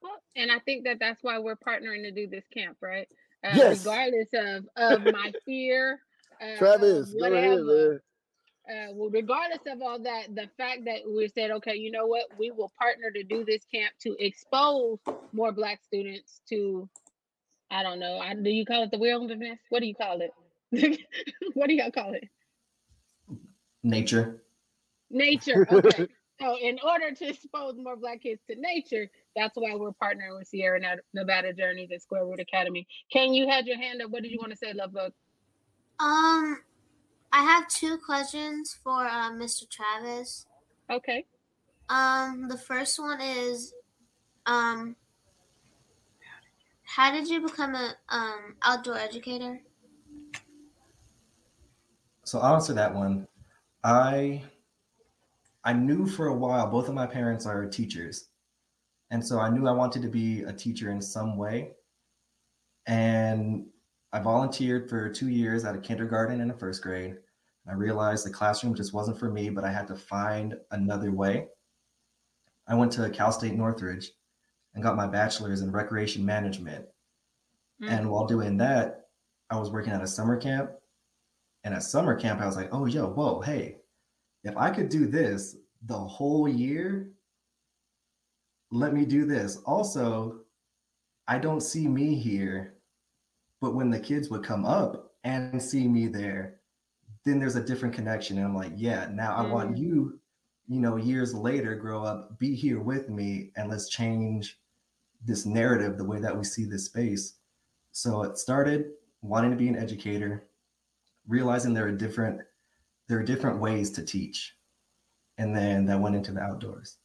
Well, 0.02 0.22
and 0.37 0.50
I 0.50 0.59
think 0.61 0.85
that 0.85 0.98
that's 1.00 1.22
why 1.22 1.38
we're 1.38 1.57
partnering 1.57 2.02
to 2.02 2.11
do 2.11 2.26
this 2.26 2.44
camp, 2.52 2.79
right? 2.81 3.09
Uh, 3.44 3.50
Yes. 3.55 3.85
Regardless 3.85 4.29
of 4.35 4.66
of 4.76 5.12
my 5.12 5.33
fear, 5.44 6.00
uh, 6.40 6.57
Travis, 6.59 7.12
go 7.12 7.33
ahead, 7.33 7.50
whatever. 7.50 7.90
man. 7.90 8.00
Uh, 8.68 8.92
well, 8.94 9.11
regardless 9.11 9.61
of 9.68 9.81
all 9.81 9.98
that, 10.00 10.35
the 10.35 10.48
fact 10.57 10.85
that 10.87 11.00
we 11.07 11.29
said, 11.29 11.52
okay, 11.52 11.76
you 11.76 11.90
know 11.90 12.07
what, 12.07 12.24
we 12.37 12.50
will 12.50 12.72
partner 12.76 13.12
to 13.12 13.22
do 13.22 13.44
this 13.44 13.64
camp 13.72 13.92
to 14.02 14.16
expose 14.18 14.98
more 15.33 15.52
Black 15.52 15.81
students 15.85 16.40
to, 16.48 16.88
I 17.70 17.85
don't 17.85 18.00
know, 18.00 18.18
I, 18.18 18.35
do 18.35 18.50
you 18.50 18.66
call 18.66 18.83
it 18.83 18.90
the 18.90 18.98
wilderness? 18.98 19.61
What 19.68 19.81
do 19.81 19.87
you 19.87 19.94
call 19.94 20.20
it? 20.20 20.33
what 21.55 21.68
do 21.68 21.74
y'all 21.74 21.90
call 21.90 22.14
it? 22.14 22.29
nature. 23.87 24.42
Nature. 25.11 25.66
Okay. 25.70 26.09
so, 26.40 26.57
in 26.61 26.79
order 26.85 27.12
to 27.12 27.29
expose 27.29 27.74
more 27.76 27.96
Black 27.96 28.22
kids 28.22 28.40
to 28.50 28.57
nature, 28.59 29.09
that's 29.35 29.55
why 29.55 29.74
we're 29.74 29.92
partnering 29.92 30.37
with 30.37 30.48
Sierra 30.48 30.81
Nevada 31.14 31.52
Journeys 31.52 31.90
at 31.92 32.02
Square 32.02 32.26
Root 32.26 32.40
Academy. 32.40 32.87
Can 33.11 33.33
you 33.33 33.48
had 33.48 33.66
your 33.66 33.79
hand 33.79 34.02
up? 34.02 34.11
What 34.11 34.22
did 34.22 34.33
you 34.33 34.38
want 34.38 34.51
to 34.51 34.59
say, 34.59 34.72
Love 34.72 34.93
Bug? 34.93 35.12
Um, 35.99 36.61
I 37.32 37.43
have 37.43 37.68
two 37.68 37.97
questions 37.99 38.76
for 38.82 39.07
uh, 39.07 39.30
Mr. 39.30 39.68
Travis. 39.70 40.47
Okay. 40.91 41.24
Um, 41.88 42.49
the 42.49 42.59
first 42.59 42.99
one 42.99 43.20
is, 43.20 43.72
um, 44.45 44.97
how 46.82 47.12
did 47.12 47.28
you 47.28 47.41
become 47.41 47.74
a 47.74 47.95
um 48.09 48.57
outdoor 48.62 48.99
educator? 48.99 49.61
So 52.27 52.41
I'll 52.41 52.57
answer 52.57 52.72
that 52.74 52.93
one. 52.93 53.29
I 53.85 54.43
I 55.64 55.72
knew 55.72 56.07
for 56.07 56.27
a 56.27 56.35
while 56.35 56.66
both 56.66 56.89
of 56.89 56.95
my 56.95 57.07
parents 57.07 57.47
are 57.47 57.66
teachers. 57.66 58.29
And 59.11 59.24
so 59.24 59.39
I 59.39 59.49
knew 59.49 59.68
I 59.68 59.72
wanted 59.72 60.03
to 60.03 60.09
be 60.09 60.43
a 60.43 60.53
teacher 60.53 60.91
in 60.91 61.01
some 61.01 61.37
way. 61.37 61.72
And 62.87 63.66
I 64.12 64.18
volunteered 64.18 64.91
for 64.91 65.09
two 65.09 65.29
years 65.29 65.64
at 65.64 65.77
a 65.77 65.79
kindergarten 65.81 66.41
and 66.41 66.51
a 66.51 66.55
first 66.55 66.83
grade. 66.83 67.16
I 67.68 67.74
realized 67.74 68.27
the 68.27 68.31
classroom 68.31 68.74
just 68.74 68.93
wasn't 68.93 69.18
for 69.18 69.31
me, 69.31 69.49
but 69.49 69.64
I 69.64 69.70
had 69.70 69.87
to 69.89 69.97
find 69.97 70.57
another 70.72 71.12
way. 71.12 71.47
I 72.66 72.74
went 72.74 72.91
to 72.93 73.09
Cal 73.11 73.31
State 73.31 73.55
Northridge 73.55 74.11
and 74.74 74.83
got 74.83 74.97
my 74.97 75.07
bachelor's 75.07 75.62
in 75.62 75.70
recreation 75.70 76.24
management. 76.24 76.87
Hmm. 77.81 77.89
And 77.89 78.11
while 78.11 78.27
doing 78.27 78.57
that, 78.57 79.09
I 79.49 79.59
was 79.59 79.70
working 79.70 79.93
at 79.93 80.03
a 80.03 80.09
summer 80.09 80.37
camp. 80.37 80.70
And 81.67 81.75
at 81.75 81.83
summer 81.83 82.14
camp, 82.14 82.41
I 82.41 82.47
was 82.47 82.55
like, 82.55 82.69
oh, 82.71 82.87
yo, 82.87 83.09
whoa, 83.09 83.41
hey, 83.41 83.79
if 84.45 84.57
I 84.57 84.71
could 84.71 84.89
do 84.89 85.09
this 85.09 85.57
the 85.85 85.99
whole 85.99 86.49
year, 86.49 87.11
let 88.71 88.95
me 88.95 89.05
do 89.05 89.27
this. 89.27 89.57
Also, 89.67 90.43
I 91.27 91.41
don't 91.41 91.61
see 91.61 91.89
me 91.89 92.14
here, 92.14 92.75
but 93.61 93.75
when 93.75 93.91
the 93.91 93.99
kids 93.99 94.31
would 94.31 94.45
come 94.45 94.64
up 94.64 95.17
and 95.25 95.61
see 95.61 95.89
me 95.89 96.07
there, 96.07 96.61
then 97.25 97.41
there's 97.41 97.57
a 97.57 97.64
different 97.64 97.97
connection. 97.97 98.39
And 98.39 98.47
I'm 98.47 98.55
like, 98.55 98.73
yeah, 98.77 99.09
now 99.12 99.35
I 99.35 99.43
want 99.51 99.73
Mm. 99.73 99.79
you, 99.79 100.21
you 100.69 100.79
know, 100.79 100.95
years 100.95 101.35
later, 101.35 101.75
grow 101.75 102.05
up, 102.05 102.39
be 102.39 102.55
here 102.55 102.79
with 102.81 103.09
me, 103.09 103.51
and 103.57 103.69
let's 103.69 103.89
change 103.89 104.61
this 105.25 105.45
narrative, 105.45 105.99
the 105.99 106.05
way 106.05 106.21
that 106.21 106.37
we 106.39 106.45
see 106.45 106.64
this 106.64 106.85
space. 106.85 107.39
So 107.91 108.23
it 108.23 108.39
started 108.39 108.93
wanting 109.21 109.51
to 109.51 109.57
be 109.57 109.67
an 109.67 109.75
educator, 109.75 110.47
realizing 111.29 111.74
there 111.74 111.87
are 111.87 111.93
different 111.93 112.41
there 113.09 113.18
are 113.18 113.22
different 113.22 113.61
ways 113.61 113.91
to 113.93 114.05
teach. 114.05 114.55
And 115.39 115.55
then 115.55 115.85
that 115.87 116.01
went 116.01 116.16
into 116.16 116.33
the 116.33 116.41
outdoors. 116.41 116.97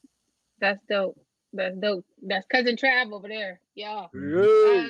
That's 0.60 0.80
dope. 0.90 1.20
That's 1.54 1.76
dope. 1.78 2.06
That's 2.22 2.46
cousin 2.48 2.76
Trav 2.76 3.12
over 3.12 3.28
there. 3.28 3.60
Yeah. 3.76 4.08
Yeah. 4.14 4.42
Uh, 4.42 4.88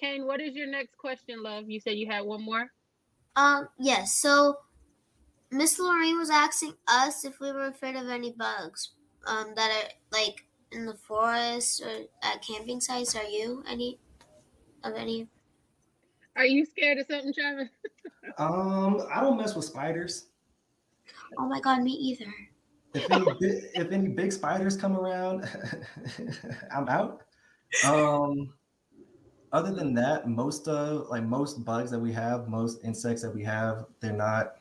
Kane, 0.00 0.26
what 0.26 0.40
is 0.40 0.54
your 0.54 0.68
next 0.68 0.96
question, 0.96 1.42
love? 1.42 1.68
You 1.68 1.80
said 1.80 1.96
you 1.96 2.06
had 2.06 2.24
one 2.24 2.42
more. 2.42 2.70
Um, 3.34 3.68
yes. 3.78 4.14
So 4.14 4.58
Miss 5.50 5.78
Lorraine 5.78 6.18
was 6.18 6.30
asking 6.30 6.74
us 6.86 7.24
if 7.24 7.40
we 7.40 7.52
were 7.52 7.66
afraid 7.66 7.96
of 7.96 8.08
any 8.08 8.32
bugs. 8.32 8.90
Um, 9.26 9.54
that 9.56 9.70
are 9.70 9.90
like 10.16 10.44
in 10.70 10.86
the 10.86 10.94
forest 10.94 11.82
or 11.82 12.04
at 12.22 12.42
camping 12.46 12.80
sites. 12.80 13.16
Are 13.16 13.24
you 13.24 13.64
any 13.68 13.98
of 14.84 14.94
any? 14.94 15.28
Are 16.36 16.46
you 16.46 16.64
scared 16.64 16.98
of 16.98 17.06
something, 17.10 17.32
Travis? 17.32 17.68
Um, 18.38 19.06
I 19.14 19.20
don't 19.20 19.38
mess 19.38 19.54
with 19.54 19.64
spiders. 19.64 20.26
Oh 21.38 21.46
my 21.46 21.60
god, 21.60 21.82
me 21.82 21.92
either. 21.92 22.26
If 22.92 23.10
any, 23.10 23.26
if 23.40 23.90
any 23.92 24.08
big 24.08 24.32
spiders 24.32 24.76
come 24.76 24.96
around, 24.96 25.48
I'm 26.74 26.88
out. 26.88 27.22
Um, 27.84 28.52
other 29.52 29.72
than 29.72 29.94
that, 29.94 30.28
most 30.28 30.68
of 30.68 31.08
like 31.08 31.22
most 31.22 31.64
bugs 31.64 31.90
that 31.92 31.98
we 31.98 32.12
have, 32.12 32.48
most 32.48 32.84
insects 32.84 33.22
that 33.22 33.34
we 33.34 33.42
have, 33.44 33.86
they're 34.00 34.12
not, 34.12 34.56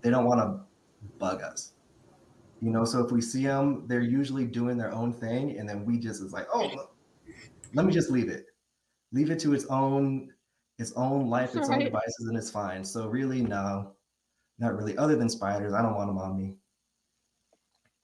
they 0.00 0.10
don't 0.10 0.24
want 0.24 0.40
to 0.40 0.60
bug 1.18 1.42
us. 1.42 1.72
You 2.62 2.70
know, 2.70 2.84
so 2.84 3.04
if 3.04 3.10
we 3.10 3.20
see 3.20 3.44
them, 3.44 3.84
they're 3.88 4.00
usually 4.00 4.46
doing 4.46 4.78
their 4.78 4.92
own 4.92 5.12
thing, 5.12 5.58
and 5.58 5.68
then 5.68 5.84
we 5.84 5.98
just 5.98 6.22
is 6.22 6.32
like, 6.32 6.46
oh, 6.54 6.88
let 7.74 7.84
me 7.84 7.92
just 7.92 8.10
leave 8.10 8.28
it, 8.28 8.46
leave 9.12 9.30
it 9.30 9.38
to 9.40 9.52
its 9.52 9.66
own, 9.66 10.32
its 10.78 10.92
own 10.96 11.28
life, 11.28 11.54
its 11.56 11.70
own 11.70 11.78
devices, 11.78 12.26
and 12.28 12.36
it's 12.36 12.50
fine. 12.50 12.84
So 12.84 13.08
really, 13.08 13.42
no, 13.42 13.92
not 14.58 14.76
really. 14.76 14.96
Other 14.96 15.16
than 15.16 15.28
spiders, 15.28 15.72
I 15.72 15.82
don't 15.82 15.94
want 15.94 16.08
them 16.08 16.18
on 16.18 16.36
me. 16.36 16.54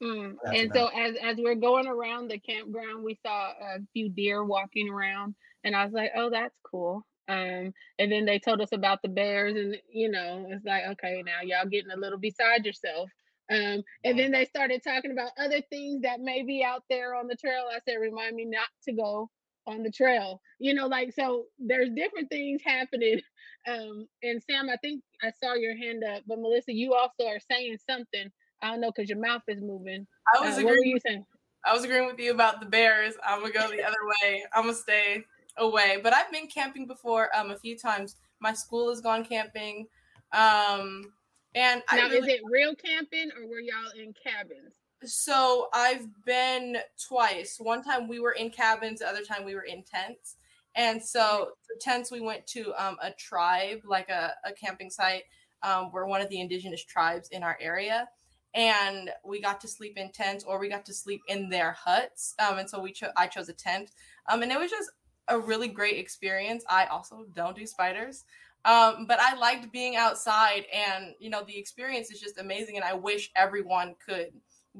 Mm. 0.02 0.34
And 0.52 0.70
so 0.74 0.88
as 0.88 1.14
as 1.22 1.36
we're 1.38 1.54
going 1.54 1.86
around 1.86 2.28
the 2.28 2.38
campground, 2.38 3.04
we 3.04 3.18
saw 3.24 3.50
a 3.50 3.78
few 3.92 4.08
deer 4.08 4.44
walking 4.44 4.88
around, 4.88 5.34
and 5.64 5.76
I 5.76 5.84
was 5.84 5.92
like, 5.92 6.10
"Oh, 6.16 6.30
that's 6.30 6.58
cool." 6.64 7.06
Um, 7.28 7.72
and 7.98 8.10
then 8.10 8.24
they 8.24 8.38
told 8.38 8.60
us 8.60 8.72
about 8.72 9.00
the 9.02 9.08
bears, 9.08 9.56
and 9.56 9.76
you 9.92 10.10
know, 10.10 10.46
it's 10.48 10.64
like, 10.64 10.84
okay, 10.92 11.22
now 11.24 11.40
y'all 11.42 11.68
getting 11.68 11.92
a 11.92 11.96
little 11.96 12.18
beside 12.18 12.66
yourself. 12.66 13.10
Um, 13.50 13.82
and 14.04 14.18
then 14.18 14.32
they 14.32 14.46
started 14.46 14.82
talking 14.82 15.12
about 15.12 15.32
other 15.38 15.60
things 15.68 16.02
that 16.02 16.20
may 16.20 16.42
be 16.42 16.64
out 16.64 16.84
there 16.88 17.14
on 17.14 17.26
the 17.26 17.36
trail. 17.36 17.64
I 17.70 17.80
said, 17.84 17.96
remind 17.96 18.34
me 18.34 18.46
not 18.46 18.68
to 18.84 18.92
go 18.92 19.30
on 19.66 19.82
the 19.82 19.90
trail. 19.90 20.40
You 20.58 20.74
know, 20.74 20.86
like 20.86 21.12
so 21.12 21.44
there's 21.58 21.90
different 21.96 22.28
things 22.30 22.62
happening. 22.64 23.20
Um, 23.68 24.08
and 24.24 24.42
Sam, 24.42 24.68
I 24.68 24.76
think 24.82 25.04
I 25.22 25.30
saw 25.40 25.54
your 25.54 25.76
hand 25.76 26.02
up, 26.02 26.24
but 26.26 26.40
Melissa, 26.40 26.72
you 26.72 26.94
also 26.94 27.28
are 27.28 27.38
saying 27.48 27.76
something. 27.88 28.28
I 28.60 28.72
don't 28.72 28.80
know 28.80 28.90
because 28.90 29.08
your 29.08 29.20
mouth 29.20 29.42
is 29.46 29.60
moving. 29.62 30.04
I 30.34 30.40
was 30.40 30.54
Uh, 30.58 30.62
what 30.62 30.64
were 30.64 30.72
agreeing. 30.72 30.90
you 30.96 31.00
saying? 31.06 31.24
I 31.64 31.72
was 31.72 31.84
agreeing 31.84 32.06
with 32.06 32.18
you 32.18 32.32
about 32.32 32.58
the 32.58 32.66
bears. 32.66 33.14
I'm 33.24 33.38
gonna 33.40 33.52
go 33.52 33.70
the 33.70 33.84
other 33.84 33.94
way. 34.24 34.42
I'm 34.52 34.64
gonna 34.64 34.74
stay 34.74 35.22
away. 35.58 36.00
But 36.02 36.12
I've 36.12 36.32
been 36.32 36.48
camping 36.48 36.88
before 36.88 37.30
um 37.36 37.52
a 37.52 37.56
few 37.56 37.78
times. 37.78 38.16
My 38.40 38.52
school 38.52 38.88
has 38.88 39.00
gone 39.00 39.24
camping. 39.24 39.86
Um 40.32 41.12
and 41.54 41.84
I 41.88 41.98
Now, 41.98 42.06
is 42.08 42.26
it 42.26 42.40
real 42.50 42.74
camping 42.74 43.30
or 43.38 43.46
were 43.46 43.60
y'all 43.60 43.92
in 43.96 44.12
cabins? 44.12 44.74
So 45.04 45.68
I've 45.72 46.06
been 46.24 46.78
twice. 47.08 47.56
One 47.58 47.82
time 47.82 48.08
we 48.08 48.20
were 48.20 48.32
in 48.32 48.50
cabins, 48.50 49.00
the 49.00 49.08
other 49.08 49.22
time 49.22 49.44
we 49.44 49.54
were 49.54 49.62
in 49.62 49.82
tents. 49.82 50.36
And 50.74 51.02
so 51.02 51.50
the 51.68 51.78
tents, 51.80 52.10
we 52.10 52.20
went 52.20 52.46
to 52.48 52.72
um, 52.82 52.96
a 53.02 53.10
tribe, 53.12 53.80
like 53.84 54.08
a, 54.08 54.32
a 54.44 54.52
camping 54.52 54.90
site. 54.90 55.24
Um, 55.62 55.90
we're 55.92 56.06
one 56.06 56.20
of 56.20 56.28
the 56.28 56.40
indigenous 56.40 56.84
tribes 56.84 57.28
in 57.30 57.42
our 57.42 57.58
area. 57.60 58.08
And 58.54 59.10
we 59.24 59.40
got 59.40 59.60
to 59.62 59.68
sleep 59.68 59.96
in 59.96 60.10
tents 60.12 60.44
or 60.44 60.58
we 60.58 60.68
got 60.68 60.84
to 60.86 60.94
sleep 60.94 61.22
in 61.28 61.48
their 61.48 61.72
huts. 61.72 62.34
Um, 62.38 62.58
and 62.58 62.68
so 62.68 62.80
we 62.80 62.92
cho- 62.92 63.12
I 63.16 63.26
chose 63.26 63.48
a 63.48 63.54
tent. 63.54 63.90
Um, 64.30 64.42
and 64.42 64.52
it 64.52 64.58
was 64.58 64.70
just 64.70 64.90
a 65.28 65.38
really 65.38 65.68
great 65.68 65.98
experience. 65.98 66.64
I 66.68 66.86
also 66.86 67.26
don't 67.34 67.56
do 67.56 67.66
spiders. 67.66 68.24
Um, 68.64 69.06
but 69.06 69.18
I 69.20 69.34
liked 69.34 69.72
being 69.72 69.96
outside 69.96 70.66
and 70.72 71.14
you 71.18 71.30
know 71.30 71.42
the 71.44 71.58
experience 71.58 72.12
is 72.12 72.20
just 72.20 72.38
amazing 72.38 72.76
and 72.76 72.84
I 72.84 72.94
wish 72.94 73.32
everyone 73.34 73.96
could 74.04 74.30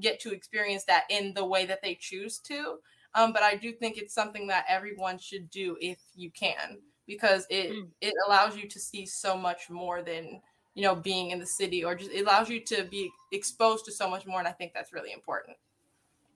get 0.01 0.21
to 0.21 0.33
experience 0.33 0.85
that 0.85 1.05
in 1.11 1.35
the 1.35 1.45
way 1.45 1.67
that 1.67 1.83
they 1.83 1.97
choose 2.01 2.39
to. 2.41 2.79
Um, 3.15 3.33
but 3.33 3.43
I 3.43 3.57
do 3.57 3.73
think 3.73 3.99
it's 3.99 4.15
something 4.15 4.47
that 4.47 4.65
everyone 4.69 5.19
should 5.19 5.51
do 5.51 5.77
if 5.81 5.99
you 6.15 6.31
can, 6.31 6.79
because 7.07 7.47
it 7.51 7.75
it 8.01 8.15
allows 8.27 8.57
you 8.57 8.69
to 8.69 8.81
see 8.81 9.05
so 9.05 9.37
much 9.37 9.69
more 9.69 10.03
than 10.03 10.41
you 10.75 10.83
know 10.83 10.95
being 10.95 11.31
in 11.31 11.39
the 11.39 11.47
city, 11.47 11.85
or 11.85 11.95
just 11.95 12.11
it 12.11 12.23
allows 12.23 12.49
you 12.49 12.61
to 12.65 12.85
be 12.85 13.11
exposed 13.33 13.85
to 13.85 13.93
so 13.93 14.09
much 14.09 14.27
more, 14.27 14.39
and 14.39 14.49
I 14.49 14.53
think 14.53 14.73
that's 14.75 14.95
really 14.95 15.13
important. 15.13 15.57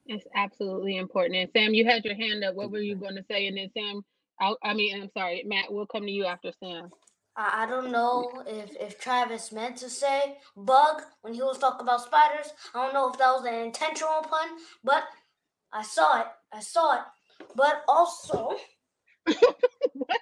It's 0.07 0.27
absolutely 0.35 0.99
important. 0.99 1.37
And 1.37 1.51
Sam, 1.53 1.75
you 1.75 1.85
had 1.85 2.05
your 2.05 2.15
hand 2.15 2.45
up. 2.45 2.55
What 2.55 2.71
were 2.71 2.79
you 2.79 2.95
going 2.95 3.17
to 3.17 3.25
say? 3.29 3.47
And 3.49 3.57
then 3.57 3.71
Sam, 3.75 4.05
I, 4.41 4.55
I 4.63 4.75
mean, 4.75 5.03
I'm 5.03 5.11
sorry, 5.17 5.43
Matt. 5.47 5.73
We'll 5.73 5.87
come 5.87 6.05
to 6.05 6.11
you 6.11 6.27
after 6.27 6.53
Sam. 6.61 6.91
I, 7.37 7.66
don't 7.66 7.93
know 7.93 8.43
if, 8.47 8.74
if 8.80 8.99
Travis 8.99 9.53
meant 9.53 9.76
to 9.78 9.91
say 9.91 10.39
bug 10.57 11.03
when 11.20 11.34
he 11.34 11.43
was 11.43 11.59
talking 11.59 11.82
about 11.82 12.03
spiders. 12.03 12.53
I 12.74 12.84
don't 12.84 12.95
know 12.95 13.11
if 13.11 13.18
that 13.18 13.32
was 13.32 13.45
an 13.45 13.55
intentional 13.55 14.22
pun, 14.22 14.49
but 14.82 15.05
I 15.72 15.82
saw 15.82 16.20
it. 16.20 16.26
I 16.53 16.61
saw 16.61 16.95
it. 16.97 17.03
But 17.55 17.82
also, 17.87 18.57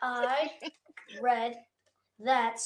I 0.03 0.51
read 1.23 1.55
that 2.19 2.59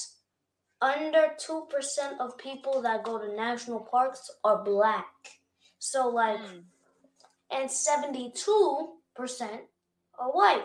under 0.81 1.33
2% 1.39 2.21
of 2.21 2.39
people 2.39 2.81
that 2.83 3.05
go 3.05 3.19
to 3.19 3.35
national 3.35 3.81
parks 3.81 4.31
are 4.45 4.65
black. 4.65 5.07
So, 5.79 6.09
like, 6.09 6.41
hmm. 6.41 6.61
and 7.51 7.69
72% 7.69 8.93
are 10.19 10.31
white. 10.31 10.65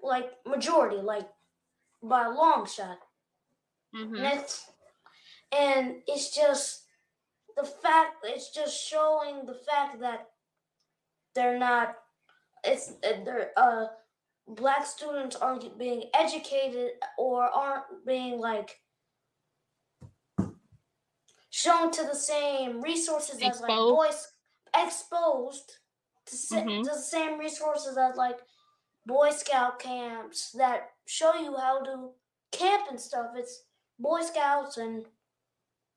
Like, 0.00 0.30
majority, 0.46 0.98
like, 0.98 1.28
by 2.02 2.26
a 2.26 2.30
long 2.30 2.66
shot. 2.66 2.98
Mm-hmm. 3.94 4.16
And 4.16 4.38
it's, 4.40 4.66
and 5.56 5.96
it's 6.06 6.34
just 6.34 6.84
the 7.56 7.64
fact, 7.64 8.16
it's 8.24 8.50
just 8.50 8.80
showing 8.80 9.46
the 9.46 9.54
fact 9.54 10.00
that 10.00 10.28
they're 11.34 11.58
not, 11.58 11.96
it's, 12.64 12.92
uh, 13.04 13.24
they're, 13.24 13.50
uh, 13.56 13.86
black 14.46 14.86
students 14.86 15.36
aren't 15.36 15.78
being 15.78 16.04
educated 16.14 16.92
or 17.18 17.42
aren't 17.42 17.84
being 18.06 18.38
like 18.38 18.80
shown 21.50 21.90
to 21.90 22.02
the 22.04 22.14
same 22.14 22.80
resources 22.80 23.36
as 23.36 23.60
like 23.60 23.70
Exposed. 23.70 23.94
boys 23.96 24.28
exposed 24.76 25.78
to, 26.26 26.36
Mhm. 26.36 26.84
to 26.84 26.90
the 26.90 26.98
same 26.98 27.38
resources 27.38 27.96
as 27.98 28.16
like 28.16 28.38
boy 29.08 29.30
scout 29.30 29.80
camps 29.80 30.52
that 30.52 30.90
show 31.06 31.34
you 31.34 31.56
how 31.56 31.82
to 31.82 32.10
camp 32.52 32.84
and 32.90 33.00
stuff 33.00 33.28
it's 33.36 33.64
boy 33.98 34.22
scouts 34.22 34.76
and 34.78 35.06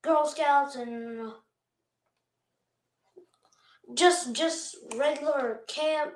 girl 0.03 0.25
scouts 0.25 0.75
and 0.75 1.31
just 3.93 4.33
just 4.33 4.75
regular 4.95 5.61
camp 5.67 6.13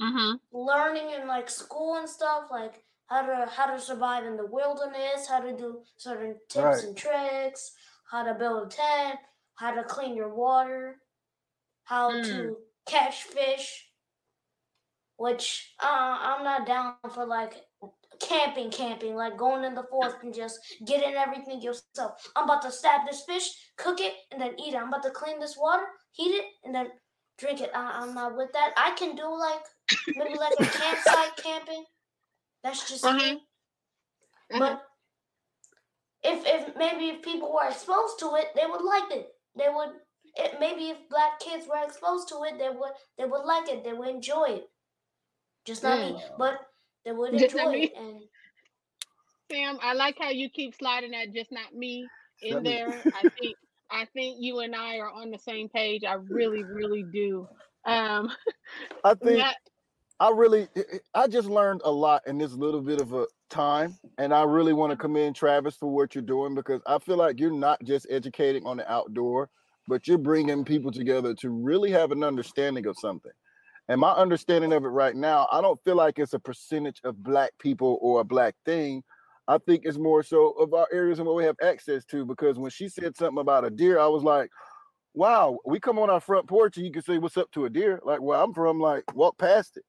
Mm-hmm. 0.00 0.36
learning 0.52 1.10
in 1.10 1.26
like 1.26 1.50
school 1.50 1.96
and 1.96 2.08
stuff, 2.08 2.44
like 2.50 2.84
how 3.06 3.22
to 3.22 3.46
how 3.50 3.66
to 3.66 3.80
survive 3.80 4.24
in 4.24 4.36
the 4.36 4.46
wilderness, 4.46 5.28
how 5.28 5.40
to 5.40 5.56
do 5.56 5.82
certain 5.96 6.36
tips 6.48 6.64
Right. 6.64 6.84
and 6.84 6.96
tricks, 6.96 7.72
how 8.10 8.22
to 8.24 8.34
build 8.34 8.66
a 8.66 8.70
tent, 8.70 9.18
how 9.56 9.74
to 9.74 9.84
clean 9.84 10.16
your 10.16 10.34
water, 10.34 10.96
how 11.84 12.12
Mm. 12.14 12.24
to 12.30 12.58
catch 12.86 13.24
fish. 13.24 13.87
Which 15.18 15.74
uh, 15.82 16.18
I'm 16.20 16.44
not 16.44 16.66
down 16.66 16.94
for 17.12 17.26
like 17.26 17.56
camping, 18.20 18.70
camping, 18.70 19.14
like 19.14 19.36
going 19.36 19.64
in 19.64 19.74
the 19.74 19.84
forest 19.90 20.16
and 20.22 20.34
just 20.34 20.58
getting 20.86 21.14
everything 21.14 21.60
yourself. 21.60 22.30
I'm 22.36 22.44
about 22.44 22.62
to 22.62 22.70
stab 22.70 23.02
this 23.06 23.22
fish, 23.26 23.50
cook 23.76 24.00
it, 24.00 24.14
and 24.30 24.40
then 24.40 24.58
eat 24.58 24.74
it. 24.74 24.76
I'm 24.76 24.88
about 24.88 25.02
to 25.04 25.10
clean 25.10 25.40
this 25.40 25.56
water, 25.56 25.84
heat 26.12 26.30
it, 26.30 26.44
and 26.64 26.74
then 26.74 26.88
drink 27.38 27.60
it. 27.60 27.70
I, 27.74 28.00
I'm 28.00 28.14
not 28.14 28.36
with 28.36 28.52
that. 28.52 28.72
I 28.76 28.92
can 28.92 29.14
do 29.14 29.28
like 29.28 29.62
maybe 30.16 30.38
like 30.38 30.54
a 30.58 30.64
campsite 30.64 31.36
camping. 31.42 31.84
That's 32.62 32.88
just 32.88 33.04
me. 33.04 33.42
But 34.50 34.82
if 36.22 36.42
if 36.44 36.76
maybe 36.76 37.06
if 37.06 37.22
people 37.22 37.52
were 37.52 37.68
exposed 37.68 38.18
to 38.20 38.34
it, 38.36 38.48
they 38.56 38.66
would 38.66 38.82
like 38.82 39.10
it. 39.12 39.28
They 39.56 39.68
would. 39.68 39.90
It, 40.36 40.60
maybe 40.60 40.90
if 40.90 41.08
black 41.08 41.40
kids 41.40 41.66
were 41.66 41.82
exposed 41.84 42.28
to 42.28 42.42
it, 42.44 42.58
they 42.58 42.68
would 42.68 42.92
they 43.16 43.24
would 43.24 43.44
like 43.44 43.68
it. 43.68 43.84
They 43.84 43.92
would 43.92 44.08
enjoy 44.08 44.46
it. 44.48 44.68
Just 45.68 45.82
not 45.82 45.98
me, 45.98 46.12
Mm. 46.14 46.38
but 46.38 46.60
they 47.04 47.12
would 47.12 47.38
Just 47.38 47.54
not 47.54 47.66
enjoy 47.66 47.78
me. 47.78 47.84
it. 47.84 47.92
And 47.96 48.22
Sam, 49.52 49.78
I 49.82 49.92
like 49.92 50.16
how 50.18 50.30
you 50.30 50.48
keep 50.48 50.74
sliding 50.74 51.10
that 51.10 51.32
just 51.34 51.52
not 51.52 51.74
me 51.74 52.08
in 52.40 52.54
Let 52.54 52.62
me- 52.62 52.70
there. 52.70 52.88
I 52.88 53.28
think 53.38 53.56
I 53.90 54.06
think 54.14 54.36
you 54.40 54.60
and 54.60 54.74
I 54.74 54.96
are 54.96 55.10
on 55.10 55.30
the 55.30 55.38
same 55.38 55.68
page. 55.68 56.04
I 56.04 56.14
really, 56.14 56.64
really 56.64 57.02
do. 57.12 57.46
Um 57.84 58.30
I 59.04 59.12
think 59.14 59.38
Matt- 59.38 59.56
I 60.20 60.30
really 60.30 60.68
I- 60.74 60.80
I 61.14 61.22
I 61.24 61.26
just 61.28 61.48
learned 61.48 61.82
a 61.84 61.90
lot 61.92 62.22
in 62.26 62.38
this 62.38 62.52
little 62.54 62.80
bit 62.80 63.00
of 63.02 63.12
a 63.12 63.26
time, 63.50 63.94
and 64.16 64.32
I 64.32 64.44
really 64.44 64.72
want 64.72 64.90
to 64.92 64.96
commend 64.96 65.36
Travis 65.36 65.76
for 65.76 65.88
what 65.94 66.14
you're 66.14 66.22
doing 66.22 66.54
because 66.54 66.80
I 66.86 66.98
feel 66.98 67.16
like 67.18 67.38
you're 67.38 67.52
not 67.52 67.82
just 67.84 68.06
educating 68.10 68.66
on 68.66 68.78
the 68.78 68.90
outdoor, 68.90 69.48
but 69.86 70.06
you're 70.08 70.18
bringing 70.18 70.64
people 70.64 70.90
together 70.92 71.34
to 71.34 71.50
really 71.50 71.90
have 71.90 72.10
an 72.10 72.24
understanding 72.24 72.86
of 72.86 72.96
something. 72.98 73.32
And 73.88 74.00
my 74.00 74.12
understanding 74.12 74.72
of 74.72 74.84
it 74.84 74.88
right 74.88 75.16
now, 75.16 75.48
I 75.52 75.62
don't 75.62 75.82
feel 75.84 75.96
like 75.96 76.18
it's 76.18 76.34
a 76.34 76.38
percentage 76.38 77.00
of 77.04 77.22
black 77.22 77.52
people 77.60 77.98
or 78.02 78.20
a 78.20 78.24
black 78.24 78.54
thing. 78.66 79.02
I 79.48 79.58
think 79.58 79.82
it's 79.84 79.98
more 79.98 80.22
so 80.22 80.50
of 80.52 80.74
our 80.74 80.88
areas 80.92 81.18
and 81.18 81.26
what 81.26 81.36
we 81.36 81.44
have 81.44 81.56
access 81.62 82.04
to. 82.06 82.26
Because 82.26 82.58
when 82.58 82.70
she 82.70 82.88
said 82.88 83.16
something 83.16 83.40
about 83.40 83.64
a 83.64 83.70
deer, 83.70 83.98
I 83.98 84.08
was 84.08 84.22
like, 84.24 84.50
wow, 85.14 85.58
we 85.66 85.80
come 85.80 85.98
on 85.98 86.10
our 86.10 86.20
front 86.20 86.48
porch 86.48 86.76
and 86.76 86.86
you 86.86 86.92
can 86.92 87.02
say 87.02 87.18
what's 87.18 87.36
up 87.38 87.50
to 87.52 87.66
a 87.66 87.70
deer. 87.70 88.00
Like 88.04 88.22
where 88.22 88.38
I'm 88.38 88.54
from, 88.54 88.80
like 88.80 89.04
walk 89.14 89.38
past 89.38 89.78
it. 89.78 89.84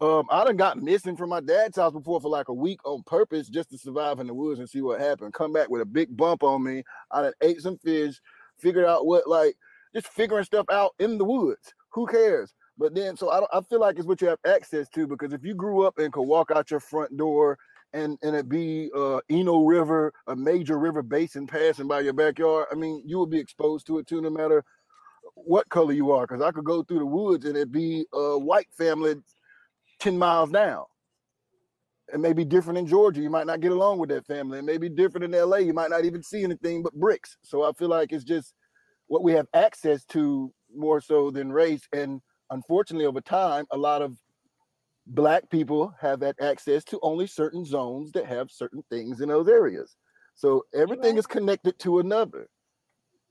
Um, 0.00 0.24
I 0.30 0.44
done 0.44 0.56
got 0.56 0.82
missing 0.82 1.16
from 1.16 1.30
my 1.30 1.40
dad's 1.40 1.76
house 1.78 1.92
before 1.92 2.20
for 2.20 2.28
like 2.30 2.48
a 2.48 2.54
week 2.54 2.80
on 2.84 3.02
purpose 3.06 3.48
just 3.48 3.70
to 3.70 3.78
survive 3.78 4.20
in 4.20 4.26
the 4.26 4.34
woods 4.34 4.60
and 4.60 4.68
see 4.68 4.82
what 4.82 5.00
happened. 5.00 5.34
Come 5.34 5.52
back 5.52 5.70
with 5.70 5.82
a 5.82 5.86
big 5.86 6.16
bump 6.16 6.42
on 6.42 6.62
me. 6.64 6.84
I 7.10 7.22
done 7.22 7.32
ate 7.42 7.60
some 7.62 7.78
fish, 7.78 8.20
figured 8.58 8.84
out 8.86 9.06
what 9.06 9.28
like 9.28 9.56
just 9.94 10.08
figuring 10.08 10.44
stuff 10.44 10.66
out 10.70 10.92
in 10.98 11.18
the 11.18 11.24
woods. 11.24 11.74
Who 11.92 12.06
cares? 12.06 12.52
But 12.78 12.94
then 12.94 13.16
so 13.16 13.30
I 13.30 13.58
I 13.58 13.62
feel 13.62 13.80
like 13.80 13.98
it's 13.98 14.06
what 14.06 14.20
you 14.20 14.28
have 14.28 14.40
access 14.46 14.88
to 14.90 15.06
because 15.06 15.32
if 15.32 15.44
you 15.44 15.54
grew 15.54 15.86
up 15.86 15.98
and 15.98 16.12
could 16.12 16.22
walk 16.22 16.50
out 16.50 16.70
your 16.70 16.80
front 16.80 17.16
door 17.16 17.58
and 17.92 18.18
and 18.22 18.34
it 18.36 18.48
be 18.48 18.90
uh 18.96 19.20
Eno 19.30 19.64
River, 19.64 20.12
a 20.26 20.36
major 20.36 20.78
river 20.78 21.02
basin 21.02 21.46
passing 21.46 21.88
by 21.88 22.00
your 22.00 22.14
backyard, 22.14 22.66
I 22.72 22.74
mean 22.74 23.02
you 23.06 23.18
will 23.18 23.26
be 23.26 23.38
exposed 23.40 23.86
to 23.88 23.98
it 23.98 24.06
too 24.08 24.20
no 24.20 24.30
matter 24.30 24.64
what 25.34 25.68
color 25.68 25.92
you 25.92 26.10
are. 26.12 26.26
Cause 26.26 26.42
I 26.42 26.50
could 26.50 26.64
go 26.64 26.82
through 26.82 27.00
the 27.00 27.06
woods 27.06 27.44
and 27.46 27.56
it 27.56 27.72
be 27.72 28.06
a 28.12 28.38
white 28.38 28.68
family 28.76 29.16
10 30.00 30.18
miles 30.18 30.50
down. 30.50 30.84
It 32.12 32.20
may 32.20 32.32
be 32.32 32.44
different 32.44 32.78
in 32.78 32.86
Georgia. 32.86 33.20
You 33.20 33.30
might 33.30 33.46
not 33.46 33.60
get 33.60 33.72
along 33.72 33.98
with 33.98 34.10
that 34.10 34.26
family. 34.26 34.58
It 34.58 34.64
may 34.64 34.78
be 34.78 34.88
different 34.88 35.24
in 35.24 35.32
LA. 35.32 35.58
You 35.58 35.74
might 35.74 35.90
not 35.90 36.04
even 36.04 36.22
see 36.22 36.44
anything 36.44 36.82
but 36.82 36.94
bricks. 36.94 37.36
So 37.42 37.62
I 37.64 37.72
feel 37.72 37.88
like 37.88 38.12
it's 38.12 38.24
just 38.24 38.54
what 39.08 39.24
we 39.24 39.32
have 39.32 39.46
access 39.54 40.04
to 40.06 40.52
more 40.74 41.00
so 41.00 41.30
than 41.30 41.52
race. 41.52 41.82
And 41.92 42.20
unfortunately, 42.54 43.06
over 43.06 43.20
time, 43.20 43.66
a 43.70 43.76
lot 43.76 44.02
of 44.02 44.18
black 45.06 45.50
people 45.50 45.94
have 46.00 46.20
that 46.20 46.40
access 46.40 46.84
to 46.84 47.00
only 47.02 47.26
certain 47.26 47.64
zones 47.64 48.12
that 48.12 48.26
have 48.26 48.50
certain 48.50 48.82
things 48.90 49.20
in 49.20 49.28
those 49.28 49.48
areas. 49.48 49.96
So 50.34 50.64
everything 50.74 51.18
is 51.18 51.26
connected 51.26 51.78
to 51.80 52.00
another 52.00 52.48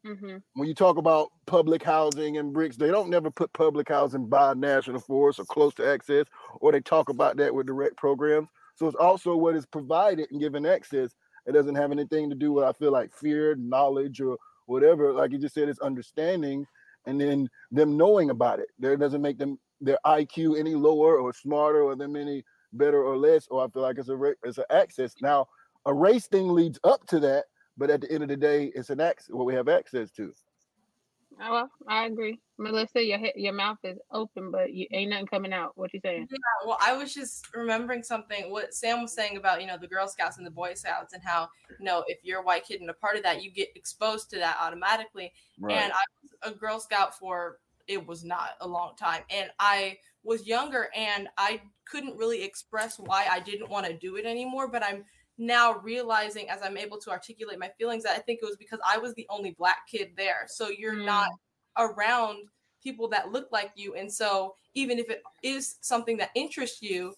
hmm 0.04 0.38
when 0.56 0.68
you 0.68 0.76
talk 0.76 0.98
about 0.98 1.30
public 1.48 1.82
housing 1.84 2.38
and 2.38 2.54
bricks, 2.54 2.78
they 2.78 2.90
don't 2.92 3.10
never 3.10 3.32
put 3.32 3.52
public 3.54 3.90
housing 3.90 4.28
by 4.28 4.54
national 4.54 5.00
forest 5.00 5.40
or 5.40 5.46
close 5.46 5.74
to 5.76 5.88
access, 5.88 6.28
or 6.62 6.72
they 6.72 6.82
talk 6.82 7.10
about 7.10 7.38
that 7.38 7.54
with 7.54 7.66
direct 7.66 7.98
programs. 7.98 8.50
So 8.76 8.88
it's 8.88 8.96
also 8.96 9.36
what 9.36 9.56
is 9.56 9.66
provided 9.66 10.28
and 10.32 10.40
given 10.40 10.66
access. 10.66 11.16
It 11.48 11.54
doesn't 11.54 11.76
have 11.76 11.92
anything 11.92 12.30
to 12.30 12.36
do 12.36 12.52
with 12.54 12.66
I 12.66 12.74
feel 12.74 12.92
like 12.92 13.14
fear, 13.14 13.56
knowledge, 13.56 14.22
or 14.22 14.38
whatever. 14.68 15.12
Like 15.14 15.32
you 15.32 15.40
just 15.40 15.56
said, 15.56 15.70
it's 15.70 15.80
understanding 15.80 16.66
and 17.06 17.20
then 17.20 17.50
them 17.72 17.98
knowing 17.98 18.30
about 18.30 18.60
it. 18.60 18.68
There 18.80 18.96
doesn't 18.98 19.22
make 19.22 19.38
them 19.38 19.60
their 19.82 19.98
IQ 20.06 20.60
any 20.60 20.76
lower 20.76 21.18
or 21.18 21.34
smarter 21.34 21.82
or 21.82 21.96
them 21.96 22.16
any 22.16 22.44
better 22.74 23.04
or 23.04 23.18
less. 23.18 23.48
Or 23.50 23.66
I 23.66 23.70
feel 23.70 23.82
like 23.82 23.98
it's 23.98 24.10
a 24.10 24.34
it's 24.44 24.58
an 24.58 24.66
access. 24.70 25.16
Now 25.22 25.48
a 25.86 25.94
race 25.94 26.28
thing 26.28 26.50
leads 26.50 26.80
up 26.84 27.06
to 27.08 27.20
that, 27.22 27.46
but 27.78 27.90
at 27.90 28.02
the 28.02 28.12
end 28.12 28.24
of 28.24 28.30
the 28.30 28.38
day, 28.38 28.72
it's 28.76 28.90
an 28.90 29.02
access 29.02 29.34
what 29.34 29.46
we 29.46 29.54
have 29.54 29.68
access 29.68 30.12
to. 30.12 30.34
Oh, 31.42 31.52
well, 31.52 31.72
I 31.88 32.06
agree. 32.06 32.40
Melissa, 32.58 33.04
your 33.04 33.18
he- 33.18 33.34
your 33.36 33.54
mouth 33.54 33.80
is 33.84 33.98
open, 34.12 34.52
but 34.52 34.74
you 34.74 34.88
ain't 34.92 35.10
nothing 35.10 35.26
coming 35.28 35.54
out. 35.54 35.76
What 35.76 35.94
you 35.94 36.00
saying? 36.02 36.28
Yeah, 36.30 36.38
well, 36.68 36.78
I 36.80 36.94
was 36.94 37.14
just 37.14 37.54
remembering 37.56 38.04
something 38.04 38.52
what 38.52 38.74
Sam 38.74 39.02
was 39.02 39.14
saying 39.14 39.38
about 39.38 39.62
you 39.62 39.68
know 39.68 39.78
the 39.78 39.88
Girl 39.88 40.08
Scouts 40.08 40.38
and 40.38 40.46
the 40.46 40.52
Boy 40.52 40.74
Scouts 40.76 41.14
and 41.14 41.24
how 41.24 41.50
you 41.80 41.86
know 41.86 42.04
if 42.08 42.20
you're 42.24 42.42
a 42.42 42.44
white 42.44 42.66
kid 42.66 42.82
and 42.82 42.90
a 42.90 42.94
part 42.94 43.18
of 43.18 43.24
that, 43.24 43.44
you 43.44 43.52
get 43.52 43.70
exposed 43.76 44.30
to 44.32 44.38
that 44.38 44.58
automatically. 44.62 45.32
Right. 45.60 45.78
And 45.78 45.92
I 45.92 46.04
was 46.22 46.54
a 46.54 46.56
Girl 46.56 46.80
Scout 46.80 47.18
for 47.18 47.58
it 47.88 48.06
was 48.06 48.24
not 48.24 48.52
a 48.62 48.68
long 48.68 48.96
time, 48.98 49.24
and 49.30 49.50
I 49.60 49.98
was 50.24 50.48
younger 50.48 50.90
and 50.96 51.28
I 51.38 51.62
couldn't 51.86 52.16
really 52.18 52.44
express 52.44 52.98
why 52.98 53.28
I 53.30 53.40
didn't 53.40 53.70
want 53.70 53.88
to 53.88 53.98
do 53.98 54.16
it 54.16 54.26
anymore. 54.26 54.68
But 54.68 54.84
I'm 54.84 55.06
now 55.40 55.80
realizing 55.80 56.50
as 56.50 56.62
I'm 56.62 56.78
able 56.78 57.00
to 57.00 57.10
articulate 57.10 57.60
my 57.60 57.72
feelings 57.80 58.04
that 58.04 58.16
I 58.16 58.20
think 58.20 58.40
it 58.42 58.46
was 58.46 58.58
because 58.58 58.80
I 58.88 59.00
was 59.00 59.16
the 59.16 59.26
only 59.30 59.52
black 59.52 59.88
kid 59.90 60.12
there. 60.16 60.46
So 60.48 60.70
you're 60.70 60.96
not 60.96 61.30
mm. 61.30 61.36
Around 61.78 62.48
people 62.84 63.08
that 63.10 63.32
look 63.32 63.48
like 63.52 63.72
you. 63.76 63.96
And 63.96 64.12
so 64.12 64.56
even 64.74 65.00
if 65.00 65.10
it 65.10 65.24
is 65.42 65.76
something 65.82 66.18
that 66.18 66.32
interests 66.36 66.82
you, 66.82 67.14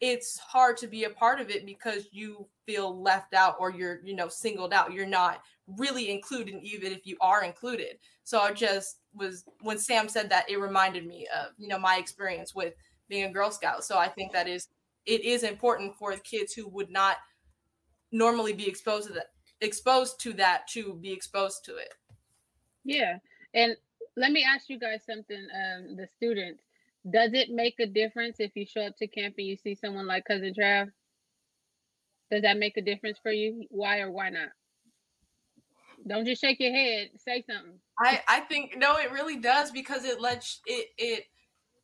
it's 0.00 0.38
hard 0.38 0.76
to 0.78 0.86
be 0.86 1.04
a 1.04 1.10
part 1.10 1.40
of 1.40 1.50
it 1.50 1.66
because 1.66 2.08
you 2.10 2.46
feel 2.64 3.02
left 3.02 3.34
out 3.34 3.56
or 3.58 3.70
you're, 3.70 4.00
you 4.02 4.14
know, 4.14 4.28
singled 4.28 4.72
out. 4.72 4.92
You're 4.92 5.06
not 5.06 5.42
really 5.76 6.10
included, 6.10 6.54
even 6.62 6.92
if 6.92 7.06
you 7.06 7.16
are 7.20 7.44
included. 7.44 7.98
So 8.24 8.40
I 8.40 8.52
just 8.52 9.00
was 9.14 9.44
when 9.60 9.78
Sam 9.78 10.08
said 10.08 10.30
that, 10.30 10.48
it 10.48 10.58
reminded 10.58 11.06
me 11.06 11.26
of, 11.36 11.52
you 11.58 11.68
know, 11.68 11.78
my 11.78 11.96
experience 11.96 12.54
with 12.54 12.74
being 13.08 13.24
a 13.24 13.32
Girl 13.32 13.50
Scout. 13.50 13.84
So 13.84 13.98
I 13.98 14.08
think 14.08 14.32
that 14.32 14.48
is 14.48 14.68
it 15.04 15.22
is 15.24 15.42
important 15.42 15.94
for 15.96 16.16
kids 16.16 16.54
who 16.54 16.68
would 16.68 16.90
not 16.90 17.16
normally 18.12 18.52
be 18.52 18.68
exposed 18.68 19.08
to 19.08 19.12
that 19.14 19.32
exposed 19.60 20.20
to 20.20 20.32
that 20.34 20.66
to 20.68 20.94
be 20.94 21.12
exposed 21.12 21.64
to 21.66 21.76
it. 21.76 21.94
Yeah. 22.84 23.18
And 23.52 23.76
let 24.16 24.32
me 24.32 24.44
ask 24.44 24.68
you 24.68 24.78
guys 24.78 25.02
something, 25.04 25.46
um, 25.54 25.96
the 25.96 26.06
students. 26.16 26.62
Does 27.10 27.32
it 27.32 27.50
make 27.50 27.80
a 27.80 27.86
difference 27.86 28.36
if 28.40 28.52
you 28.54 28.66
show 28.66 28.82
up 28.82 28.96
to 28.98 29.06
camp 29.06 29.34
and 29.38 29.46
you 29.46 29.56
see 29.56 29.74
someone 29.74 30.06
like 30.06 30.24
cousin 30.26 30.52
Trav? 30.54 30.90
Does 32.30 32.42
that 32.42 32.58
make 32.58 32.76
a 32.76 32.82
difference 32.82 33.18
for 33.22 33.32
you? 33.32 33.64
Why 33.70 34.00
or 34.00 34.10
why 34.10 34.30
not? 34.30 34.50
Don't 36.06 36.26
just 36.26 36.40
shake 36.40 36.60
your 36.60 36.72
head. 36.72 37.10
Say 37.16 37.44
something. 37.48 37.78
I 37.98 38.22
I 38.28 38.40
think 38.40 38.76
no, 38.76 38.96
it 38.96 39.12
really 39.12 39.36
does 39.36 39.70
because 39.70 40.04
it 40.04 40.20
lets 40.20 40.60
it 40.66 40.88
it 40.98 41.24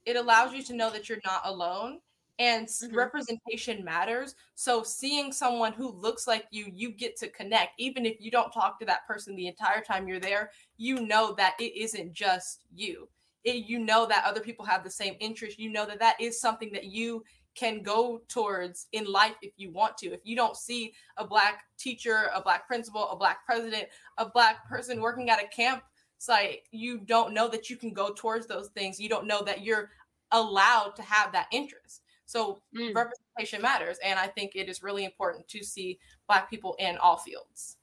it 0.04 0.16
allows 0.16 0.54
you 0.54 0.62
to 0.64 0.74
know 0.74 0.90
that 0.90 1.08
you're 1.08 1.18
not 1.24 1.42
alone 1.44 2.00
and 2.38 2.64
s- 2.64 2.86
representation 2.92 3.84
matters. 3.84 4.34
So 4.54 4.82
seeing 4.82 5.32
someone 5.32 5.72
who 5.72 5.90
looks 5.90 6.26
like 6.26 6.46
you, 6.50 6.70
you 6.72 6.90
get 6.90 7.16
to 7.16 7.28
connect 7.28 7.72
even 7.78 8.06
if 8.06 8.16
you 8.20 8.30
don't 8.30 8.52
talk 8.52 8.78
to 8.80 8.86
that 8.86 9.06
person 9.06 9.34
the 9.36 9.48
entire 9.48 9.80
time 9.82 10.06
you're 10.06 10.20
there. 10.20 10.50
You 10.76 11.06
know 11.06 11.34
that 11.34 11.54
it 11.58 11.76
isn't 11.76 12.12
just 12.12 12.64
you. 12.74 13.08
It, 13.44 13.66
you 13.66 13.78
know 13.78 14.06
that 14.06 14.24
other 14.24 14.40
people 14.40 14.64
have 14.64 14.82
the 14.82 14.90
same 14.90 15.14
interest. 15.20 15.58
You 15.58 15.70
know 15.70 15.86
that 15.86 16.00
that 16.00 16.20
is 16.20 16.40
something 16.40 16.72
that 16.72 16.84
you 16.84 17.22
can 17.54 17.82
go 17.82 18.20
towards 18.28 18.86
in 18.92 19.04
life 19.04 19.34
if 19.40 19.52
you 19.56 19.72
want 19.72 19.96
to. 19.98 20.12
If 20.12 20.20
you 20.24 20.36
don't 20.36 20.56
see 20.56 20.92
a 21.16 21.26
black 21.26 21.64
teacher, 21.78 22.30
a 22.34 22.42
black 22.42 22.66
principal, 22.66 23.08
a 23.08 23.16
black 23.16 23.46
president, 23.46 23.86
a 24.18 24.28
black 24.28 24.68
person 24.68 25.00
working 25.00 25.30
at 25.30 25.42
a 25.42 25.48
camp 25.48 25.82
site, 26.18 26.60
you 26.70 26.98
don't 26.98 27.32
know 27.32 27.48
that 27.48 27.70
you 27.70 27.76
can 27.76 27.92
go 27.92 28.12
towards 28.12 28.46
those 28.46 28.68
things. 28.68 29.00
You 29.00 29.08
don't 29.08 29.26
know 29.26 29.42
that 29.44 29.64
you're 29.64 29.90
allowed 30.32 30.94
to 30.96 31.02
have 31.02 31.32
that 31.32 31.46
interest. 31.50 32.02
So 32.26 32.60
mm. 32.76 32.94
representation 32.94 33.62
matters. 33.62 33.98
And 34.04 34.18
I 34.18 34.26
think 34.26 34.52
it 34.54 34.68
is 34.68 34.82
really 34.82 35.04
important 35.04 35.48
to 35.48 35.64
see 35.64 35.98
black 36.28 36.50
people 36.50 36.76
in 36.78 36.98
all 36.98 37.16
fields. 37.16 37.76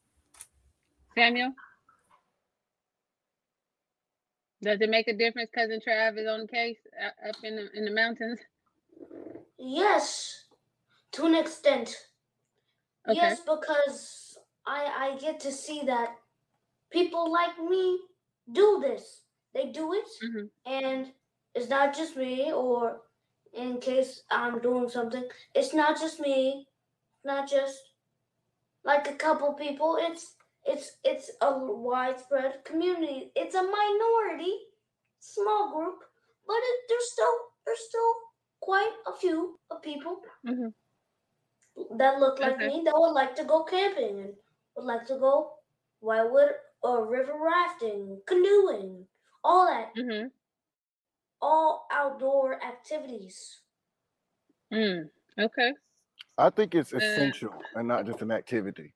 Samuel? 1.15 1.53
Does 4.64 4.82
it 4.82 4.89
make 4.89 5.09
a 5.09 5.14
difference 5.14 5.51
cousin 5.55 5.82
Trav 5.88 6.18
is 6.20 6.28
on 6.28 6.41
the 6.41 6.47
case 6.49 6.78
uh, 7.01 7.30
up 7.30 7.38
in 7.43 7.57
the 7.57 7.70
in 7.76 7.86
the 7.86 7.91
mountains? 7.91 8.39
Yes, 9.59 10.45
to 11.14 11.26
an 11.26 11.36
extent. 11.36 11.95
Okay. 13.09 13.18
Yes, 13.18 13.41
because 13.41 14.38
I 14.68 15.14
I 15.16 15.18
get 15.20 15.39
to 15.41 15.51
see 15.51 15.82
that 15.86 16.16
people 16.91 17.32
like 17.32 17.57
me 17.59 17.99
do 18.51 18.80
this. 18.82 19.22
They 19.53 19.68
do 19.72 19.93
it, 19.93 20.05
Mm-hmm. 20.24 20.47
and 20.66 21.07
it's 21.55 21.70
not 21.70 21.95
just 21.95 22.18
me. 22.18 22.51
Or 22.53 23.01
in 23.53 23.80
case 23.80 24.24
I'm 24.32 24.59
doing 24.61 24.89
something, 24.89 25.26
it's 25.55 25.74
not 25.74 25.99
just 25.99 26.20
me. 26.20 26.68
not 27.26 27.49
just 27.49 27.78
like 28.86 29.07
a 29.09 29.16
couple 29.16 29.53
people. 29.53 29.97
It's 29.99 30.36
it's 30.66 30.97
it's 31.03 31.32
a 31.41 31.57
widespread 31.57 32.64
community. 32.66 33.32
It's 33.36 33.55
a 33.55 33.64
minority, 33.64 34.53
small 35.20 35.74
group, 35.74 35.99
but 36.47 36.57
it, 36.57 36.80
there's 36.89 37.11
still 37.11 37.36
there's 37.66 37.88
still 37.88 38.14
quite 38.61 38.93
a 39.07 39.14
few 39.14 39.59
of 39.72 39.82
people 39.82 40.22
that 41.97 42.20
look 42.20 42.39
like 42.39 42.55
Okay. 42.55 42.68
me 42.68 42.82
that 42.84 42.93
would 42.97 43.11
like 43.14 43.36
to 43.36 43.43
go 43.43 43.64
camping 43.64 44.20
and 44.20 44.34
would 44.76 44.86
like 44.86 45.05
to 45.07 45.18
go 45.20 45.53
whitewood 45.99 46.51
or 46.82 47.05
river 47.07 47.38
rafting, 47.39 48.22
canoeing, 48.26 49.07
all 49.43 49.66
that, 49.68 49.93
Mm-hmm. 49.95 50.28
all 51.39 51.86
outdoor 51.91 52.59
activities. 52.64 53.61
Mm. 54.74 55.09
Okay. 55.39 55.74
I 56.38 56.49
think 56.51 56.76
it's 56.76 56.93
Uh, 56.93 56.99
essential 56.99 57.70
and 57.76 57.88
not 57.88 58.05
just 58.05 58.22
an 58.22 58.32
activity. 58.32 58.95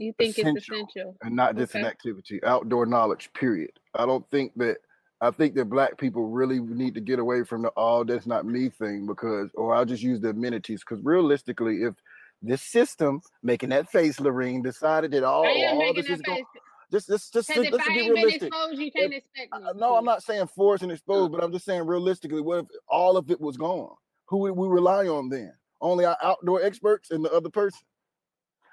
You 0.00 0.14
think 0.14 0.38
Essential. 0.38 0.56
it's 0.56 0.68
essential? 0.68 1.16
and 1.22 1.36
not 1.36 1.56
just 1.56 1.74
an 1.74 1.84
activity, 1.84 2.42
outdoor 2.42 2.86
knowledge, 2.86 3.30
period. 3.34 3.72
I 3.94 4.06
don't 4.06 4.28
think 4.30 4.52
that 4.56 4.78
I 5.20 5.30
think 5.30 5.54
that 5.56 5.66
black 5.66 5.98
people 5.98 6.26
really 6.28 6.58
need 6.58 6.94
to 6.94 7.02
get 7.02 7.18
away 7.18 7.44
from 7.44 7.60
the 7.62 7.68
all 7.70 8.06
that's 8.06 8.26
not 8.26 8.46
me 8.46 8.70
thing 8.70 9.04
because 9.06 9.50
or 9.54 9.74
I'll 9.74 9.84
just 9.84 10.02
use 10.02 10.18
the 10.18 10.30
amenities 10.30 10.80
because 10.80 11.04
realistically, 11.04 11.82
if 11.82 11.94
this 12.40 12.62
system 12.62 13.20
making 13.42 13.68
that 13.68 13.90
face, 13.90 14.18
Lorene, 14.18 14.62
decided 14.62 15.10
that 15.10 15.22
oh, 15.22 15.44
all, 15.44 15.46
all 15.46 15.92
this 15.94 16.08
is 16.08 16.22
going 16.22 16.46
just 16.90 17.08
just 17.08 17.32
just 17.34 17.48
Because 17.48 17.70
let's 17.70 17.84
if 17.86 17.90
I 17.90 17.94
be 17.94 18.10
realistic. 18.10 18.42
exposed, 18.44 18.80
you 18.80 18.90
can't 18.90 19.12
expect 19.12 19.52
me. 19.52 19.60
No, 19.76 19.96
I'm 19.96 20.06
not 20.06 20.22
saying 20.22 20.46
forced 20.46 20.82
and 20.82 20.90
exposed, 20.92 21.30
but 21.30 21.44
I'm 21.44 21.52
just 21.52 21.66
saying 21.66 21.86
realistically, 21.86 22.40
what 22.40 22.60
if 22.60 22.66
all 22.88 23.18
of 23.18 23.30
it 23.30 23.38
was 23.38 23.58
gone? 23.58 23.94
Who 24.28 24.38
would 24.38 24.52
we 24.52 24.66
rely 24.66 25.08
on 25.08 25.28
then? 25.28 25.52
Only 25.82 26.06
our 26.06 26.16
outdoor 26.22 26.62
experts 26.62 27.10
and 27.10 27.22
the 27.22 27.30
other 27.32 27.50
person. 27.50 27.80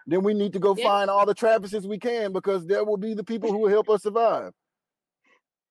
Then 0.07 0.23
we 0.23 0.33
need 0.33 0.53
to 0.53 0.59
go 0.59 0.75
Yeah. 0.75 0.85
find 0.85 1.09
all 1.09 1.25
the 1.25 1.35
Travises 1.35 1.85
we 1.85 1.99
can 1.99 2.33
because 2.33 2.65
there 2.67 2.85
will 2.85 2.97
be 2.97 3.13
the 3.13 3.25
people 3.25 3.51
who 3.51 3.59
will 3.59 3.69
help 3.69 3.89
us 3.89 4.03
survive. 4.03 4.53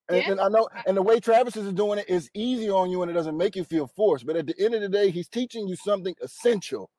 And, 0.08 0.18
Yeah. 0.18 0.32
and 0.32 0.40
I 0.40 0.48
know, 0.48 0.68
and 0.86 0.96
the 0.96 1.02
way 1.02 1.20
Travis 1.20 1.56
is 1.56 1.72
doing 1.72 1.98
it 1.98 2.08
is 2.08 2.30
easy 2.34 2.70
on 2.70 2.90
you 2.90 3.02
and 3.02 3.10
it 3.10 3.14
doesn't 3.14 3.36
make 3.36 3.56
you 3.56 3.64
feel 3.64 3.88
forced. 3.88 4.26
But 4.26 4.36
at 4.36 4.46
the 4.46 4.54
end 4.60 4.74
of 4.74 4.82
the 4.82 4.88
day, 4.88 5.10
he's 5.10 5.28
teaching 5.28 5.68
you 5.68 5.76
something 5.76 6.14
essential. 6.22 6.90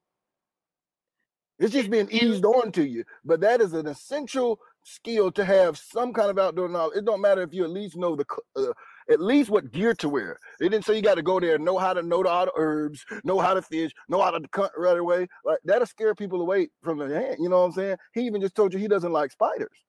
It's 1.60 1.74
just 1.74 1.90
being 1.90 2.10
eased 2.12 2.46
on 2.46 2.72
to 2.74 2.86
you, 2.86 3.04
but 3.26 3.40
that 3.42 3.62
is 3.62 3.74
an 3.74 3.88
essential 3.88 4.60
skill 4.84 5.32
to 5.32 5.46
have 5.46 5.78
some 5.78 6.14
kind 6.14 6.30
of 6.30 6.38
outdoor 6.38 6.70
knowledge. 6.70 6.98
It 6.98 7.06
don't 7.06 7.22
matter 7.22 7.42
if 7.42 7.54
you 7.54 7.64
at 7.64 7.72
least 7.72 7.96
know 7.98 8.16
the 8.16 8.26
uh, 8.56 8.74
at 9.10 9.22
least 9.22 9.50
what 9.50 9.72
gear 9.72 9.94
to 9.96 10.10
wear. 10.10 10.40
They 10.60 10.70
didn't 10.70 10.86
say 10.86 10.96
you 10.96 11.02
got 11.02 11.16
to 11.16 11.24
go 11.24 11.40
there 11.40 11.56
and 11.56 11.66
know 11.66 11.78
how 11.78 11.94
to 11.94 12.02
know 12.02 12.24
the 12.24 12.52
herbs, 12.56 13.06
know 13.24 13.40
how 13.40 13.54
to 13.54 13.62
fish, 13.62 13.92
know 14.10 14.22
how 14.22 14.32
to 14.32 14.48
cut 14.50 14.72
right 14.78 14.98
away. 14.98 15.28
Like 15.46 15.60
that'll 15.64 15.88
scare 15.88 16.16
people 16.16 16.42
away 16.42 16.70
from 16.82 16.98
the 16.98 17.08
hand. 17.08 17.38
You 17.40 17.50
know 17.50 17.60
what 17.60 17.66
I'm 17.66 17.72
saying? 17.72 17.98
He 18.14 18.22
even 18.22 18.42
just 18.42 18.56
told 18.56 18.74
you 18.74 18.80
he 18.80 18.88
doesn't 18.88 19.12
like 19.12 19.32
spiders. 19.32 19.84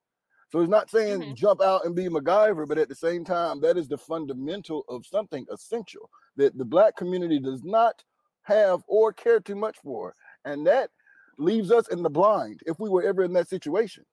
So 0.51 0.61
he's 0.61 0.69
not 0.69 0.91
saying 0.91 1.21
mm-hmm. 1.21 1.35
jump 1.35 1.61
out 1.61 1.85
and 1.85 1.95
be 1.95 2.09
MacGyver, 2.09 2.67
but 2.67 2.79
at 2.79 2.89
the 2.89 2.95
same 2.95 3.25
time, 3.25 3.61
that 3.61 3.77
is 3.77 3.89
the 3.89 3.99
fundamental 3.99 4.85
of 4.89 5.05
something 5.05 5.45
essential 5.53 6.09
that 6.37 6.57
the 6.57 6.65
black 6.65 6.97
community 6.97 7.39
does 7.39 7.63
not 7.65 8.03
have 8.43 8.83
or 8.87 9.13
care 9.13 9.41
too 9.41 9.57
much 9.57 9.77
for. 9.83 10.15
And 10.45 10.67
that 10.67 10.91
leaves 11.39 11.71
us 11.71 11.89
in 11.89 12.03
the 12.03 12.11
blind 12.11 12.61
if 12.67 12.81
we 12.81 12.89
were 12.89 13.03
ever 13.03 13.23
in 13.25 13.33
that 13.35 13.49
situation. 13.49 14.05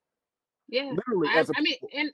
Yeah. 0.68 0.92
Literally, 0.94 1.30
I, 1.30 1.46
I 1.56 1.62
mean, 1.62 1.76
and 1.94 2.12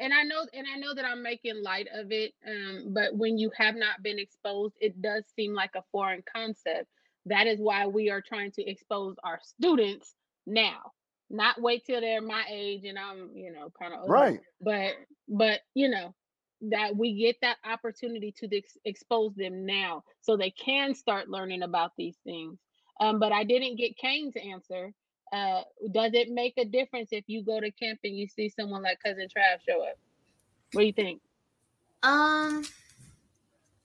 and 0.00 0.12
I 0.14 0.22
know 0.22 0.46
and 0.52 0.66
I 0.74 0.78
know 0.78 0.94
that 0.94 1.04
I'm 1.04 1.22
making 1.22 1.62
light 1.62 1.88
of 1.94 2.10
it. 2.10 2.32
Um, 2.46 2.86
but 2.94 3.14
when 3.14 3.38
you 3.38 3.50
have 3.56 3.76
not 3.76 4.02
been 4.02 4.18
exposed, 4.18 4.74
it 4.80 5.00
does 5.00 5.24
seem 5.36 5.54
like 5.54 5.72
a 5.76 5.84
foreign 5.92 6.22
concept. 6.34 6.86
That 7.26 7.46
is 7.46 7.60
why 7.60 7.86
we 7.86 8.10
are 8.10 8.22
trying 8.22 8.50
to 8.52 8.68
expose 8.68 9.16
our 9.22 9.38
students 9.42 10.14
now, 10.46 10.92
not 11.28 11.60
wait 11.60 11.84
till 11.84 12.00
they're 12.00 12.22
my 12.22 12.44
age 12.50 12.84
and 12.84 12.98
I'm, 12.98 13.30
you 13.34 13.52
know, 13.52 13.70
kind 13.78 13.94
of 13.94 14.08
Right. 14.08 14.40
But 14.60 14.94
but 15.28 15.60
you 15.74 15.88
know 15.88 16.14
that 16.62 16.96
we 16.96 17.14
get 17.18 17.36
that 17.42 17.56
opportunity 17.64 18.34
to 18.38 18.56
ex- 18.56 18.76
expose 18.84 19.34
them 19.34 19.66
now, 19.66 20.04
so 20.22 20.36
they 20.36 20.50
can 20.50 20.94
start 20.94 21.28
learning 21.28 21.62
about 21.62 21.92
these 21.96 22.16
things. 22.24 22.58
Um, 23.00 23.18
but 23.18 23.32
I 23.32 23.44
didn't 23.44 23.76
get 23.76 23.96
Kane's 23.96 24.34
answer. 24.36 24.92
Uh, 25.32 25.62
does 25.92 26.12
it 26.14 26.28
make 26.28 26.54
a 26.56 26.64
difference 26.64 27.10
if 27.12 27.24
you 27.28 27.42
go 27.42 27.60
to 27.60 27.70
camp 27.70 28.00
and 28.04 28.16
you 28.16 28.26
see 28.26 28.48
someone 28.48 28.82
like 28.82 29.00
cousin 29.02 29.28
Trav 29.28 29.60
show 29.66 29.82
up? 29.82 29.96
What 30.72 30.82
do 30.82 30.86
you 30.86 30.92
think? 30.92 31.20
Um, 32.02 32.64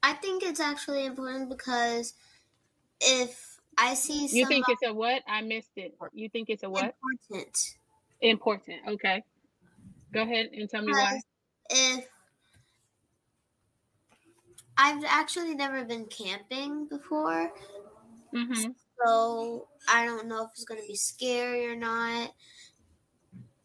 I 0.02 0.14
think 0.14 0.44
it's 0.44 0.60
actually 0.60 1.06
important 1.06 1.50
because 1.50 2.14
if 3.02 3.60
I 3.78 3.94
see 3.94 4.28
You 4.28 4.46
think 4.46 4.66
it's 4.70 4.84
a 4.84 4.94
what? 4.94 5.22
I 5.28 5.42
missed 5.42 5.72
it. 5.76 5.96
You 6.14 6.30
think 6.30 6.50
it's 6.50 6.64
a 6.64 6.70
what? 6.70 6.96
important, 7.32 7.76
Important. 8.22 8.80
Okay. 8.88 9.24
Go 10.14 10.22
ahead 10.22 10.50
and 10.54 10.70
tell 10.70 10.82
me 10.82 10.94
why. 10.94 11.22
if 11.70 12.08
I've 14.78 15.04
actually 15.06 15.56
never 15.56 15.84
been 15.86 16.06
camping 16.06 16.88
before, 16.88 17.52
Mm-hmm. 18.34 18.72
So 19.04 19.68
I 19.88 20.06
don't 20.06 20.28
know 20.28 20.44
if 20.44 20.52
it's 20.52 20.66
gonna 20.66 20.82
be 20.88 20.96
scary 20.96 21.68
or 21.68 21.76
not. 21.76 22.32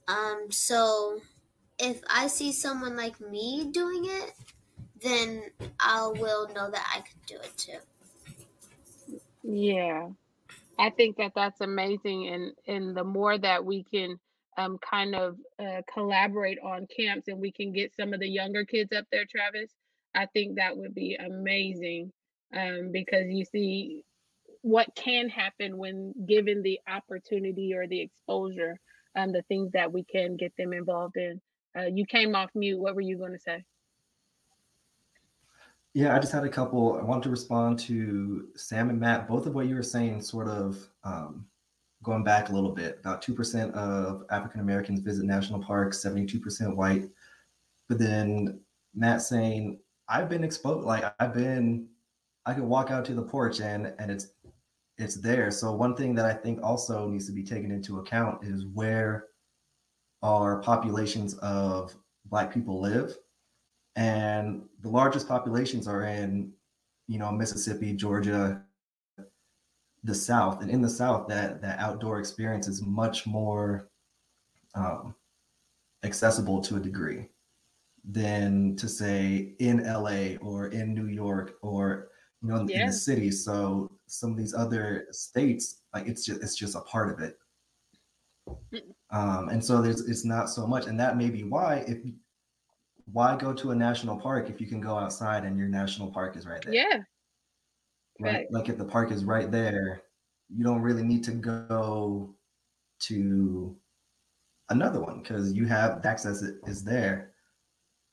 Um, 0.08 0.46
so 0.50 1.20
if 1.78 2.00
I 2.08 2.26
see 2.26 2.52
someone 2.52 2.96
like 2.96 3.20
me 3.20 3.68
doing 3.70 4.04
it, 4.06 4.32
then 5.02 5.42
I 5.78 6.06
will 6.08 6.48
know 6.48 6.70
that 6.70 6.86
I 6.94 7.00
could 7.00 7.26
do 7.26 7.36
it 7.36 7.56
too. 7.56 9.20
Yeah, 9.42 10.08
I 10.78 10.90
think 10.90 11.16
that 11.16 11.32
that's 11.34 11.60
amazing, 11.60 12.28
and 12.28 12.52
and 12.66 12.96
the 12.96 13.04
more 13.04 13.38
that 13.38 13.64
we 13.64 13.84
can 13.84 14.18
um 14.58 14.78
kind 14.78 15.14
of 15.14 15.36
uh, 15.58 15.82
collaborate 15.92 16.58
on 16.58 16.86
camps, 16.94 17.28
and 17.28 17.40
we 17.40 17.52
can 17.52 17.72
get 17.72 17.94
some 17.94 18.12
of 18.12 18.20
the 18.20 18.28
younger 18.28 18.64
kids 18.64 18.92
up 18.92 19.06
there, 19.10 19.24
Travis, 19.24 19.70
I 20.14 20.26
think 20.26 20.56
that 20.56 20.76
would 20.76 20.94
be 20.94 21.16
amazing. 21.16 22.12
Um, 22.52 22.90
because 22.92 23.26
you 23.28 23.44
see 23.44 24.04
what 24.62 24.88
can 24.94 25.28
happen 25.28 25.76
when 25.78 26.14
given 26.26 26.62
the 26.62 26.78
opportunity 26.88 27.74
or 27.74 27.86
the 27.86 28.00
exposure, 28.00 28.78
um, 29.16 29.32
the 29.32 29.42
things 29.42 29.72
that 29.72 29.90
we 29.92 30.04
can 30.04 30.36
get 30.36 30.52
them 30.56 30.72
involved 30.72 31.16
in. 31.16 31.40
Uh, 31.76 31.86
you 31.86 32.04
came 32.04 32.34
off 32.34 32.50
mute. 32.54 32.78
What 32.78 32.94
were 32.94 33.00
you 33.00 33.16
going 33.16 33.32
to 33.32 33.38
say? 33.38 33.64
Yeah, 35.94 36.14
I 36.14 36.20
just 36.20 36.32
had 36.32 36.44
a 36.44 36.48
couple. 36.48 36.98
I 36.98 37.02
wanted 37.02 37.24
to 37.24 37.30
respond 37.30 37.78
to 37.80 38.48
Sam 38.54 38.90
and 38.90 39.00
Matt. 39.00 39.26
Both 39.26 39.46
of 39.46 39.54
what 39.54 39.66
you 39.66 39.74
were 39.74 39.82
saying, 39.82 40.20
sort 40.20 40.46
of 40.46 40.88
um, 41.02 41.46
going 42.02 42.22
back 42.22 42.48
a 42.48 42.52
little 42.52 42.70
bit. 42.70 42.98
About 43.00 43.22
2% 43.22 43.72
of 43.72 44.24
African 44.30 44.60
Americans 44.60 45.00
visit 45.00 45.24
national 45.24 45.60
parks, 45.62 46.04
72% 46.04 46.76
white. 46.76 47.08
But 47.88 47.98
then 47.98 48.60
Matt 48.94 49.22
saying, 49.22 49.80
I've 50.08 50.28
been 50.28 50.44
exposed, 50.44 50.86
like 50.86 51.12
I've 51.18 51.34
been, 51.34 51.88
I 52.46 52.54
could 52.54 52.64
walk 52.64 52.90
out 52.90 53.04
to 53.06 53.14
the 53.14 53.22
porch 53.22 53.60
and 53.60 53.92
and 53.98 54.10
it's 54.10 54.28
it's 55.00 55.16
there. 55.16 55.50
So 55.50 55.72
one 55.72 55.96
thing 55.96 56.14
that 56.16 56.26
I 56.26 56.34
think 56.34 56.62
also 56.62 57.08
needs 57.08 57.26
to 57.26 57.32
be 57.32 57.42
taken 57.42 57.70
into 57.70 58.00
account 58.00 58.44
is 58.44 58.66
where 58.66 59.26
our 60.22 60.60
populations 60.60 61.34
of 61.38 61.94
black 62.26 62.52
people 62.52 62.80
live. 62.80 63.16
And 63.96 64.62
the 64.82 64.90
largest 64.90 65.26
populations 65.26 65.88
are 65.88 66.04
in 66.04 66.52
you 67.08 67.18
know 67.18 67.32
mississippi 67.32 67.92
georgia 67.92 68.62
the 70.04 70.14
south. 70.14 70.62
And 70.62 70.70
in 70.70 70.80
the 70.80 70.88
south 70.88 71.28
that 71.28 71.60
that 71.62 71.78
outdoor 71.78 72.20
experience 72.20 72.68
is 72.68 72.82
much 72.82 73.26
more 73.26 73.88
um, 74.74 75.14
accessible 76.04 76.60
to 76.62 76.76
a 76.76 76.80
degree 76.80 77.28
than 78.04 78.76
to 78.76 78.88
say 78.88 79.54
in 79.58 79.82
la 79.84 80.36
or 80.40 80.68
in 80.68 80.94
new 80.94 81.06
york 81.06 81.56
or 81.60 82.08
you 82.42 82.48
know 82.48 82.56
in, 82.56 82.70
in 82.70 82.86
the 82.86 82.92
city. 82.92 83.30
So 83.30 83.90
some 84.10 84.32
of 84.32 84.36
these 84.36 84.54
other 84.54 85.06
states 85.12 85.82
like 85.94 86.06
it's 86.06 86.24
just 86.24 86.42
it's 86.42 86.56
just 86.56 86.74
a 86.74 86.80
part 86.80 87.10
of 87.12 87.20
it 87.20 87.38
um, 89.10 89.48
and 89.48 89.64
so 89.64 89.80
there's 89.80 90.08
it's 90.08 90.24
not 90.24 90.50
so 90.50 90.66
much 90.66 90.86
and 90.86 90.98
that 90.98 91.16
may 91.16 91.30
be 91.30 91.44
why 91.44 91.84
if 91.86 91.98
why 93.12 93.36
go 93.36 93.52
to 93.52 93.70
a 93.70 93.74
national 93.74 94.16
park 94.18 94.50
if 94.50 94.60
you 94.60 94.66
can 94.66 94.80
go 94.80 94.96
outside 94.98 95.44
and 95.44 95.56
your 95.58 95.68
national 95.68 96.10
park 96.10 96.36
is 96.36 96.46
right 96.46 96.62
there 96.62 96.74
Yeah. 96.74 96.98
right 98.18 98.34
Right. 98.34 98.46
like 98.50 98.68
if 98.68 98.78
the 98.78 98.84
park 98.84 99.10
is 99.12 99.24
right 99.24 99.50
there 99.50 100.02
you 100.48 100.64
don't 100.64 100.82
really 100.82 101.02
need 101.04 101.22
to 101.24 101.32
go 101.32 102.34
to 103.00 103.76
another 104.70 105.00
one 105.00 105.20
because 105.20 105.52
you 105.52 105.66
have 105.66 106.04
access 106.04 106.42
is 106.42 106.82
there 106.84 107.32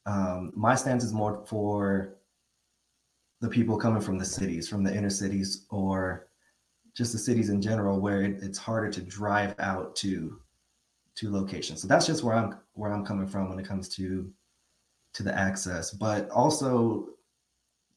um, 0.05 0.53
my 0.55 0.75
stance 0.75 1.03
is 1.03 1.11
more 1.11 1.43
for 1.45 2.16
the 3.41 3.49
people 3.49 3.77
coming 3.77 4.01
from 4.01 4.17
the 4.17 4.25
cities 4.25 4.67
from 4.67 4.83
the 4.83 4.93
inner 4.93 5.09
cities 5.09 5.65
or 5.69 6.27
just 6.95 7.11
the 7.11 7.19
cities 7.19 7.49
in 7.49 7.61
general 7.61 7.99
where 7.99 8.23
it, 8.23 8.41
it's 8.41 8.57
harder 8.57 8.89
to 8.89 9.01
drive 9.01 9.53
out 9.59 9.95
to 9.95 10.39
to 11.15 11.31
locations. 11.31 11.81
So 11.81 11.87
that's 11.87 12.05
just 12.05 12.23
where 12.23 12.35
i'm 12.35 12.57
where 12.73 12.91
i'm 12.91 13.05
coming 13.05 13.27
from 13.27 13.49
when 13.49 13.59
it 13.59 13.67
comes 13.67 13.89
to 13.95 14.31
to 15.13 15.23
the 15.23 15.37
access. 15.37 15.91
But 15.91 16.29
also 16.29 17.09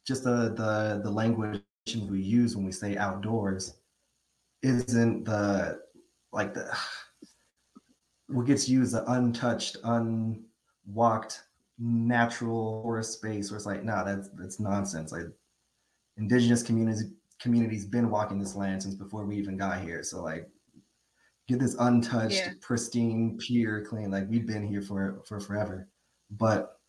just 0.06 0.24
the 0.24 0.54
the 0.54 1.00
the 1.02 1.10
language 1.10 1.62
we 2.08 2.20
use 2.20 2.56
when 2.56 2.64
we 2.64 2.72
say 2.72 2.96
outdoors 2.96 3.76
isn't 4.62 5.24
the 5.24 5.80
like 6.32 6.54
the 6.54 6.70
what 8.28 8.46
gets 8.46 8.68
used 8.68 8.94
the 8.94 9.04
untouched, 9.10 9.76
unwalked 9.84 11.40
natural 11.80 12.82
forest 12.82 13.14
space 13.14 13.50
where 13.50 13.56
it's 13.58 13.66
like, 13.66 13.84
nah, 13.84 14.04
that's 14.04 14.30
that's 14.36 14.60
nonsense. 14.60 15.12
Like 15.12 15.26
indigenous 16.18 16.62
communities 16.62 17.04
communities 17.40 17.86
been 17.86 18.10
walking 18.10 18.38
this 18.38 18.54
land 18.56 18.82
since 18.82 18.94
before 18.94 19.26
we 19.26 19.36
even 19.36 19.56
got 19.56 19.80
here. 19.82 20.02
So 20.02 20.22
like 20.22 20.48
get 21.48 21.58
this 21.58 21.76
untouched, 21.78 22.46
Yeah. 22.46 22.52
pristine, 22.60 23.38
pure, 23.38 23.84
clean. 23.84 24.10
Like 24.10 24.28
we've 24.28 24.46
been 24.46 24.66
here 24.66 24.82
for 24.82 25.22
for 25.26 25.40
forever. 25.40 25.88
But 26.30 26.80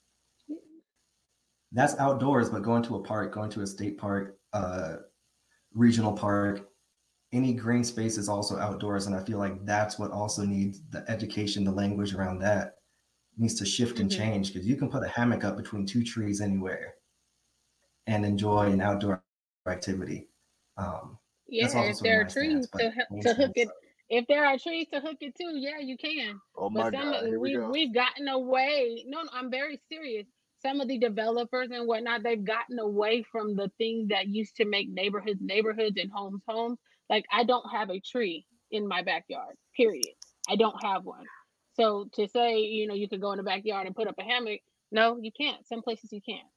that's 1.71 1.95
outdoors, 1.97 2.49
but 2.49 2.63
going 2.63 2.83
to 2.83 2.95
a 2.95 3.03
park, 3.03 3.33
going 3.33 3.49
to 3.51 3.61
a 3.61 3.67
state 3.67 3.97
park, 3.97 4.37
uh 4.53 4.97
regional 5.73 6.13
park, 6.13 6.69
any 7.33 7.53
green 7.53 7.83
space 7.83 8.17
is 8.17 8.29
also 8.29 8.57
outdoors. 8.59 9.07
And 9.07 9.15
I 9.15 9.23
feel 9.23 9.39
like 9.39 9.65
that's 9.65 9.99
what 9.99 10.11
also 10.11 10.45
needs 10.45 10.81
the 10.89 11.05
education, 11.09 11.63
the 11.65 11.71
language 11.71 12.13
around 12.15 12.39
that 12.39 12.75
needs 13.37 13.55
to 13.55 13.65
shift 13.65 13.99
and 13.99 14.09
Mhm. 14.09 14.17
change 14.17 14.53
because 14.53 14.67
you 14.67 14.75
can 14.75 14.89
put 14.89 15.03
a 15.03 15.07
hammock 15.07 15.43
up 15.43 15.57
between 15.57 15.85
two 15.85 16.03
trees 16.03 16.41
anywhere 16.41 16.95
and 18.07 18.25
enjoy 18.25 18.71
an 18.71 18.81
outdoor 18.81 19.23
activity. 19.67 20.27
Um, 20.77 21.17
Yeah, 21.47 21.65
if 21.65 21.99
there 21.99 22.21
are 22.21 22.23
my 22.23 22.29
trees 22.29 22.67
stance, 22.67 22.69
to, 22.71 23.21
to 23.21 23.33
hook 23.33 23.37
sense. 23.37 23.53
it, 23.55 23.69
if 24.09 24.27
there 24.27 24.45
are 24.45 24.57
trees 24.57 24.87
to 24.89 24.99
hook 24.99 25.17
it 25.21 25.35
to, 25.35 25.43
yeah, 25.57 25.79
you 25.79 25.97
can. 25.97 26.39
Oh 26.55 26.69
but 26.69 26.91
my 26.93 26.99
some 26.99 27.11
God, 27.11 27.23
of- 27.23 27.29
here 27.29 27.39
we 27.39 27.49
we 27.55 27.55
go. 27.61 27.69
we've 27.69 27.93
gotten 27.93 28.27
away. 28.27 29.03
No, 29.07 29.23
no, 29.23 29.29
I'm 29.33 29.49
very 29.51 29.77
serious. 29.89 30.27
Some 30.61 30.79
of 30.79 30.87
the 30.87 30.97
developers 30.99 31.69
and 31.71 31.87
whatnot, 31.87 32.21
they've 32.23 32.43
gotten 32.43 32.77
away 32.79 33.23
from 33.23 33.55
the 33.55 33.69
things 33.77 34.09
that 34.09 34.27
used 34.27 34.55
to 34.57 34.65
make 34.65 34.89
neighborhoods 34.89 35.41
neighborhoods 35.41 35.97
and 35.99 36.11
homes 36.11 36.43
homes. 36.47 36.77
Like 37.09 37.25
I 37.31 37.43
don't 37.43 37.67
have 37.71 37.89
a 37.89 37.99
tree 37.99 38.45
in 38.71 38.87
my 38.87 39.01
backyard. 39.01 39.55
Period. 39.75 40.15
I 40.47 40.55
don't 40.55 40.81
have 40.83 41.03
one. 41.03 41.25
So 41.73 42.09
to 42.13 42.27
say, 42.27 42.59
you 42.59 42.87
know, 42.87 42.93
you 42.93 43.07
could 43.07 43.21
go 43.21 43.31
in 43.31 43.37
the 43.37 43.43
backyard 43.43 43.87
and 43.87 43.95
put 43.95 44.07
up 44.07 44.15
a 44.19 44.23
hammock, 44.23 44.59
no, 44.91 45.17
you 45.21 45.31
can't. 45.31 45.65
Some 45.67 45.81
places 45.81 46.11
you 46.11 46.21
can't. 46.21 46.47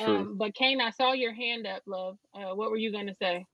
Um, 0.00 0.36
but 0.36 0.54
Kane, 0.54 0.80
I 0.80 0.90
saw 0.90 1.12
your 1.12 1.32
hand 1.32 1.66
up, 1.66 1.82
love. 1.86 2.18
Uh, 2.34 2.54
what 2.54 2.70
were 2.70 2.76
you 2.76 2.90
gonna 2.90 3.14
say? 3.14 3.46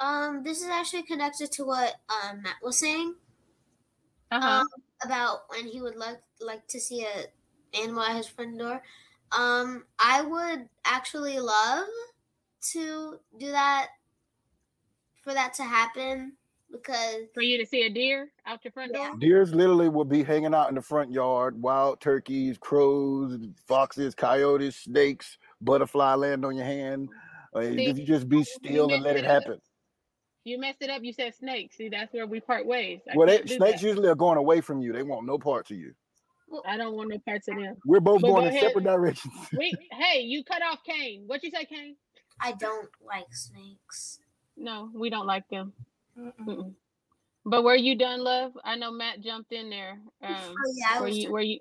Um, 0.00 0.42
this 0.42 0.60
is 0.60 0.68
actually 0.68 1.04
connected 1.04 1.52
to 1.52 1.64
what 1.64 1.94
um, 2.10 2.42
Matt 2.42 2.56
was 2.62 2.78
saying 2.78 3.14
Uh-huh. 4.32 4.60
um, 4.60 4.66
about 5.04 5.42
when 5.48 5.66
he 5.66 5.80
would 5.80 5.96
like 5.96 6.20
like 6.40 6.66
to 6.68 6.80
see 6.80 7.04
a 7.04 7.26
animal 7.78 8.02
at 8.02 8.16
his 8.16 8.26
front 8.26 8.58
door. 8.58 8.82
Um, 9.30 9.84
I 9.98 10.22
would 10.22 10.68
actually 10.84 11.38
love 11.38 11.86
to 12.72 13.18
do 13.38 13.50
that 13.52 13.88
for 15.22 15.32
that 15.32 15.54
to 15.54 15.62
happen 15.62 16.32
because 16.82 17.22
for 17.34 17.42
you 17.42 17.58
to 17.58 17.66
see 17.66 17.82
a 17.82 17.90
deer 17.90 18.28
out 18.46 18.64
your 18.64 18.72
front 18.72 18.92
door. 18.92 19.10
Deers 19.18 19.54
literally 19.54 19.88
will 19.88 20.04
be 20.04 20.22
hanging 20.22 20.54
out 20.54 20.68
in 20.68 20.74
the 20.74 20.82
front 20.82 21.12
yard. 21.12 21.60
Wild 21.60 22.00
turkeys, 22.00 22.58
crows, 22.58 23.38
foxes, 23.66 24.14
coyotes, 24.14 24.76
snakes, 24.76 25.38
butterfly 25.60 26.14
land 26.14 26.44
on 26.44 26.56
your 26.56 26.64
hand. 26.66 27.08
Uh, 27.54 27.62
See, 27.62 27.86
if 27.86 27.98
you 27.98 28.04
just 28.04 28.28
be 28.28 28.42
still 28.44 28.92
and 28.92 29.02
let 29.02 29.16
it 29.16 29.20
it 29.20 29.26
up. 29.26 29.44
happen. 29.44 29.60
You 30.44 30.58
messed 30.60 30.82
it 30.82 30.90
up. 30.90 31.02
You 31.02 31.12
said 31.12 31.34
snakes. 31.34 31.76
See, 31.76 31.88
that's 31.88 32.12
where 32.12 32.26
we 32.26 32.40
part 32.40 32.66
ways. 32.66 33.00
I 33.10 33.16
Well, 33.16 33.26
they, 33.26 33.38
snakes 33.46 33.80
that. 33.80 33.82
usually 33.82 34.08
are 34.08 34.14
going 34.14 34.36
away 34.36 34.60
from 34.60 34.82
you. 34.82 34.92
They 34.92 35.02
want 35.02 35.26
no 35.26 35.38
parts 35.38 35.70
of 35.70 35.78
you. 35.78 35.94
I 36.66 36.76
don't 36.76 36.94
want 36.94 37.08
no 37.08 37.18
parts 37.18 37.48
of 37.48 37.56
them. 37.56 37.76
We're 37.86 38.00
both 38.00 38.20
But 38.20 38.28
going 38.28 38.42
go 38.42 38.48
in 38.48 38.54
ahead. 38.54 38.68
separate 38.68 38.84
directions. 38.84 39.32
We, 39.58 39.76
hey, 39.92 40.20
you 40.20 40.44
cut 40.44 40.62
off 40.62 40.80
Kane. 40.86 41.24
What 41.26 41.42
you 41.42 41.50
say, 41.50 41.64
Kane? 41.64 41.96
I 42.40 42.52
don't 42.52 42.88
like 43.06 43.24
snakes. 43.32 44.18
No, 44.56 44.90
we 44.94 45.08
don't 45.10 45.26
like 45.26 45.48
them. 45.48 45.72
Mm-mm. 46.18 46.74
But 47.46 47.62
were 47.64 47.74
you 47.76 47.96
done, 47.96 48.20
love? 48.24 48.52
I 48.64 48.76
know 48.76 48.90
Matt 48.90 49.20
jumped 49.20 49.52
in 49.52 49.68
there. 49.68 49.98
Um, 50.22 50.34
Oh, 50.36 50.54
yeah, 50.74 50.86
I 50.92 51.00
were 51.00 51.06
was 51.06 51.16
you? 51.18 51.30
Were 51.32 51.40
you? 51.42 51.60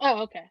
Oh, 0.00 0.22
okay. 0.24 0.44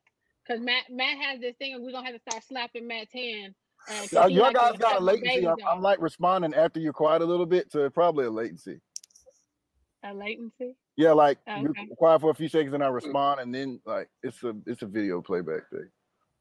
Because 0.45 0.61
Matt, 0.63 0.85
Matt 0.89 1.17
has 1.19 1.39
this 1.39 1.55
thing, 1.57 1.73
and 1.73 1.83
we're 1.83 1.91
gonna 1.91 2.05
have 2.07 2.15
to 2.15 2.21
start 2.29 2.43
slapping 2.43 2.87
Matt's 2.87 3.13
hand. 3.13 3.53
Uh, 3.89 3.93
'cause 4.07 4.29
he 4.29 4.35
your 4.35 4.51
guys 4.51 4.77
got 4.77 4.91
suck 4.93 4.99
a 4.99 5.03
latency. 5.03 5.47
I'm. 5.47 5.55
I'm 5.67 5.81
like 5.81 6.01
responding 6.01 6.53
after 6.53 6.79
you're 6.79 6.93
quiet 6.93 7.21
a 7.21 7.25
little 7.25 7.45
bit, 7.45 7.71
so 7.71 7.89
probably 7.89 8.25
a 8.25 8.31
latency. 8.31 8.81
A 10.03 10.13
latency. 10.13 10.75
Yeah, 10.95 11.11
like 11.11 11.37
Oh, 11.47 11.57
you're 11.61 11.73
quiet 11.97 12.21
for 12.21 12.31
a 12.31 12.35
few 12.35 12.49
seconds 12.49 12.73
and 12.73 12.83
I 12.83 12.87
respond, 12.87 13.39
and 13.41 13.53
then 13.53 13.79
like 13.85 14.09
it's 14.23 14.43
a 14.43 14.55
it's 14.65 14.81
a 14.81 14.87
video 14.87 15.21
playback 15.21 15.69
thing. 15.69 15.89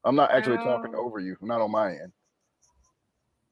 I'm 0.03 0.15
not 0.15 0.31
actually 0.31 0.57
talking 0.57 0.95
Oh. 0.95 1.05
over 1.05 1.19
you. 1.19 1.37
not 1.41 1.61
on 1.61 1.71
my 1.71 1.91
end. 1.91 2.11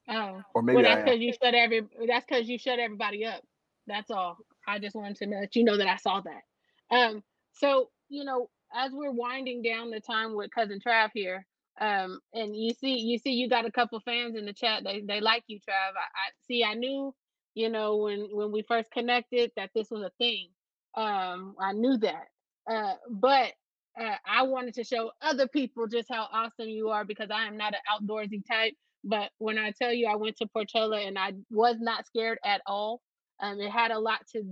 Oh, 0.08 0.42
Or 0.54 0.62
maybe 0.62 0.76
well, 0.76 0.84
that's 0.84 1.04
because 1.04 1.20
you 1.20 1.32
shut 1.32 1.54
every. 1.54 1.82
That's 2.06 2.26
because 2.26 2.48
you 2.48 2.58
shut 2.58 2.78
everybody 2.78 3.24
up. 3.24 3.42
That's 3.86 4.10
all. 4.10 4.38
I 4.66 4.78
just 4.78 4.94
wanted 4.94 5.16
to 5.16 5.26
let 5.26 5.56
you 5.56 5.64
know 5.64 5.76
that 5.76 5.88
I 5.88 5.96
saw 5.96 6.20
that. 6.22 6.96
Um, 6.96 7.22
so 7.52 7.90
you 8.08 8.24
know, 8.24 8.48
as 8.74 8.92
we're 8.92 9.12
winding 9.12 9.62
down 9.62 9.90
the 9.90 10.00
time 10.00 10.34
with 10.34 10.50
cousin 10.52 10.80
Trav 10.84 11.10
here, 11.14 11.46
um, 11.80 12.20
and 12.32 12.56
you 12.56 12.72
see, 12.74 12.98
you 12.98 13.18
see, 13.18 13.32
you 13.32 13.48
got 13.48 13.66
a 13.66 13.72
couple 13.72 14.00
fans 14.00 14.36
in 14.36 14.46
the 14.46 14.52
chat. 14.52 14.84
They 14.84 15.00
they 15.00 15.20
like 15.20 15.44
you, 15.48 15.58
Trav. 15.58 15.92
I, 15.94 16.00
I 16.00 16.30
see. 16.46 16.64
I 16.64 16.74
knew, 16.74 17.14
you 17.54 17.68
know, 17.68 17.96
when 17.96 18.28
when 18.32 18.52
we 18.52 18.62
first 18.62 18.90
connected, 18.92 19.50
that 19.56 19.70
this 19.74 19.90
was 19.90 20.02
a 20.02 20.10
thing. 20.18 20.48
Um, 20.96 21.54
I 21.60 21.72
knew 21.72 21.98
that. 21.98 22.28
Uh, 22.70 22.94
but 23.10 23.52
uh, 24.00 24.16
I 24.26 24.42
wanted 24.42 24.74
to 24.74 24.84
show 24.84 25.10
other 25.20 25.48
people 25.48 25.86
just 25.86 26.08
how 26.10 26.28
awesome 26.32 26.68
you 26.68 26.90
are 26.90 27.04
because 27.04 27.30
I 27.30 27.46
am 27.46 27.56
not 27.56 27.74
an 27.74 27.80
outdoorsy 27.92 28.42
type. 28.46 28.74
But 29.06 29.30
when 29.38 29.56
I 29.56 29.70
tell 29.70 29.92
you 29.92 30.08
I 30.08 30.16
went 30.16 30.36
to 30.38 30.46
Portola 30.46 30.98
and 31.00 31.16
I 31.18 31.32
was 31.50 31.76
not 31.80 32.06
scared 32.06 32.38
at 32.44 32.60
all, 32.66 33.00
um, 33.40 33.60
it 33.60 33.70
had 33.70 33.92
a 33.92 33.98
lot 33.98 34.20
to 34.32 34.42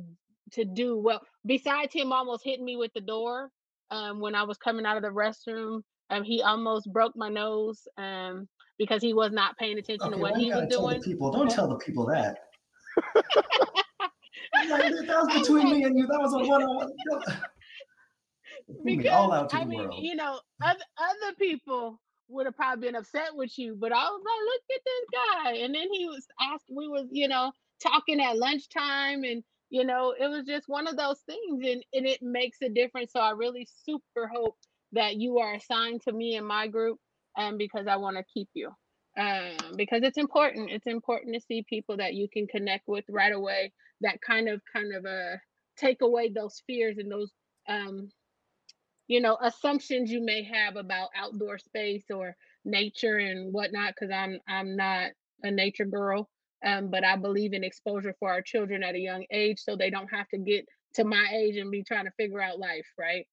to 0.52 0.64
do. 0.64 0.96
Well, 0.96 1.20
besides 1.44 1.92
him 1.92 2.12
almost 2.12 2.44
hitting 2.44 2.64
me 2.64 2.76
with 2.76 2.92
the 2.94 3.00
door 3.00 3.50
um, 3.90 4.20
when 4.20 4.34
I 4.34 4.44
was 4.44 4.57
coming 4.57 4.86
out 4.86 4.96
of 4.96 5.02
the 5.02 5.09
restroom, 5.09 5.82
um, 6.11 6.22
he 6.22 6.40
almost 6.42 6.92
broke 6.92 7.16
my 7.16 7.28
nose 7.28 7.86
um, 7.98 8.48
because 8.78 9.02
he 9.02 9.12
was 9.12 9.32
not 9.32 9.59
paying 9.59 9.78
attention 9.78 10.09
Okay, 10.09 10.16
to 10.16 10.22
what 10.22 10.36
he 10.36 10.50
was 10.50 10.68
doing. 10.68 11.02
people? 11.02 11.32
Don't 11.32 11.50
tell 11.50 11.68
the 11.68 11.76
people 11.76 12.07
that. 12.07 12.38
Like, 14.70 14.82
that 14.92 15.07
was 15.09 15.42
between 15.42 15.70
me 15.70 15.82
and 15.82 15.98
you. 15.98 16.07
That 16.07 16.20
was 16.20 16.32
a 16.32 16.38
one-on-one. 16.38 16.90
Me 18.84 19.09
all 19.09 19.32
out 19.32 19.50
to 19.50 19.57
I 19.57 19.61
the 19.61 19.66
mean, 19.66 19.88
world. 19.88 20.02
you 20.02 20.14
know, 20.14 20.40
other 20.62 20.80
other 20.98 21.34
people 21.38 22.00
would 22.28 22.46
have 22.46 22.56
probably 22.56 22.86
been 22.86 22.96
upset 22.96 23.34
with 23.34 23.58
you, 23.58 23.76
but 23.78 23.92
I 23.92 24.04
was 24.04 24.22
like, 24.24 24.44
look 24.46 24.62
at 24.76 24.82
this 24.84 25.06
guy. 25.12 25.64
And 25.64 25.74
then 25.74 25.88
he 25.92 26.06
was 26.06 26.26
asked, 26.40 26.64
we 26.70 26.88
was, 26.88 27.06
you 27.10 27.28
know, 27.28 27.52
talking 27.82 28.20
at 28.20 28.38
lunchtime 28.38 29.24
and 29.24 29.42
you 29.70 29.84
know, 29.84 30.14
it 30.16 30.28
was 30.28 30.44
just 30.46 30.68
one 30.68 30.86
of 30.86 30.96
those 30.96 31.20
things 31.26 31.64
and, 31.66 31.84
and 31.92 32.06
it 32.06 32.22
makes 32.22 32.58
a 32.62 32.68
difference. 32.68 33.12
So 33.12 33.18
I 33.18 33.30
really 33.30 33.66
super 33.84 34.28
hope 34.32 34.56
that 34.92 35.16
you 35.16 35.38
are 35.38 35.54
assigned 35.54 36.02
to 36.02 36.12
me 36.12 36.36
and 36.36 36.46
my 36.46 36.68
group 36.68 36.98
um 37.36 37.58
because 37.58 37.86
I 37.88 37.96
want 37.96 38.16
to 38.16 38.24
keep 38.32 38.48
you. 38.54 38.70
Um, 39.18 39.56
because 39.76 40.02
it's 40.02 40.18
important. 40.18 40.70
It's 40.70 40.86
important 40.86 41.34
to 41.34 41.40
see 41.40 41.64
people 41.68 41.96
that 41.96 42.14
you 42.14 42.28
can 42.32 42.46
connect 42.46 42.84
with 42.86 43.04
right 43.08 43.32
away 43.32 43.72
that 44.00 44.20
kind 44.26 44.48
of 44.48 44.60
kind 44.72 44.94
of 44.94 45.04
uh 45.04 45.36
take 45.76 46.02
away 46.02 46.30
those 46.30 46.62
fears 46.66 46.96
and 46.98 47.10
those 47.10 47.32
um 47.68 48.10
you 49.09 49.20
know 49.20 49.36
assumptions 49.42 50.11
you 50.11 50.24
may 50.24 50.42
have 50.42 50.76
about 50.76 51.11
outdoor 51.16 51.59
space 51.59 52.05
or 52.11 52.36
nature 52.64 53.18
and 53.18 53.52
whatnot 53.52 53.94
because 53.94 54.12
i'm 54.12 54.38
i'm 54.48 54.76
not 54.76 55.11
a 55.42 55.50
nature 55.50 55.84
girl 55.84 56.28
um, 56.64 56.90
but 56.90 57.05
i 57.05 57.16
believe 57.16 57.52
in 57.52 57.64
exposure 57.64 58.14
for 58.18 58.30
our 58.30 58.40
children 58.42 58.82
at 58.82 58.94
a 58.94 58.98
young 58.98 59.24
age 59.30 59.59
so 59.59 59.76
they 59.76 59.90
don't 59.90 60.09
have 60.09 60.28
to 60.28 60.38
get 60.38 60.66
to 60.94 61.05
my 61.05 61.26
age 61.34 61.57
and 61.57 61.70
be 61.70 61.82
trying 61.82 62.05
to 62.07 62.12
figure 62.12 62.40
out 62.40 62.59
life 62.59 62.86
right? 62.98 63.26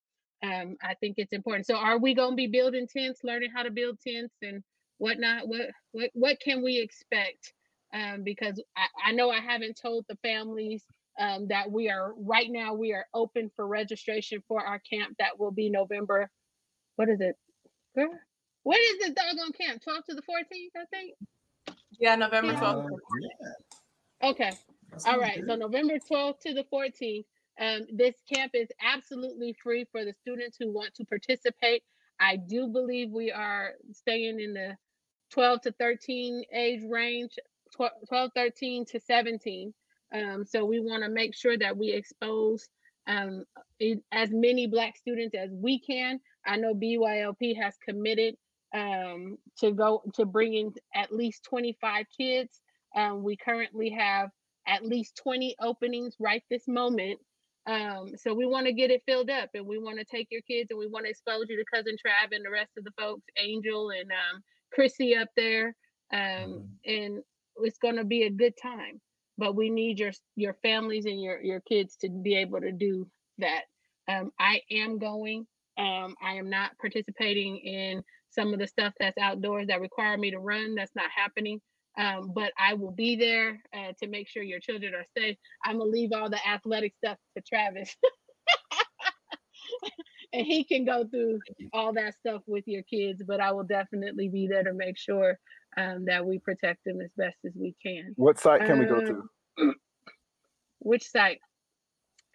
Um, 0.43 0.76
i 0.84 0.95
think 0.95 1.15
it's 1.17 1.34
important. 1.34 1.67
So 1.67 1.76
are 1.76 1.99
we 1.99 2.15
going 2.15 2.32
to 2.32 2.36
be 2.36 2.47
building 2.47 2.88
tents 2.88 3.22
learning 3.24 3.51
how 3.55 3.63
to 3.63 3.72
build 3.72 3.99
tents 4.05 4.36
and 4.41 4.63
whatnot? 4.97 5.47
What 5.47 5.69
what, 5.91 6.09
what 6.13 6.39
can 6.39 6.63
we 6.63 6.80
expect? 6.80 7.53
Um, 7.93 8.24
because 8.24 8.61
I, 8.76 9.09
I 9.09 9.11
know 9.11 9.30
i 9.30 9.39
haven't 9.39 9.80
told 9.82 10.05
the 10.09 10.17
families 10.24 10.84
um, 11.22 11.47
that 11.47 11.72
we 11.72 11.89
are 11.89 12.13
right 12.17 12.49
now 12.49 12.74
we 12.74 12.93
are 12.93 13.05
open 13.13 13.51
for 13.55 13.67
registration 13.67 14.43
for 14.47 14.61
our 14.65 14.80
camp 14.80 15.15
that 15.19 15.39
will 15.39 15.51
be 15.51 15.69
november 15.69 16.30
what 16.97 17.07
is 17.09 17.22
it? 17.22 17.36
Girl 17.95 18.09
what 18.63 18.80
is 18.80 18.99
this 18.99 19.11
doggone 19.11 19.53
camp? 19.53 19.82
12 19.84 20.05
to 20.09 20.15
the 20.15 20.22
14th 20.22 20.82
i 20.82 20.86
think? 20.91 21.15
Yeah, 21.99 22.15
November 22.15 22.53
12th 22.53 22.89
Yeah. 23.22 24.30
12th. 24.30 24.32
okay 24.32 24.51
all 25.05 25.19
right 25.19 25.41
so 25.47 25.55
november 25.55 25.95
12th 26.11 26.39
to 26.41 26.53
the 26.53 26.65
14th 26.74 27.26
um, 27.59 27.82
this 27.93 28.15
camp 28.34 28.51
is 28.55 28.69
absolutely 28.82 29.55
free 29.61 29.86
for 29.91 30.03
the 30.03 30.13
students 30.22 30.57
who 30.59 30.72
want 30.72 30.95
to 30.95 31.05
participate. 31.05 31.84
I 32.19 32.38
do 32.38 32.67
believe 32.67 33.11
we 33.11 33.32
are 33.32 33.74
staying 33.91 34.39
in 34.39 34.53
the 34.53 34.78
12 35.32 35.61
to 35.61 35.72
13 35.74 36.43
age 36.53 36.82
range 36.89 37.32
12, 37.76 37.91
12 38.07 38.32
13 38.36 38.86
to 38.86 38.99
17 38.99 39.74
um, 40.14 40.45
so 40.45 40.66
we 40.66 40.80
want 40.80 41.03
to 41.03 41.09
make 41.09 41.36
sure 41.36 41.57
that 41.57 41.76
we 41.78 41.91
expose 41.91 42.68
um, 43.07 43.45
it- 43.80 44.03
as 44.12 44.30
many 44.32 44.68
Black 44.68 44.97
students 44.97 45.36
as 45.36 45.49
we 45.51 45.80
can. 45.80 46.20
I 46.45 46.57
know 46.57 46.74
BYLP 46.74 47.55
has 47.62 47.76
committed 47.78 48.36
um, 48.74 49.38
to 49.59 49.72
go 49.72 50.01
to 50.16 50.26
bringing 50.26 50.74
at 50.95 51.14
least 51.14 51.43
25 51.45 52.05
kids. 52.18 52.62
Um, 52.95 53.24
we 53.24 53.38
currently 53.38 53.89
have 53.89 54.30
at 54.68 54.86
least 54.86 55.20
20 55.24 55.55
openings 55.59 56.16
right 56.20 56.43
this 56.49 56.68
moment. 56.68 57.20
Um, 57.68 58.14
so 58.18 58.34
we 58.34 58.45
want 58.45 58.66
to 58.66 58.74
get 58.74 58.89
it 58.91 59.03
filled 59.05 59.30
up 59.30 59.49
and 59.53 59.66
we 59.68 59.78
want 59.78 59.99
to 59.99 60.05
take 60.05 60.28
your 60.32 60.41
kids 60.41 60.72
and 60.72 60.80
we 60.80 60.88
want 60.88 61.05
to 61.05 61.12
expose 61.12 61.45
you 61.47 61.57
to 61.57 61.66
cousin 61.74 61.95
Trav 61.95 62.36
and 62.36 62.43
the 62.43 62.49
rest 62.49 62.72
of 62.78 62.84
the 62.84 62.91
folks, 62.99 63.24
Angel 63.38 63.91
and 63.91 64.09
um, 64.12 64.41
Chrissy 64.74 65.16
up 65.16 65.30
there. 65.36 65.76
Um, 66.14 66.70
and 66.86 67.20
it's 67.57 67.78
going 67.78 67.97
to 67.97 68.03
be 68.03 68.24
a 68.24 68.30
good 68.32 68.53
time, 68.62 68.99
but 69.41 69.55
we 69.55 69.71
need 69.71 69.97
your, 69.97 70.11
your 70.35 70.53
families 70.61 71.05
and 71.05 71.19
your, 71.19 71.41
your 71.41 71.61
kids 71.61 71.95
to 71.95 72.09
be 72.09 72.35
able 72.35 72.61
to 72.61 72.71
do 72.71 73.07
that. 73.39 73.61
Um, 74.07 74.29
I 74.39 74.61
am 74.69 74.99
going, 74.99 75.47
um, 75.79 76.13
I 76.21 76.33
am 76.33 76.47
not 76.47 76.77
participating 76.79 77.57
in 77.57 78.03
some 78.29 78.53
of 78.53 78.59
the 78.59 78.67
stuff 78.67 78.93
that's 78.99 79.17
outdoors 79.17 79.65
that 79.67 79.81
require 79.81 80.15
me 80.15 80.29
to 80.29 80.37
run. 80.37 80.75
That's 80.75 80.95
not 80.95 81.09
happening. 81.13 81.59
Um, 81.97 82.33
but 82.35 82.51
I 82.55 82.75
will 82.75 82.91
be 82.91 83.15
there 83.15 83.59
uh, 83.75 83.93
to 83.99 84.07
make 84.07 84.29
sure 84.29 84.43
your 84.43 84.59
children 84.59 84.93
are 84.93 85.07
safe. 85.17 85.37
I'm 85.65 85.79
gonna 85.79 85.89
leave 85.89 86.11
all 86.13 86.29
the 86.29 86.47
athletic 86.47 86.93
stuff 87.03 87.17
to 87.35 87.43
Travis, 87.43 87.95
and 90.33 90.45
he 90.45 90.63
can 90.63 90.85
go 90.85 91.03
through 91.05 91.39
all 91.73 91.93
that 91.93 92.13
stuff 92.13 92.43
with 92.45 92.63
your 92.67 92.83
kids. 92.83 93.23
But 93.27 93.41
I 93.41 93.51
will 93.51 93.65
definitely 93.65 94.29
be 94.29 94.47
there 94.47 94.63
to 94.63 94.73
make 94.73 94.99
sure 94.99 95.37
um, 95.78 96.05
that 96.05 96.26
we 96.26 96.39
protect 96.39 96.84
them 96.86 97.01
as 97.01 97.11
best 97.17 97.38
as 97.45 97.53
we 97.55 97.76
can. 97.82 98.13
What 98.15 98.39
site 98.39 98.65
can 98.65 98.80
we 98.80 98.86
go 98.86 99.01
to? 99.01 99.24
Um, 99.59 99.76
Which 100.80 101.07
site? 101.07 101.39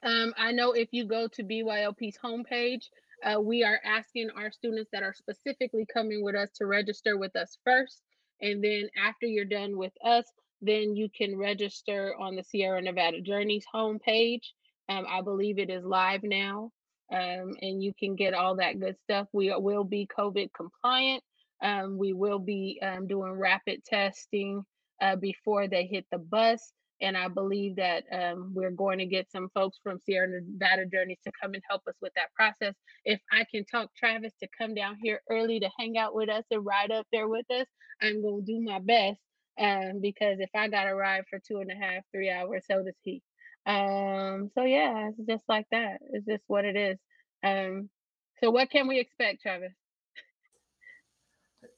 Um, 0.03 0.33
I 0.37 0.53
know 0.53 0.73
if 0.73 0.89
you 0.93 1.07
go 1.07 1.27
to 1.29 1.43
BYLP's 1.43 2.19
homepage, 2.23 2.85
uh, 3.25 3.41
we 3.41 3.65
are 3.65 3.81
asking 3.85 4.31
our 4.37 4.51
students 4.53 4.91
that 4.93 5.03
are 5.03 5.15
specifically 5.15 5.87
coming 5.93 6.23
with 6.23 6.37
us 6.37 6.51
to 6.57 6.67
register 6.67 7.17
with 7.17 7.35
us 7.35 7.59
first. 7.65 8.03
And 8.41 8.63
then 8.63 8.89
after 8.97 9.27
you're 9.27 9.47
done 9.47 9.77
with 9.77 9.93
us, 10.05 10.25
then 10.61 10.95
you 10.95 11.09
can 11.09 11.37
register 11.37 12.15
on 12.19 12.37
the 12.37 12.43
Sierra 12.43 12.81
Nevada 12.81 13.21
Journeys 13.21 13.65
homepage. 13.75 14.43
Um, 14.89 15.07
I 15.09 15.21
believe 15.23 15.59
it 15.59 15.71
is 15.71 15.85
live 15.85 16.23
now, 16.23 16.71
um, 17.13 17.57
and 17.61 17.83
you 17.83 17.93
can 17.99 18.15
get 18.15 18.35
all 18.35 18.57
that 18.57 18.79
good 18.79 18.97
stuff. 19.03 19.27
We 19.33 19.53
will 19.57 19.85
be 19.85 20.09
COVID 20.17 20.51
compliant. 20.55 21.23
Um, 21.63 21.99
we 21.99 22.15
will 22.15 22.41
be 22.41 22.81
um, 22.83 23.07
doing 23.09 23.33
rapid 23.33 23.85
testing 23.85 24.65
uh, 25.03 25.17
before 25.17 25.69
they 25.69 25.87
hit 25.87 26.07
the 26.13 26.19
bus. 26.19 26.73
And 27.03 27.17
I 27.17 27.29
believe 27.29 27.77
that 27.77 28.05
um, 28.13 28.53
we're 28.55 28.73
going 28.73 28.99
to 28.99 29.07
get 29.07 29.31
some 29.33 29.51
folks 29.55 29.79
from 29.83 30.01
Sierra 30.07 30.29
Nevada 30.29 30.87
Journeys 30.87 31.19
to 31.27 31.33
come 31.43 31.55
and 31.55 31.63
help 31.69 31.83
us 31.89 31.95
with 32.03 32.13
that 32.17 32.33
process. 32.35 32.75
If 33.05 33.21
I 33.33 33.45
can 33.53 33.65
talk 33.67 33.91
Travis 33.97 34.33
to 34.43 34.49
come 34.59 34.75
down 34.75 34.97
here 35.03 35.21
early 35.31 35.61
to 35.61 35.71
hang 35.79 35.99
out 35.99 36.15
with 36.15 36.31
us 36.31 36.45
and 36.51 36.65
ride 36.67 36.93
up 36.93 37.07
there 37.13 37.29
with 37.29 37.47
us, 37.51 37.67
I'm 38.03 38.23
going 38.23 38.47
to 38.47 38.53
do 38.53 38.61
my 38.63 38.81
best. 38.81 39.21
Um, 39.61 40.01
because 40.03 40.39
if 40.41 40.51
I 40.55 40.69
got 40.69 40.85
to 40.85 40.95
ride 40.95 41.25
for 41.31 41.39
two 41.41 41.59
and 41.61 41.71
a 41.71 41.77
half, 41.77 42.05
three 42.15 42.31
hours, 42.31 42.65
so 42.71 42.83
does 42.85 42.95
he. 43.03 43.23
Um, 43.67 44.51
so 44.57 44.65
yeah, 44.65 45.11
it's 45.11 45.29
just 45.29 45.45
like 45.49 45.67
that. 45.73 45.99
It's 46.13 46.27
just 46.27 46.45
what 46.49 46.65
it 46.65 46.77
is. 46.77 46.99
Um, 47.45 47.91
so 48.43 48.51
what 48.51 48.71
can 48.71 48.89
we 48.89 49.01
expect, 49.01 49.43
Travis? 49.43 49.73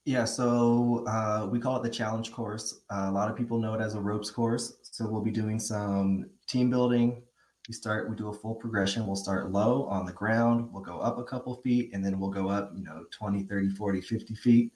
Yeah, 0.09 0.25
so 0.25 1.05
uh, 1.07 1.47
we 1.53 1.61
call 1.61 1.77
it 1.77 1.83
the 1.83 1.91
challenge 1.91 2.33
course. 2.33 2.81
Uh, 2.91 3.09
a 3.09 3.13
lot 3.13 3.31
of 3.31 3.37
people 3.37 3.59
know 3.59 3.75
it 3.75 3.83
as 3.83 3.95
a 3.95 4.01
ropes 4.01 4.31
course. 4.31 4.79
So 4.81 5.07
we'll 5.07 5.21
be 5.21 5.31
doing 5.31 5.61
some 5.61 6.31
team 6.47 6.71
building. 6.71 7.23
We 7.69 7.75
start, 7.75 8.09
we 8.09 8.17
do 8.17 8.31
a 8.31 8.33
full 8.33 8.55
progression. 8.55 9.07
We'll 9.07 9.17
start 9.17 9.53
low 9.53 9.85
on 9.85 10.07
the 10.07 10.13
ground. 10.15 10.71
We'll 10.73 10.83
go 10.83 10.99
up 10.99 11.19
a 11.19 11.25
couple 11.25 11.57
feet 11.57 11.91
and 11.93 12.03
then 12.03 12.19
we'll 12.19 12.31
go 12.31 12.49
up, 12.49 12.73
you 12.75 12.85
know, 12.85 13.05
20, 13.11 13.43
30, 13.43 13.69
40, 13.69 14.01
50 14.01 14.35
feet. 14.37 14.73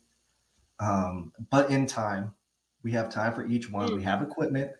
Um, 0.80 1.32
but 1.50 1.70
in 1.70 1.86
time, 1.86 2.34
we 2.82 2.92
have 2.92 3.08
time 3.08 3.32
for 3.32 3.46
each 3.46 3.70
one. 3.70 3.96
We 3.96 4.02
have 4.02 4.20
equipment. 4.20 4.72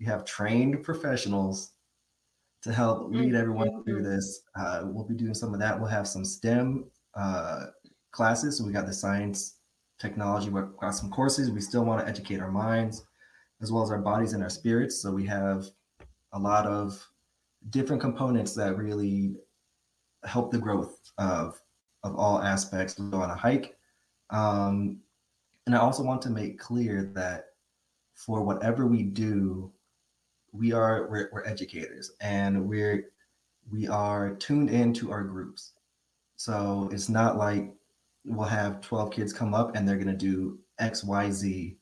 We 0.00 0.06
have 0.06 0.24
trained 0.24 0.82
professionals 0.82 1.74
to 2.62 2.72
help 2.72 3.12
lead 3.12 3.36
everyone 3.36 3.84
through 3.84 4.02
this. 4.02 4.40
Uh, 4.58 4.82
we'll 4.86 5.06
be 5.06 5.14
doing 5.14 5.34
some 5.34 5.54
of 5.54 5.60
that. 5.60 5.78
We'll 5.78 5.90
have 5.90 6.08
some 6.08 6.24
STEM 6.24 6.90
uh, 7.14 7.66
classes. 8.10 8.58
So 8.58 8.64
we 8.64 8.72
got 8.72 8.86
the 8.86 8.92
science, 8.92 9.55
technology, 9.98 10.50
we've 10.50 10.76
got 10.80 10.90
some 10.90 11.10
courses. 11.10 11.50
We 11.50 11.60
still 11.60 11.84
want 11.84 12.00
to 12.00 12.08
educate 12.08 12.40
our 12.40 12.50
minds 12.50 13.04
as 13.62 13.72
well 13.72 13.82
as 13.82 13.90
our 13.90 13.98
bodies 13.98 14.32
and 14.32 14.42
our 14.42 14.50
spirits. 14.50 15.00
So 15.00 15.10
we 15.10 15.26
have 15.26 15.66
a 16.32 16.38
lot 16.38 16.66
of 16.66 17.04
different 17.70 18.02
components 18.02 18.54
that 18.54 18.76
really 18.76 19.36
help 20.24 20.50
the 20.50 20.58
growth 20.58 20.98
of 21.18 21.60
of 22.02 22.16
all 22.16 22.40
aspects. 22.40 22.98
We 22.98 23.10
go 23.10 23.20
on 23.20 23.30
a 23.30 23.34
hike. 23.34 23.76
Um, 24.30 25.00
and 25.66 25.74
I 25.74 25.78
also 25.78 26.02
want 26.02 26.22
to 26.22 26.30
make 26.30 26.58
clear 26.58 27.10
that 27.14 27.46
for 28.14 28.42
whatever 28.42 28.86
we 28.86 29.02
do, 29.02 29.72
we 30.52 30.72
are 30.72 31.08
we're, 31.08 31.28
we're 31.32 31.44
educators 31.44 32.12
and 32.20 32.66
we're 32.66 33.10
we 33.70 33.88
are 33.88 34.34
tuned 34.36 34.70
into 34.70 35.10
our 35.10 35.24
groups. 35.24 35.72
So 36.36 36.88
it's 36.92 37.08
not 37.08 37.36
like 37.36 37.74
we'll 38.26 38.46
have 38.46 38.80
12 38.80 39.10
kids 39.12 39.32
come 39.32 39.54
up 39.54 39.76
and 39.76 39.88
they're 39.88 39.96
going 39.96 40.06
to 40.06 40.12
do 40.14 40.58
X, 40.78 41.04
Y, 41.04 41.30
Z 41.30 41.76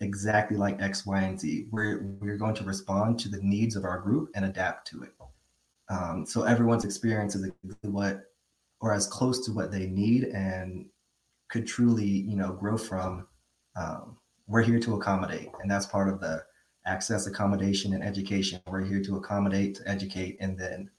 exactly 0.00 0.56
like 0.56 0.80
X, 0.80 1.04
Y, 1.06 1.20
and 1.20 1.38
Z. 1.38 1.66
We're, 1.70 2.02
we're 2.20 2.36
going 2.36 2.54
to 2.54 2.64
respond 2.64 3.18
to 3.20 3.28
the 3.28 3.40
needs 3.42 3.76
of 3.76 3.84
our 3.84 3.98
group 4.00 4.30
and 4.34 4.44
adapt 4.44 4.88
to 4.88 5.02
it. 5.02 5.14
Um, 5.90 6.24
so 6.26 6.44
everyone's 6.44 6.84
experience 6.84 7.34
is 7.34 7.50
what, 7.82 8.22
or 8.80 8.94
as 8.94 9.06
close 9.06 9.44
to 9.46 9.52
what 9.52 9.70
they 9.70 9.86
need 9.86 10.24
and 10.24 10.86
could 11.50 11.66
truly, 11.66 12.06
you 12.06 12.36
know, 12.36 12.52
grow 12.52 12.78
from. 12.78 13.26
Um, 13.76 14.16
we're 14.46 14.62
here 14.62 14.80
to 14.80 14.94
accommodate, 14.94 15.50
and 15.60 15.70
that's 15.70 15.86
part 15.86 16.08
of 16.08 16.20
the 16.20 16.44
access, 16.86 17.26
accommodation, 17.26 17.92
and 17.92 18.02
education. 18.02 18.60
We're 18.66 18.84
here 18.84 19.02
to 19.02 19.16
accommodate, 19.16 19.76
to 19.76 19.88
educate, 19.88 20.38
and 20.40 20.58
then 20.58 20.90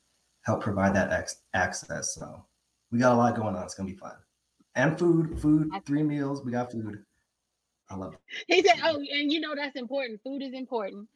help 0.44 0.62
provide 0.62 0.96
that 0.96 1.12
ex- 1.12 1.42
access. 1.54 2.16
So 2.16 2.46
we 2.92 3.00
got 3.00 3.14
a 3.14 3.16
lot 3.16 3.36
going 3.36 3.56
on. 3.56 3.64
It's 3.64 3.74
gonna 3.74 3.90
be 3.90 3.96
fun, 3.96 4.16
and 4.76 4.98
food, 4.98 5.40
food, 5.40 5.70
three 5.86 6.04
meals. 6.04 6.44
We 6.44 6.52
got 6.52 6.72
food. 6.72 7.04
I 7.90 7.96
love 7.96 8.14
it. 8.14 8.20
He 8.48 8.64
said, 8.64 8.80
"Oh, 8.84 8.96
and 8.96 9.32
you 9.32 9.40
know 9.40 9.56
that's 9.56 9.76
important. 9.76 10.22
Food 10.24 10.42
is 10.42 10.54
important. 10.54 11.08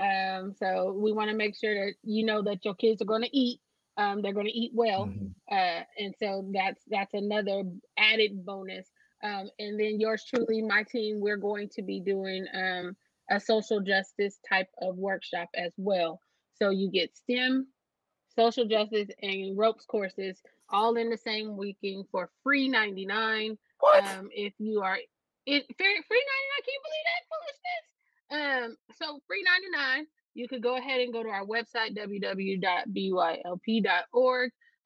Um, 0.00 0.54
so 0.58 0.92
we 0.92 1.12
want 1.12 1.30
to 1.30 1.36
make 1.36 1.54
sure 1.56 1.74
that 1.74 1.94
you 2.02 2.24
know 2.24 2.42
that 2.42 2.64
your 2.64 2.74
kids 2.74 3.02
are 3.02 3.06
going 3.06 3.22
to 3.22 3.36
eat. 3.36 3.60
Um, 3.98 4.22
they're 4.22 4.32
going 4.32 4.46
to 4.46 4.58
eat 4.58 4.72
well, 4.74 5.12
uh, 5.50 5.80
and 5.98 6.14
so 6.18 6.48
that's 6.52 6.82
that's 6.88 7.12
another 7.12 7.62
added 7.98 8.44
bonus. 8.46 8.88
Um, 9.22 9.50
and 9.58 9.78
then 9.78 10.00
yours 10.00 10.24
truly, 10.24 10.62
my 10.62 10.82
team, 10.82 11.20
we're 11.20 11.36
going 11.36 11.68
to 11.74 11.82
be 11.82 12.00
doing 12.00 12.46
um, 12.54 12.96
a 13.30 13.38
social 13.38 13.80
justice 13.80 14.38
type 14.48 14.68
of 14.80 14.96
workshop 14.96 15.48
as 15.54 15.72
well. 15.76 16.20
So 16.54 16.70
you 16.70 16.90
get 16.90 17.16
STEM, 17.16 17.68
social 18.34 18.64
justice, 18.64 19.08
and 19.20 19.56
ropes 19.56 19.84
courses 19.84 20.40
all 20.72 20.96
in 20.96 21.10
the 21.10 21.16
same 21.16 21.56
weekend 21.56 22.06
for 22.10 22.30
free 22.42 22.68
ninety 22.68 23.06
nine. 23.06 23.58
Um, 24.18 24.28
if 24.32 24.54
you 24.58 24.80
are 24.82 24.96
it 24.96 25.64
free 25.76 26.02
free 26.08 26.24
ninety 26.32 26.48
nine, 26.50 26.62
can 26.64 26.74
you 26.74 26.82
believe 26.84 27.06
that 27.08 27.28
foolishness? 27.30 27.84
Um, 28.30 28.76
so 28.96 29.20
free 29.26 29.42
ninety 29.44 29.70
nine. 29.70 30.06
You 30.34 30.48
could 30.48 30.62
go 30.62 30.76
ahead 30.78 31.00
and 31.00 31.12
go 31.12 31.22
to 31.22 31.28
our 31.28 31.44
website 31.44 31.94
www.bylp.org. 31.96 32.90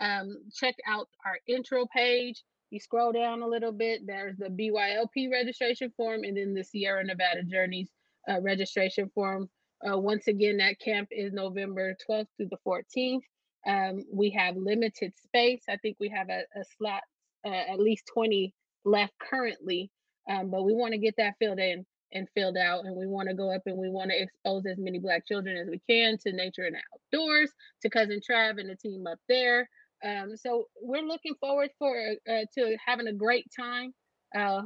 Um, 0.00 0.36
check 0.52 0.74
out 0.86 1.08
our 1.24 1.38
intro 1.46 1.86
page. 1.94 2.42
You 2.70 2.80
scroll 2.80 3.12
down 3.12 3.42
a 3.42 3.46
little 3.46 3.70
bit. 3.72 4.06
There's 4.06 4.36
the 4.36 4.48
BYLP 4.48 5.30
registration 5.30 5.92
form, 5.96 6.24
and 6.24 6.36
then 6.36 6.52
the 6.52 6.64
Sierra 6.64 7.04
Nevada 7.04 7.44
Journeys 7.44 7.88
uh, 8.28 8.40
registration 8.40 9.08
form. 9.14 9.48
Uh, 9.88 9.96
once 9.98 10.26
again, 10.26 10.56
that 10.56 10.80
camp 10.80 11.08
is 11.12 11.32
November 11.32 11.96
12th 12.08 12.26
through 12.36 12.48
the 12.50 12.58
14th. 12.66 13.20
Um, 13.66 14.04
we 14.12 14.30
have 14.30 14.56
limited 14.56 15.12
space. 15.16 15.62
I 15.68 15.76
think 15.76 15.96
we 15.98 16.08
have 16.10 16.28
a, 16.28 16.42
a 16.58 16.64
slot, 16.78 17.02
uh, 17.44 17.72
at 17.72 17.78
least 17.80 18.04
20 18.14 18.54
left 18.84 19.12
currently, 19.18 19.90
um, 20.30 20.50
but 20.50 20.64
we 20.64 20.74
want 20.74 20.92
to 20.92 20.98
get 20.98 21.14
that 21.18 21.34
filled 21.38 21.58
in 21.58 21.84
and 22.12 22.28
filled 22.34 22.56
out. 22.56 22.84
And 22.84 22.96
we 22.96 23.06
want 23.06 23.28
to 23.28 23.34
go 23.34 23.52
up 23.52 23.62
and 23.66 23.76
we 23.76 23.90
want 23.90 24.10
to 24.10 24.22
expose 24.22 24.64
as 24.66 24.78
many 24.78 24.98
Black 24.98 25.26
children 25.26 25.56
as 25.56 25.68
we 25.68 25.80
can 25.88 26.16
to 26.18 26.32
nature 26.32 26.64
and 26.64 26.76
outdoors, 26.94 27.50
to 27.82 27.90
Cousin 27.90 28.20
Trav 28.20 28.60
and 28.60 28.70
the 28.70 28.76
team 28.76 29.06
up 29.06 29.18
there. 29.28 29.68
Um, 30.04 30.36
so 30.36 30.66
we're 30.80 31.02
looking 31.02 31.34
forward 31.40 31.70
for 31.78 31.96
uh, 32.28 32.44
to 32.54 32.76
having 32.84 33.08
a 33.08 33.12
great 33.12 33.46
time. 33.58 33.92
Uh, 34.36 34.62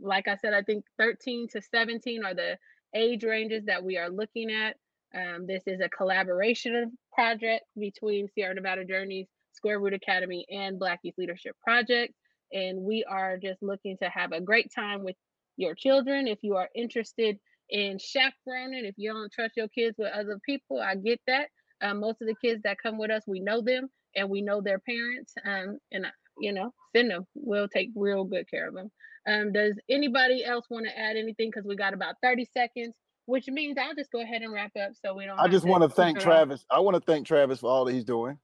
like 0.00 0.28
I 0.28 0.36
said, 0.36 0.52
I 0.52 0.62
think 0.62 0.84
13 0.98 1.48
to 1.52 1.62
17 1.62 2.24
are 2.24 2.34
the 2.34 2.58
age 2.94 3.24
ranges 3.24 3.64
that 3.66 3.82
we 3.82 3.96
are 3.98 4.10
looking 4.10 4.50
at. 4.50 4.76
Um, 5.14 5.46
this 5.46 5.62
is 5.66 5.80
a 5.80 5.88
collaboration 5.88 6.96
project 7.12 7.64
between 7.78 8.28
Sierra 8.28 8.54
Nevada 8.54 8.84
Journeys, 8.84 9.26
Square 9.52 9.80
Root 9.80 9.94
Academy, 9.94 10.46
and 10.50 10.78
Black 10.78 11.00
Youth 11.02 11.14
Leadership 11.18 11.56
Project. 11.62 12.14
And 12.52 12.82
we 12.82 13.04
are 13.04 13.38
just 13.38 13.62
looking 13.62 13.96
to 14.02 14.08
have 14.08 14.32
a 14.32 14.40
great 14.40 14.70
time 14.74 15.04
with 15.04 15.16
your 15.56 15.74
children. 15.74 16.26
If 16.26 16.38
you 16.42 16.56
are 16.56 16.68
interested 16.74 17.38
in 17.70 17.98
chaperoning, 17.98 18.84
if 18.84 18.94
you 18.96 19.12
don't 19.12 19.32
trust 19.32 19.56
your 19.56 19.68
kids 19.68 19.96
with 19.98 20.12
other 20.12 20.38
people, 20.44 20.80
I 20.80 20.96
get 20.96 21.20
that. 21.26 21.48
Um, 21.80 22.00
most 22.00 22.20
of 22.22 22.28
the 22.28 22.36
kids 22.42 22.62
that 22.64 22.78
come 22.82 22.98
with 22.98 23.10
us, 23.10 23.22
we 23.26 23.40
know 23.40 23.60
them 23.60 23.88
and 24.14 24.28
we 24.28 24.42
know 24.42 24.60
their 24.60 24.78
parents. 24.78 25.34
Um, 25.44 25.78
and, 25.90 26.06
you 26.38 26.52
know, 26.52 26.72
send 26.94 27.10
them. 27.10 27.26
We'll 27.34 27.68
take 27.68 27.90
real 27.94 28.24
good 28.24 28.48
care 28.50 28.68
of 28.68 28.74
them. 28.74 28.90
Um, 29.26 29.52
does 29.52 29.78
anybody 29.88 30.44
else 30.44 30.66
want 30.68 30.86
to 30.86 30.98
add 30.98 31.16
anything? 31.16 31.50
Because 31.50 31.64
we 31.66 31.76
got 31.76 31.94
about 31.94 32.16
30 32.22 32.46
seconds 32.52 32.94
which 33.26 33.48
means 33.48 33.76
I'll 33.78 33.94
just 33.94 34.10
go 34.10 34.20
ahead 34.20 34.42
and 34.42 34.52
wrap 34.52 34.72
up 34.76 34.92
so 35.04 35.14
we 35.14 35.26
don't. 35.26 35.38
I 35.38 35.48
just 35.48 35.64
want 35.64 35.82
to 35.82 35.88
thank. 35.88 36.18
Travis. 36.18 36.64
I 36.70 36.80
want 36.80 36.94
to 36.96 37.00
thank 37.00 37.26
Travis 37.26 37.60
for 37.60 37.70
all 37.70 37.84
that 37.84 37.92
he's 37.92 38.04
doing. 38.04 38.38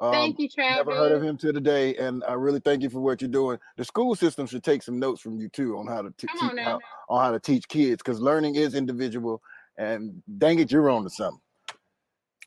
Um, 0.00 0.12
Thank 0.12 0.38
you, 0.38 0.48
Travis. 0.48 0.86
Never 0.86 0.96
heard 0.96 1.12
of 1.12 1.22
him 1.22 1.36
till 1.36 1.52
today, 1.52 1.94
and 1.96 2.24
I 2.24 2.32
really 2.32 2.60
thank 2.60 2.82
you 2.82 2.88
for 2.88 3.00
what 3.00 3.20
you're 3.20 3.28
doing. 3.30 3.58
The 3.76 3.84
school 3.84 4.14
system 4.14 4.46
should 4.46 4.64
take 4.64 4.82
some 4.82 4.98
notes 4.98 5.20
from 5.20 5.38
you 5.38 5.50
too 5.50 5.76
on 5.76 5.86
how 5.86 6.00
to 6.00 6.06
on 6.08 6.12
teach 6.16 6.30
now. 6.54 6.64
how, 6.64 6.80
on 7.10 7.20
how 7.22 7.30
to 7.32 7.38
teach 7.40 7.68
kids 7.68 8.02
because 8.02 8.18
learning 8.18 8.54
is 8.54 8.74
individual. 8.74 9.42
And 9.76 10.22
dang 10.38 10.58
it, 10.58 10.72
you're 10.72 10.88
on 10.88 11.04
to 11.04 11.10
something. 11.10 11.40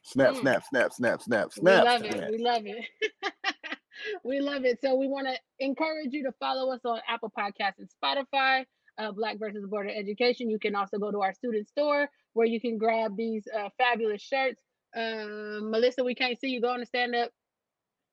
Snap, 0.03 0.33
Mm. 0.33 0.39
snap, 0.41 0.63
snap, 0.67 0.93
snap, 0.93 1.21
snap, 1.21 1.45
We 1.55 1.61
snap. 1.61 1.85
love 1.85 1.99
snap. 2.01 2.15
it. 2.15 2.31
We 2.31 2.37
love 2.39 2.63
it. 2.65 2.85
we 4.23 4.39
love 4.39 4.65
it. 4.65 4.79
So 4.81 4.95
we 4.95 5.07
want 5.07 5.27
to 5.27 5.35
encourage 5.59 6.11
you 6.11 6.23
to 6.23 6.31
follow 6.39 6.73
us 6.73 6.81
on 6.85 6.99
Apple 7.07 7.31
Podcasts 7.37 7.77
and 7.79 7.87
Spotify. 8.03 8.65
Uh, 8.97 9.11
Black 9.11 9.39
versus 9.39 9.65
Border 9.67 9.89
Education. 9.89 10.49
You 10.49 10.59
can 10.59 10.75
also 10.75 10.97
go 10.99 11.11
to 11.11 11.21
our 11.21 11.33
student 11.33 11.67
store 11.67 12.09
where 12.33 12.45
you 12.47 12.59
can 12.61 12.77
grab 12.77 13.15
these 13.17 13.43
uh, 13.57 13.69
fabulous 13.77 14.21
shirts. 14.21 14.61
Um, 14.95 15.71
Melissa, 15.71 16.03
we 16.03 16.13
can't 16.15 16.39
see 16.39 16.49
you 16.49 16.61
going 16.61 16.79
to 16.79 16.85
stand 16.85 17.15
up. 17.15 17.31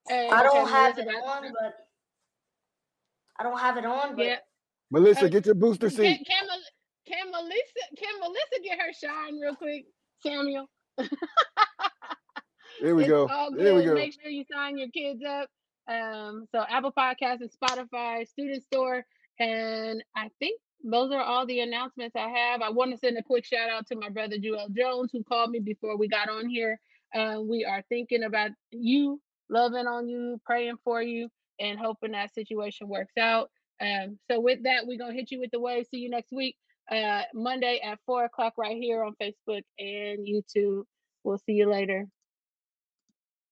Hey, 0.07 0.27
I 0.31 0.41
don't 0.43 0.63
okay, 0.63 0.71
have 0.71 0.95
Melissa 0.97 1.11
it 1.11 1.23
on, 1.23 1.43
but 1.61 1.73
I 3.39 3.43
don't 3.43 3.59
have 3.59 3.77
it 3.77 3.85
on, 3.85 4.15
but 4.15 4.25
Yeah. 4.25 4.35
Melissa, 4.89 5.25
Uh, 5.25 5.29
get 5.29 5.45
your 5.45 5.55
booster 5.55 5.89
seat. 5.89 6.25
can, 6.27 6.47
Mel- 6.47 6.59
can 7.07 7.31
Melissa 7.31 7.95
can 7.97 8.19
Melissa 8.19 8.61
get 8.63 8.79
her 8.79 8.91
shine 8.93 9.39
real 9.39 9.55
quick, 9.55 9.85
Samuel? 10.25 10.67
There 12.81 12.95
we 12.95 13.03
it's 13.03 13.09
go. 13.09 13.27
There 13.55 13.75
we 13.75 13.83
go. 13.85 13.93
Make 13.93 14.13
sure 14.19 14.31
you 14.31 14.43
sign 14.51 14.77
your 14.77 14.87
kids 14.89 15.21
up. 15.27 15.47
Um, 15.87 16.45
so 16.51 16.63
Apple 16.67 16.91
Podcasts 16.97 17.41
and 17.41 17.49
Spotify, 17.51 18.27
Student 18.27 18.63
Store, 18.63 19.05
and 19.39 20.03
I 20.15 20.29
think 20.39 20.59
those 20.83 21.11
are 21.11 21.21
all 21.21 21.45
the 21.45 21.59
announcements 21.59 22.15
I 22.15 22.29
have. 22.29 22.61
I 22.61 22.69
want 22.69 22.91
to 22.91 22.97
send 22.97 23.17
a 23.17 23.23
quick 23.23 23.45
shout 23.45 23.69
out 23.69 23.87
to 23.87 23.95
my 23.95 24.09
brother 24.09 24.37
Joel 24.37 24.69
Jones 24.69 25.11
who 25.11 25.23
called 25.23 25.51
me 25.51 25.59
before 25.59 25.97
we 25.97 26.07
got 26.07 26.29
on 26.29 26.49
here. 26.49 26.79
Uh, 27.13 27.39
we 27.41 27.65
are 27.65 27.83
thinking 27.89 28.23
about 28.23 28.51
you, 28.71 29.21
loving 29.49 29.87
on 29.87 30.07
you, 30.07 30.39
praying 30.45 30.77
for 30.83 31.01
you, 31.01 31.29
and 31.59 31.79
hoping 31.79 32.11
that 32.11 32.33
situation 32.33 32.87
works 32.87 33.13
out. 33.19 33.49
Um, 33.81 34.17
so 34.29 34.39
with 34.39 34.63
that, 34.63 34.85
we're 34.85 34.97
gonna 34.97 35.13
hit 35.13 35.31
you 35.31 35.39
with 35.39 35.51
the 35.51 35.59
wave. 35.59 35.87
See 35.89 35.97
you 35.97 36.09
next 36.09 36.31
week, 36.31 36.55
uh, 36.89 37.23
Monday 37.33 37.81
at 37.83 37.99
four 38.05 38.25
o'clock, 38.25 38.53
right 38.57 38.77
here 38.77 39.03
on 39.03 39.15
Facebook 39.21 39.63
and 39.79 40.25
YouTube. 40.25 40.83
We'll 41.23 41.39
see 41.39 41.53
you 41.53 41.69
later. 41.69 42.07